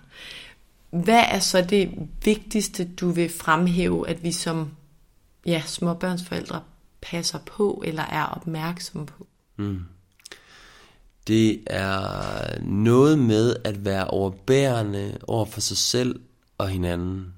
[0.94, 1.90] hvad er så det
[2.24, 4.70] vigtigste, du vil fremhæve, at vi som
[5.46, 6.62] ja, småbørnsforældre
[7.02, 9.26] passer på eller er opmærksomme på?
[9.56, 9.80] Mm.
[11.26, 16.20] Det er noget med at være overbærende over for sig selv
[16.58, 17.34] og hinanden.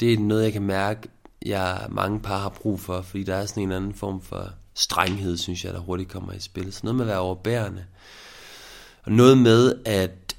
[0.00, 1.08] Det er noget, jeg kan mærke,
[1.46, 5.36] jeg mange par har brug for, fordi der er sådan en anden form for strenghed,
[5.36, 6.72] synes jeg, der hurtigt kommer i spil.
[6.72, 7.84] Så noget med at være overbærende.
[9.02, 10.36] Og noget med, at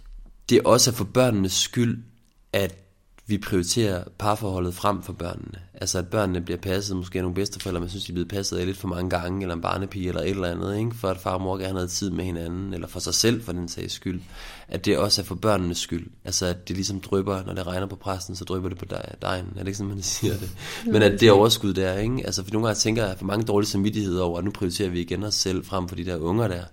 [0.50, 2.04] det også er for børnenes skyld,
[2.54, 2.84] at
[3.28, 5.60] vi prioriterer parforholdet frem for børnene.
[5.74, 8.66] Altså at børnene bliver passet, måske nogle bedsteforældre, man synes, de er blevet passet af
[8.66, 10.92] lidt for mange gange, eller en barnepige, eller et eller andet, ikke?
[10.96, 13.52] for at far og mor gerne have tid med hinanden, eller for sig selv for
[13.52, 14.22] den sags skyld.
[14.68, 16.08] At det også er for børnenes skyld.
[16.26, 18.86] Altså at det ligesom drypper, når det regner på præsten, så drypper det på
[19.22, 19.46] dejen.
[19.56, 20.50] Er det ikke sådan, man siger det?
[20.86, 22.26] Men at det overskud der, ikke?
[22.26, 25.02] Altså for nogle gange tænker jeg for mange dårlige samvittigheder over, at nu prioriterer vi
[25.02, 26.64] igen os selv frem for de der unger der.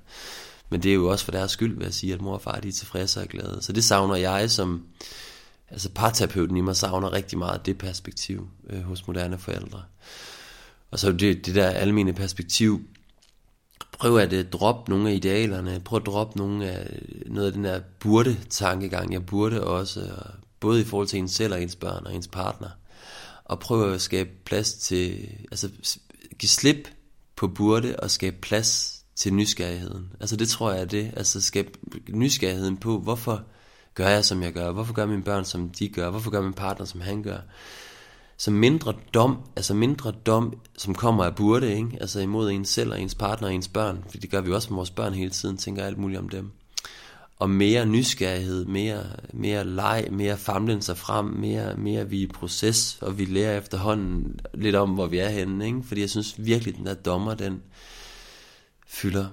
[0.70, 2.60] Men det er jo også for deres skyld, vil jeg sige, at mor og far
[2.60, 3.58] de er tilfredse og glade.
[3.60, 4.82] Så det savner jeg som
[5.70, 9.82] altså parterapeuten i mig savner rigtig meget det perspektiv øh, hos moderne forældre.
[10.90, 12.80] Og så det, det der almene perspektiv,
[13.92, 17.52] prøv at øh, droppe nogle af idealerne, prøv at droppe nogle af, øh, noget af
[17.52, 20.12] den der burde-tankegang, jeg burde også,
[20.60, 22.68] både i forhold til ens selv og ens børn og ens partner,
[23.44, 25.70] og prøv at skabe plads til, altså
[26.38, 26.88] give slip
[27.36, 30.12] på burde og skabe plads til nysgerrigheden.
[30.20, 31.70] Altså det tror jeg er det, altså skabe
[32.08, 33.44] nysgerrigheden på, hvorfor
[33.94, 36.52] gør jeg som jeg gør, hvorfor gør mine børn som de gør, hvorfor gør min
[36.52, 37.38] partner som han gør,
[38.40, 41.98] så mindre dom, altså mindre dom, som kommer af burde, ikke?
[42.00, 44.70] altså imod ens selv og ens partner og ens børn, for det gør vi også
[44.70, 46.50] med vores børn hele tiden, tænker alt muligt om dem.
[47.38, 49.02] Og mere nysgerrighed, mere,
[49.32, 54.40] mere leg, mere famlen sig frem, mere, mere vi i proces, og vi lærer efterhånden
[54.54, 55.82] lidt om, hvor vi er henne, ikke?
[55.82, 57.62] fordi jeg synes virkelig, den der dommer, den
[58.86, 59.26] fylder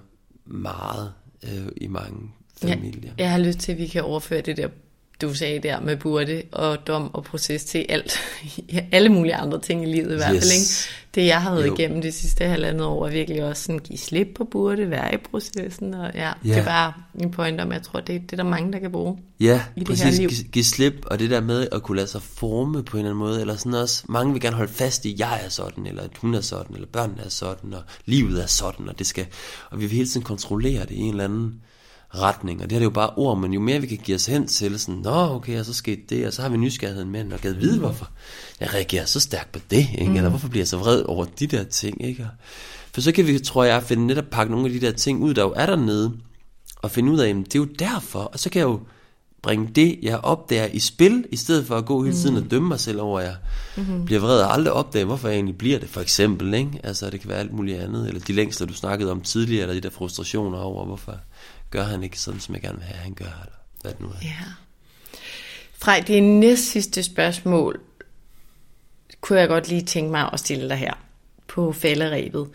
[0.46, 1.14] meget
[1.44, 2.32] øh, i mange
[2.62, 3.12] familier.
[3.18, 4.68] Ja, jeg har lyst til, at vi kan overføre det der
[5.22, 8.20] du sagde der med burde og dom og proces til alt,
[8.92, 10.36] alle mulige andre ting i livet i hvert fald.
[10.38, 10.54] Yes.
[10.54, 10.94] Ikke?
[11.16, 14.28] Det jeg har været igennem det sidste halvandet år er virkelig også sådan, give slip
[14.36, 15.94] på burde, være i processen.
[15.94, 16.34] Og ja, ja.
[16.44, 18.92] det er bare en point om, jeg tror, det, det er der mange, der kan
[18.92, 20.04] bruge ja, i det præcis.
[20.04, 20.30] her liv.
[20.30, 23.12] Give, give slip, og det der med at kunne lade sig forme på en eller
[23.12, 26.04] anden måde, eller sådan også, mange vil gerne holde fast i, jeg er sådan, eller
[26.04, 29.26] at hun er sådan, eller børnene er sådan, og livet er sådan, og det skal,
[29.72, 31.62] og vi vil hele tiden kontrollere det i en eller anden
[32.16, 32.62] retning.
[32.62, 34.26] Og det her det er jo bare ord, men jo mere vi kan give os
[34.26, 37.34] hen til, sådan, nå okay, og så skete det, og så har vi nysgerrigheden med,
[37.34, 38.10] og kan vide, hvorfor
[38.60, 40.10] jeg reagerer så stærkt på det, ikke?
[40.10, 40.16] Mm.
[40.16, 42.06] eller hvorfor bliver jeg så vred over de der ting.
[42.06, 42.28] Ikke?
[42.94, 45.34] For så kan vi, tror jeg, finde netop pakke nogle af de der ting ud,
[45.34, 46.14] der jo er dernede,
[46.82, 48.80] og finde ud af, at det er jo derfor, og så kan jeg jo
[49.42, 52.44] bringe det, jeg opdager i spil, i stedet for at gå hele tiden mm.
[52.44, 53.36] og dømme mig selv over, at jeg
[53.78, 54.06] mm-hmm.
[54.06, 56.54] bliver vred og aldrig opdage, hvorfor jeg egentlig bliver det, for eksempel.
[56.54, 56.80] Ikke?
[56.84, 59.74] Altså, det kan være alt muligt andet, eller de længsler, du snakkede om tidligere, eller
[59.74, 61.16] de der frustrationer over, hvorfor
[61.78, 64.08] gør han ikke sådan, som jeg gerne vil have, han gør, eller hvad det nu
[64.08, 64.14] er.
[64.24, 64.44] Ja.
[65.74, 67.82] Frej, det næst sidste spørgsmål,
[69.22, 70.94] kunne jeg godt lige tænke mig at stille dig her
[71.48, 72.50] på falderæbet.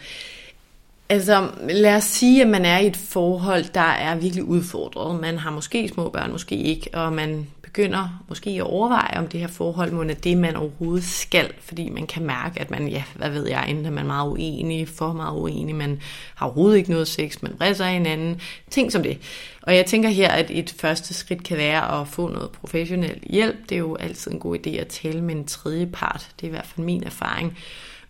[1.13, 5.21] Altså, lad os sige, at man er i et forhold, der er virkelig udfordret.
[5.21, 9.41] Man har måske små børn, måske ikke, og man begynder måske at overveje, om det
[9.41, 13.03] her forhold må er det, man overhovedet skal, fordi man kan mærke, at man, ja,
[13.15, 16.01] hvad ved jeg, enten er man meget uenig, for meget uenig, man
[16.35, 18.41] har overhovedet ikke noget sex, man brænder hinanden,
[18.71, 19.19] ting som det.
[19.63, 23.57] Og jeg tænker her, at et første skridt kan være at få noget professionel hjælp.
[23.69, 26.29] Det er jo altid en god idé at tale med en tredje part.
[26.41, 27.59] Det er i hvert fald min erfaring.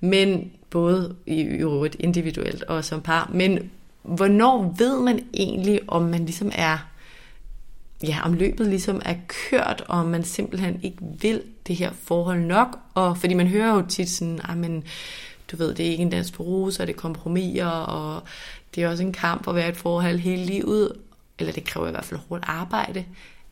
[0.05, 3.31] Men både i øvrigt individuelt og som par.
[3.35, 3.71] Men
[4.03, 6.79] hvornår ved man egentlig, om man ligesom er
[8.03, 12.79] ja, om løbet ligesom er kørt, og man simpelthen ikke vil det her forhold nok.
[12.95, 14.85] Og fordi man hører jo tit sådan, ah, men
[15.53, 18.23] du ved, det er ikke en dans på roser, det er kompromiser, og
[18.75, 20.93] det er også en kamp at være et forhold hele livet,
[21.39, 23.05] eller det kræver i hvert fald hårdt arbejde.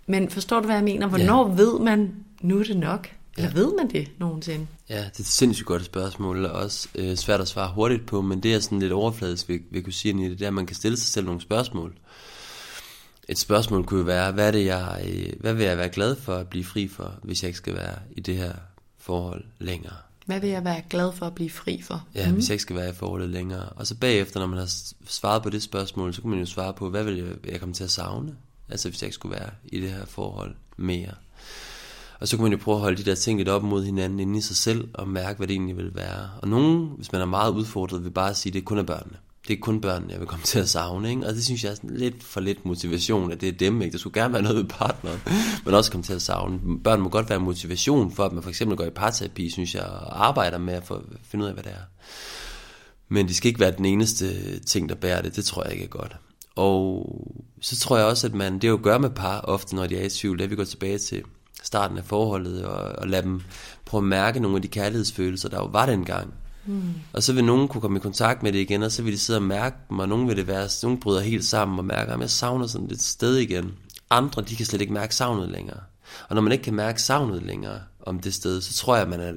[0.06, 1.06] Men forstår du, hvad jeg mener?
[1.06, 1.54] Hvornår ja.
[1.54, 3.08] ved man, nu er det nok?
[3.36, 3.56] Eller ja.
[3.56, 4.66] ved man det nogensinde?
[4.88, 8.22] Ja, det er et sindssygt godt spørgsmål, og også øh, svært at svare hurtigt på,
[8.22, 10.66] men det er sådan lidt overfladisk, vi, vi kunne sige i det, der, at man
[10.66, 11.94] kan stille sig selv nogle spørgsmål
[13.30, 16.16] et spørgsmål kunne jo være, hvad, er det, jeg, øh, hvad vil jeg være glad
[16.16, 18.52] for at blive fri for, hvis jeg ikke skal være i det her
[18.98, 19.96] forhold længere?
[20.26, 22.06] Hvad vil jeg være glad for at blive fri for?
[22.14, 22.34] Ja, mm.
[22.34, 23.68] hvis jeg ikke skal være i forholdet længere.
[23.68, 24.70] Og så bagefter, når man har
[25.06, 27.74] svaret på det spørgsmål, så kan man jo svare på, hvad vil jeg, jeg komme
[27.74, 28.36] til at savne?
[28.68, 31.14] Altså hvis jeg ikke skulle være i det her forhold mere.
[32.20, 34.20] Og så kunne man jo prøve at holde de der ting lidt op mod hinanden
[34.20, 36.30] inde i sig selv, og mærke, hvad det egentlig vil være.
[36.42, 39.16] Og nogen, hvis man er meget udfordret, vil bare sige, at det kun er børnene
[39.48, 41.26] det er kun børnene, jeg vil komme til at savne, ikke?
[41.26, 43.92] Og det synes jeg er sådan lidt for lidt motivation, at det er dem, ikke?
[43.92, 45.20] Der skulle gerne være noget ved partneren,
[45.64, 46.60] men også komme til at savne.
[46.84, 49.82] Børn må godt være motivation for, at man for eksempel går i parterapi, synes jeg,
[49.82, 51.84] og arbejder med at få, finde ud af, hvad det er.
[53.08, 55.36] Men det skal ikke være den eneste ting, der bærer det.
[55.36, 56.16] Det tror jeg ikke er godt.
[56.56, 57.06] Og
[57.60, 59.96] så tror jeg også, at man, det er jo gør med par ofte, når de
[59.96, 61.22] er i tvivl, det vi går tilbage til
[61.62, 63.40] starten af forholdet, og, og lade dem
[63.84, 66.34] prøve at mærke nogle af de kærlighedsfølelser, der jo var dengang.
[66.66, 66.82] Mm.
[67.12, 69.18] Og så vil nogen kunne komme i kontakt med det igen, og så vil de
[69.18, 72.14] sidde og mærke mig, og nogen vil det være, nogen bryder helt sammen og mærker,
[72.14, 73.72] at jeg savner sådan lidt sted igen.
[74.10, 75.80] Andre, de kan slet ikke mærke savnet længere.
[76.28, 79.08] Og når man ikke kan mærke savnet længere om det sted, så tror jeg, at
[79.10, 79.32] man er,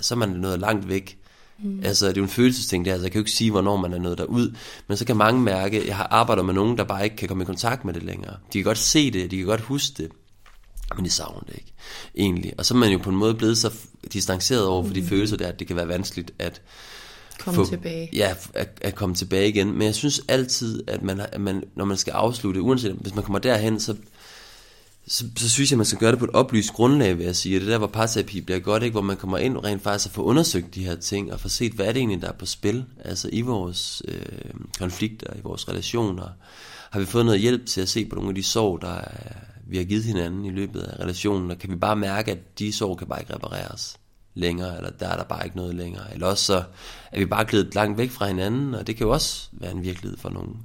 [0.00, 1.18] så er man noget langt væk.
[1.58, 1.80] Mm.
[1.84, 3.92] Altså, det er jo en følelsesting der, altså jeg kan jo ikke sige, hvornår man
[3.92, 4.54] er nået derud,
[4.88, 7.42] men så kan mange mærke, jeg har arbejdet med nogen, der bare ikke kan komme
[7.42, 8.36] i kontakt med det længere.
[8.52, 10.10] De kan godt se det, de kan godt huske det,
[10.94, 11.72] men de savner det ikke,
[12.14, 12.52] egentlig.
[12.58, 13.72] Og så er man jo på en måde blevet så
[14.12, 15.06] distanceret over for de mm.
[15.06, 16.62] følelser der, at det kan være vanskeligt at
[17.38, 18.10] komme få, tilbage.
[18.12, 19.72] Ja, at, at komme tilbage igen.
[19.72, 23.24] Men jeg synes altid, at man, at man, når man skal afslutte, uanset hvis man
[23.24, 23.96] kommer derhen, så,
[25.06, 27.36] så, så synes jeg, at man skal gøre det på et oplyst grundlag, vil jeg
[27.36, 27.60] sige.
[27.60, 28.92] Det der, hvor parterapi bliver godt, ikke?
[28.92, 31.48] hvor man kommer ind og rent faktisk at få undersøgt de her ting, og få
[31.48, 34.20] set, hvad er det egentlig, der er på spil, altså i vores øh,
[34.78, 36.28] konflikter, i vores relationer.
[36.90, 39.32] Har vi fået noget hjælp til at se på nogle af de sorg, der er
[39.66, 42.72] vi har givet hinanden i løbet af relationen, og kan vi bare mærke, at de
[42.72, 43.96] sår kan bare ikke repareres
[44.34, 46.14] længere, eller der er der bare ikke noget længere.
[46.14, 46.64] Eller også så
[47.12, 49.82] er vi bare glædet langt væk fra hinanden, og det kan jo også være en
[49.82, 50.56] virkelighed for nogen.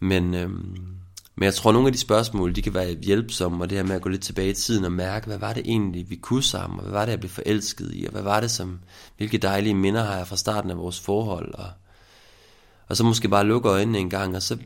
[0.00, 0.98] Men, øhm,
[1.34, 3.84] men jeg tror, at nogle af de spørgsmål, de kan være hjælpsomme, og det her
[3.84, 6.42] med at gå lidt tilbage i tiden og mærke, hvad var det egentlig, vi kunne
[6.42, 8.78] sammen, og hvad var det, jeg blev forelsket i, og hvad var det, som,
[9.16, 11.70] hvilke dejlige minder har jeg fra starten af vores forhold, og,
[12.88, 14.56] og så måske bare lukke øjnene en gang, og så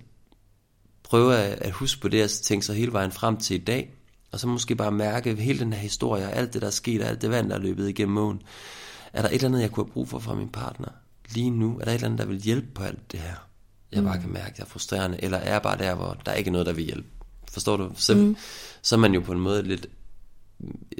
[1.13, 3.95] prøve at, at huske på det, og tænke sig hele vejen frem til i dag,
[4.31, 7.03] og så måske bare mærke hele den her historie, og alt det, der er sket,
[7.03, 8.43] og alt det vand, der er løbet igennem månen.
[9.13, 10.89] Er der et eller andet, jeg kunne have brug for fra min partner
[11.35, 11.79] lige nu?
[11.79, 13.35] Er der et eller andet, der vil hjælpe på alt det her?
[13.93, 14.21] Jeg bare mm.
[14.21, 15.25] kan mærke, det er frustrerende.
[15.25, 17.09] Eller er jeg bare der, hvor der ikke er noget, der vil hjælpe?
[17.53, 17.93] Forstår du?
[17.95, 18.37] Så, mm.
[18.83, 19.87] så er man jo på en måde lidt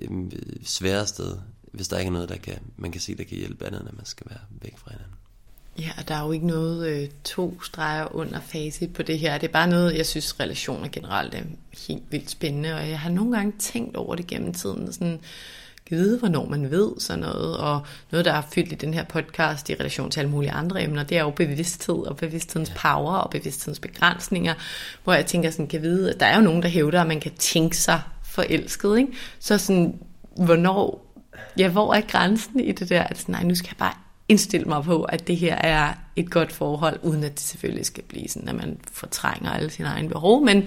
[0.03, 0.11] øh,
[0.65, 1.39] sværere sted,
[1.73, 3.97] hvis der ikke er noget, der kan, man kan se, der kan hjælpe andet, end
[3.97, 5.17] man skal være væk fra hinanden.
[5.79, 9.39] Ja, og der er jo ikke noget øh, to streger under facit på det her.
[9.39, 11.43] Det er bare noget, jeg synes, relationer generelt er
[11.89, 15.21] helt vildt spændende, og jeg har nogle gange tænkt over det gennem tiden, sådan,
[15.87, 19.05] kan vide, hvornår man ved sådan noget, og noget, der er fyldt i den her
[19.05, 23.15] podcast i relation til alle mulige andre emner, det er jo bevidsthed og bevidsthedens power
[23.15, 24.55] og bevidsthedens begrænsninger,
[25.05, 27.21] hvor jeg tænker sådan, kan vide, at der er jo nogen, der hævder, at man
[27.21, 29.13] kan tænke sig forelsket, ikke?
[29.39, 29.99] Så sådan,
[30.37, 31.07] hvornår,
[31.59, 33.95] ja, hvor er grænsen i det der, at sådan, nej, nu skal jeg bare
[34.33, 38.05] indstille mig på, at det her er et godt forhold, uden at det selvfølgelig skal
[38.09, 40.65] blive sådan, at man fortrænger alle sine egne behov, men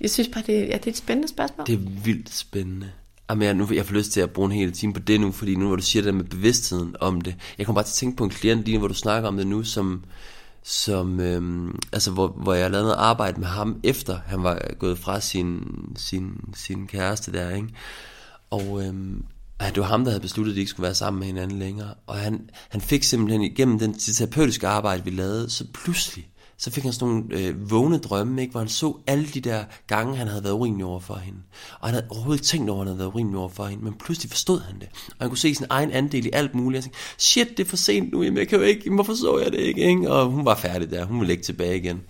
[0.00, 1.66] jeg synes bare, det, ja, det er et spændende spørgsmål.
[1.66, 2.90] Det er vildt spændende.
[3.30, 5.32] Jamen, jeg, nu, jeg får lyst til at bruge en hel time på det nu,
[5.32, 7.94] fordi nu hvor du siger det med bevidstheden om det, jeg kommer bare til at
[7.94, 10.04] tænke på en klient lige hvor du snakker om det nu, som,
[10.62, 14.98] som øhm, altså hvor, hvor jeg lavede noget arbejde med ham, efter han var gået
[14.98, 15.62] fra sin,
[15.96, 17.68] sin, sin kæreste der, ikke?
[18.50, 19.24] Og øhm,
[19.60, 21.58] at det var ham, der havde besluttet, at de ikke skulle være sammen med hinanden
[21.58, 21.94] længere.
[22.06, 26.28] Og han, han fik simpelthen igennem den terapeutiske arbejde, vi lavede, så pludselig,
[26.58, 28.50] så fik han sådan nogle øh, vågne drømme, ikke?
[28.50, 31.38] hvor han så alle de der gange, han havde været urimelig over for hende.
[31.80, 33.84] Og han havde overhovedet ikke tænkt over, at han havde været urimelig over for hende,
[33.84, 34.88] men pludselig forstod han det.
[35.08, 36.78] Og han kunne se sin egen andel i alt muligt.
[36.78, 39.38] Og tænkte, shit, det er for sent nu, jamen, jeg kan jo ikke, hvorfor så
[39.38, 39.80] jeg det ikke?
[39.80, 40.10] ikke?
[40.12, 42.00] Og hun var færdig der, hun ville ikke tilbage igen.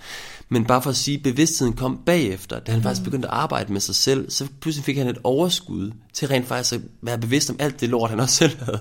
[0.48, 2.82] Men bare for at sige, at bevidstheden kom bagefter, da han mm.
[2.82, 6.46] faktisk begyndte at arbejde med sig selv, så pludselig fik han et overskud til rent
[6.46, 8.80] faktisk at være bevidst om alt det lort, han også selv havde,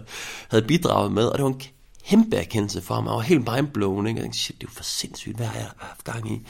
[0.49, 1.25] havde bidraget med.
[1.25, 1.61] Og det var en
[2.07, 3.05] kæmpe erkendelse for ham.
[3.05, 4.07] Jeg var helt mindblown.
[4.07, 4.17] Ikke?
[4.17, 6.41] Jeg tænkte, shit, det er jo for sindssygt, hvad har jeg haft gang i?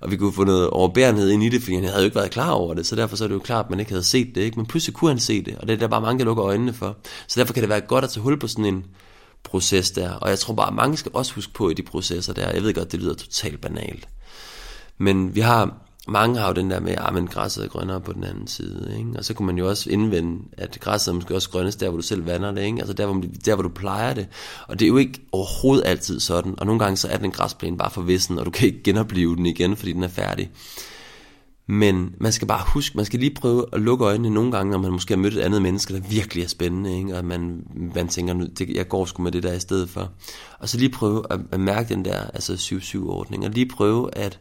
[0.00, 2.30] Og vi kunne få noget overbærenhed ind i det, fordi han havde jo ikke været
[2.30, 4.34] klar over det, så derfor så er det jo klart, at man ikke havde set
[4.34, 4.40] det.
[4.40, 4.56] Ikke?
[4.56, 6.72] Men pludselig kunne han se det, og det er der bare mange, der lukker øjnene
[6.72, 6.96] for.
[7.28, 8.84] Så derfor kan det være godt at tage hul på sådan en
[9.44, 10.10] proces der.
[10.10, 12.50] Og jeg tror bare, at mange skal også huske på i de processer der.
[12.50, 14.08] Jeg ved godt, det lyder totalt banalt.
[15.04, 15.74] Men vi har,
[16.08, 18.46] mange har jo den der med, at ah, men græsset er grønnere på den anden
[18.46, 18.94] side.
[18.98, 19.10] Ikke?
[19.18, 21.96] Og så kunne man jo også indvende, at græsset er måske også grønnest der, hvor
[21.96, 22.62] du selv vander det.
[22.62, 22.78] Ikke?
[22.78, 24.26] Altså der hvor, der, hvor du plejer det.
[24.68, 26.54] Og det er jo ikke overhovedet altid sådan.
[26.58, 29.36] Og nogle gange så er den græsplæne bare for vissen, og du kan ikke genopleve
[29.36, 30.50] den igen, fordi den er færdig.
[31.66, 34.78] Men man skal bare huske, man skal lige prøve at lukke øjnene nogle gange, når
[34.78, 37.16] man måske har mødt et andet menneske, der virkelig er spændende, ikke?
[37.16, 37.62] og man,
[37.94, 40.12] man tænker, nu, det, jeg går sgu med det der i stedet for.
[40.58, 44.40] Og så lige prøve at, at mærke den der altså 7-7-ordning, og lige prøve at,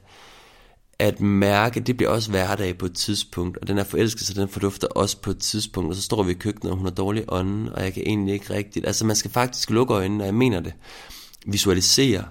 [1.00, 4.88] at mærke, det bliver også hverdag på et tidspunkt, og den er forelskelse, den fordufter
[4.88, 7.70] også på et tidspunkt, og så står vi i køkkenet, og hun har dårlig ånden,
[7.70, 10.60] og jeg kan egentlig ikke rigtigt, altså man skal faktisk lukke øjnene, og jeg mener
[10.60, 10.74] det,
[11.46, 12.24] visualisere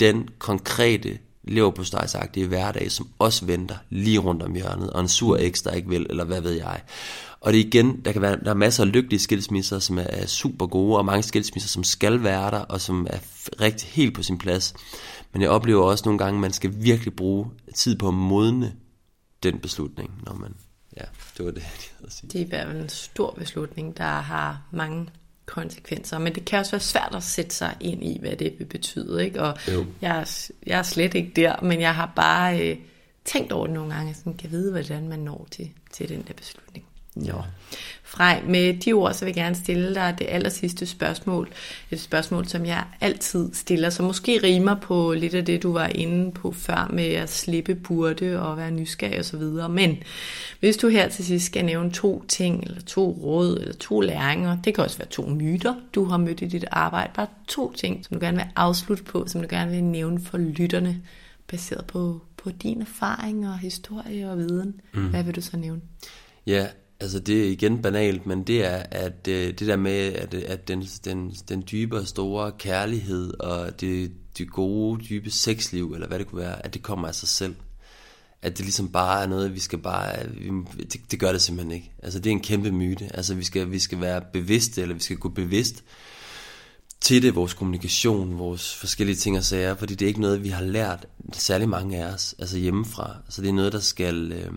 [0.00, 5.62] den konkrete leverpostejsagtige hverdag, som også venter lige rundt om hjørnet, og en sur eks,
[5.62, 6.80] der ikke vil, eller hvad ved jeg.
[7.40, 10.66] Og det igen, der kan være der er masser af lykkelige skilsmisser, som er super
[10.66, 13.18] gode, og mange skilsmisser, som skal være der, og som er
[13.60, 14.74] rigtig helt på sin plads.
[15.36, 18.74] Men jeg oplever også nogle gange, at man skal virkelig bruge tid på at modne
[19.42, 20.54] den beslutning, når man...
[20.96, 21.02] Ja,
[21.36, 22.30] det var det, jeg havde at sige.
[22.30, 25.08] Det er i hvert fald en stor beslutning, der har mange
[25.46, 28.64] konsekvenser, men det kan også være svært at sætte sig ind i, hvad det vil
[28.64, 29.42] betyde, ikke?
[29.42, 29.58] Og
[30.00, 32.76] jeg er, jeg er slet ikke der, men jeg har bare øh,
[33.24, 36.34] tænkt over det nogle gange, sådan kan vide, hvordan man når til, til den der
[36.34, 36.86] beslutning.
[37.16, 37.42] Jo.
[38.08, 41.48] Frej, med de ord, så vil jeg gerne stille dig det aller sidste spørgsmål.
[41.90, 45.86] Et spørgsmål, som jeg altid stiller, som måske rimer på lidt af det, du var
[45.86, 49.42] inde på før med at slippe burde og være nysgerrig osv.
[49.70, 49.98] Men
[50.60, 54.58] hvis du her til sidst skal nævne to ting, eller to råd, eller to læringer,
[54.64, 58.04] det kan også være to myter, du har mødt i dit arbejde, bare to ting,
[58.04, 61.02] som du gerne vil afslutte på, som du gerne vil nævne for lytterne,
[61.46, 64.80] baseret på, på din erfaring og historie og viden.
[64.94, 65.08] Mm.
[65.08, 65.80] Hvad vil du så nævne?
[66.46, 66.66] Ja,
[67.00, 70.68] Altså det er igen banalt, men det er at øh, det der med at, at
[70.68, 76.18] den, den, den dybe og store kærlighed og det, det gode dybe sexliv eller hvad
[76.18, 77.54] det kunne være, at det kommer af sig selv.
[78.42, 81.42] At det ligesom bare er noget, vi skal bare, øh, vi, det, det gør det
[81.42, 81.92] simpelthen ikke.
[82.02, 83.16] Altså det er en kæmpe myte.
[83.16, 85.84] Altså vi skal, vi skal være bevidste, eller vi skal gå bevidst
[87.00, 90.48] til det, vores kommunikation, vores forskellige ting og sager, fordi det er ikke noget, vi
[90.48, 93.16] har lært, særlig mange af os, altså hjemmefra.
[93.28, 94.52] Så det er noget, der skal, øh,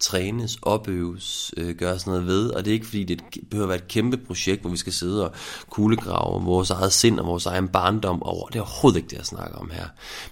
[0.00, 3.20] trænes, opøves, øh, gøres noget ved, og det er ikke fordi, det
[3.50, 5.32] behøver at være et kæmpe projekt, hvor vi skal sidde og
[5.70, 8.48] kuglegrave vores eget sind og vores egen barndom over.
[8.48, 9.86] Det er overhovedet ikke det, jeg snakker om her.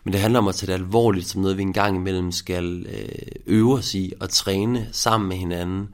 [0.04, 3.08] Men det handler om at tage det alvorligt som noget, vi engang imellem skal øh,
[3.46, 5.88] øve os i og træne sammen med hinanden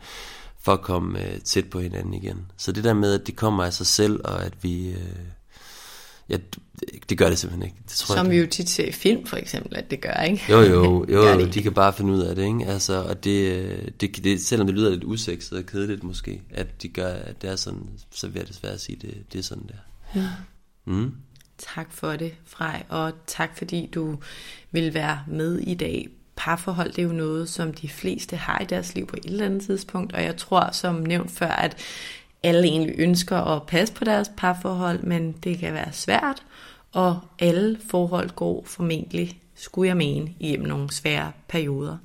[0.63, 2.47] for at komme øh, tæt på hinanden igen.
[2.57, 4.89] Så det der med, at det kommer af sig selv, og at vi...
[4.89, 5.17] Øh,
[6.31, 6.37] ja,
[7.09, 7.77] det gør det simpelthen ikke.
[7.89, 10.23] Det tror Som jeg, vi jo tit ser i film, for eksempel, at det gør,
[10.23, 10.45] ikke?
[10.51, 12.67] Jo, jo, jo, jo de kan bare finde ud af det, ikke?
[12.67, 16.89] Altså, og det, det, det, selvom det lyder lidt usekset og kedeligt måske, at de
[16.89, 20.21] gør, at det er sådan, så vil jeg desværre sige, det, det er sådan der.
[20.21, 20.29] Ja.
[20.85, 21.15] Mm.
[21.59, 24.19] Tak for det, Frej, og tak fordi du
[24.71, 28.65] vil være med i dag parforhold, det er jo noget, som de fleste har i
[28.65, 31.77] deres liv på et eller andet tidspunkt, og jeg tror, som nævnt før, at
[32.43, 36.43] alle egentlig ønsker at passe på deres parforhold, men det kan være svært,
[36.93, 41.97] og alle forhold går formentlig, skulle jeg mene, igennem nogle svære perioder.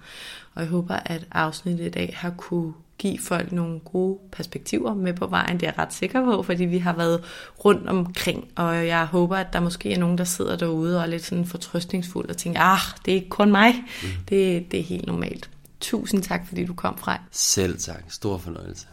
[0.55, 5.13] Og jeg håber, at afsnittet i dag har kunne give folk nogle gode perspektiver med
[5.13, 5.59] på vejen.
[5.59, 7.23] Det er jeg ret sikker på, fordi vi har været
[7.65, 11.07] rundt omkring, og jeg håber, at der måske er nogen, der sidder derude og er
[11.07, 13.73] lidt sådan fortrøstningsfuld og tænker, ah, det er ikke kun mig.
[13.73, 14.07] Mm.
[14.29, 15.49] Det, det er helt normalt.
[15.79, 17.19] Tusind tak, fordi du kom fra.
[17.31, 18.03] Selv tak.
[18.07, 18.87] Stor fornøjelse.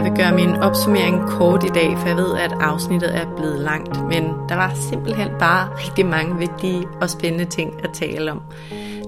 [0.00, 3.58] Jeg vil gøre min opsummering kort i dag, for jeg ved, at afsnittet er blevet
[3.58, 8.42] langt, men der var simpelthen bare rigtig mange vigtige og spændende ting at tale om.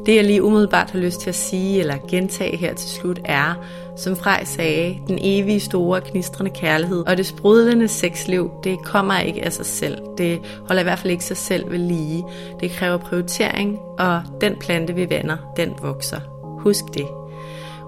[0.06, 3.54] Det jeg lige umiddelbart har lyst til at sige eller gentage her til slut er,
[3.96, 9.44] som Frej sagde, den evige store knistrende kærlighed og det sprudlende sexliv, det kommer ikke
[9.44, 9.98] af sig selv.
[10.18, 12.24] Det holder i hvert fald ikke sig selv ved lige.
[12.60, 16.20] Det kræver prioritering, og den plante vi vander, den vokser.
[16.60, 17.06] Husk det.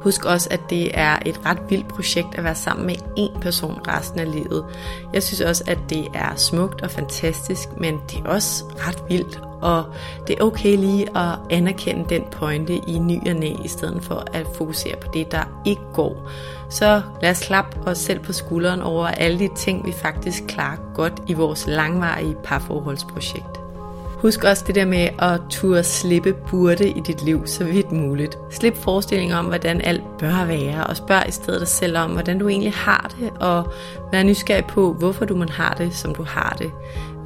[0.05, 3.81] Husk også, at det er et ret vildt projekt at være sammen med én person
[3.89, 4.64] resten af livet.
[5.12, 9.40] Jeg synes også, at det er smukt og fantastisk, men det er også ret vildt,
[9.62, 9.85] og
[10.26, 14.24] det er okay lige at anerkende den pointe i ny og næ, i stedet for
[14.32, 16.31] at fokusere på det, der ikke går.
[16.70, 20.76] Så lad os klappe os selv på skulderen over alle de ting, vi faktisk klarer
[20.94, 23.63] godt i vores langvarige parforholdsprojekt.
[24.24, 28.38] Husk også det der med at turde slippe burde i dit liv så vidt muligt.
[28.51, 32.38] Slip forestillinger om, hvordan alt bør være, og spørg i stedet dig selv om, hvordan
[32.38, 33.72] du egentlig har det, og
[34.12, 36.72] vær nysgerrig på, hvorfor du man har det, som du har det.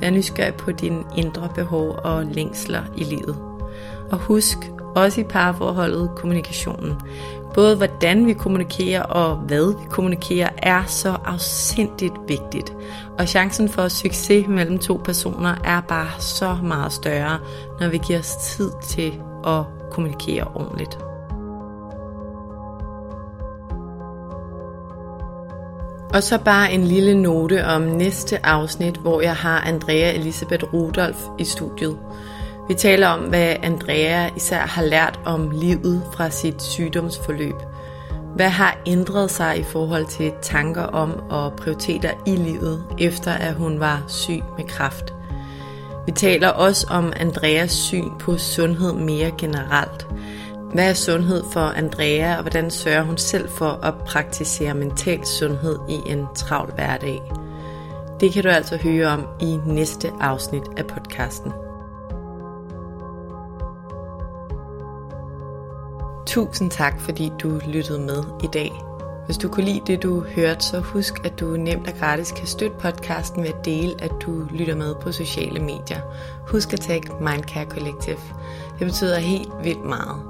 [0.00, 3.36] Vær nysgerrig på dine indre behov og længsler i livet.
[4.10, 4.58] Og husk,
[4.96, 6.94] også i parforholdet, kommunikationen.
[7.54, 12.72] Både hvordan vi kommunikerer og hvad vi kommunikerer er så afsindigt vigtigt.
[13.18, 17.38] Og chancen for succes mellem to personer er bare så meget større,
[17.80, 19.12] når vi giver os tid til
[19.46, 20.98] at kommunikere ordentligt.
[26.14, 31.26] Og så bare en lille note om næste afsnit, hvor jeg har Andrea Elisabeth Rudolf
[31.38, 31.98] i studiet.
[32.68, 37.54] Vi taler om, hvad Andrea især har lært om livet fra sit sygdomsforløb.
[38.34, 43.54] Hvad har ændret sig i forhold til tanker om og prioriteter i livet, efter at
[43.54, 45.14] hun var syg med kræft?
[46.06, 50.06] Vi taler også om Andreas syn på sundhed mere generelt.
[50.72, 55.78] Hvad er sundhed for Andrea, og hvordan sørger hun selv for at praktisere mental sundhed
[55.88, 57.22] i en travl hverdag?
[58.20, 61.52] Det kan du altså høre om i næste afsnit af podcasten.
[66.28, 68.72] Tusind tak, fordi du lyttede med i dag.
[69.26, 72.46] Hvis du kunne lide det, du hørte, så husk, at du nemt og gratis kan
[72.46, 76.00] støtte podcasten ved at dele, at du lytter med på sociale medier.
[76.46, 78.16] Husk at tagge Mindcare Collective.
[78.78, 80.22] Det betyder helt vildt meget.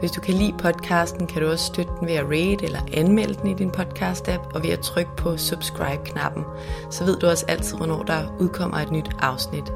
[0.00, 3.34] Hvis du kan lide podcasten, kan du også støtte den ved at rate eller anmelde
[3.34, 6.44] den i din podcast-app, og ved at trykke på subscribe-knappen.
[6.90, 9.72] Så ved du også altid, hvornår der udkommer et nyt afsnit.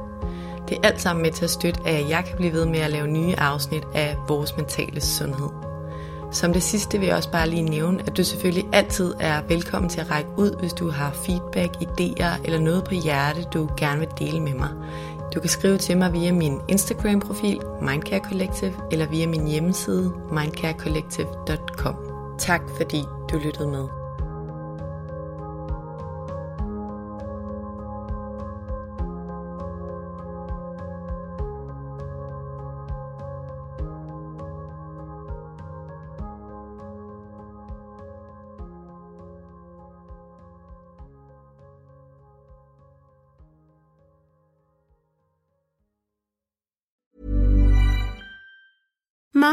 [0.70, 2.90] Det er alt sammen med til at støtte, at jeg kan blive ved med at
[2.90, 5.48] lave nye afsnit af vores mentale sundhed.
[6.32, 9.88] Som det sidste vil jeg også bare lige nævne, at du selvfølgelig altid er velkommen
[9.88, 13.98] til at række ud, hvis du har feedback, idéer eller noget på hjerte, du gerne
[13.98, 14.68] vil dele med mig.
[15.34, 21.96] Du kan skrive til mig via min Instagram-profil, Mindcare Collective, eller via min hjemmeside, mindcarecollective.com.
[22.38, 23.99] Tak fordi du lyttede med.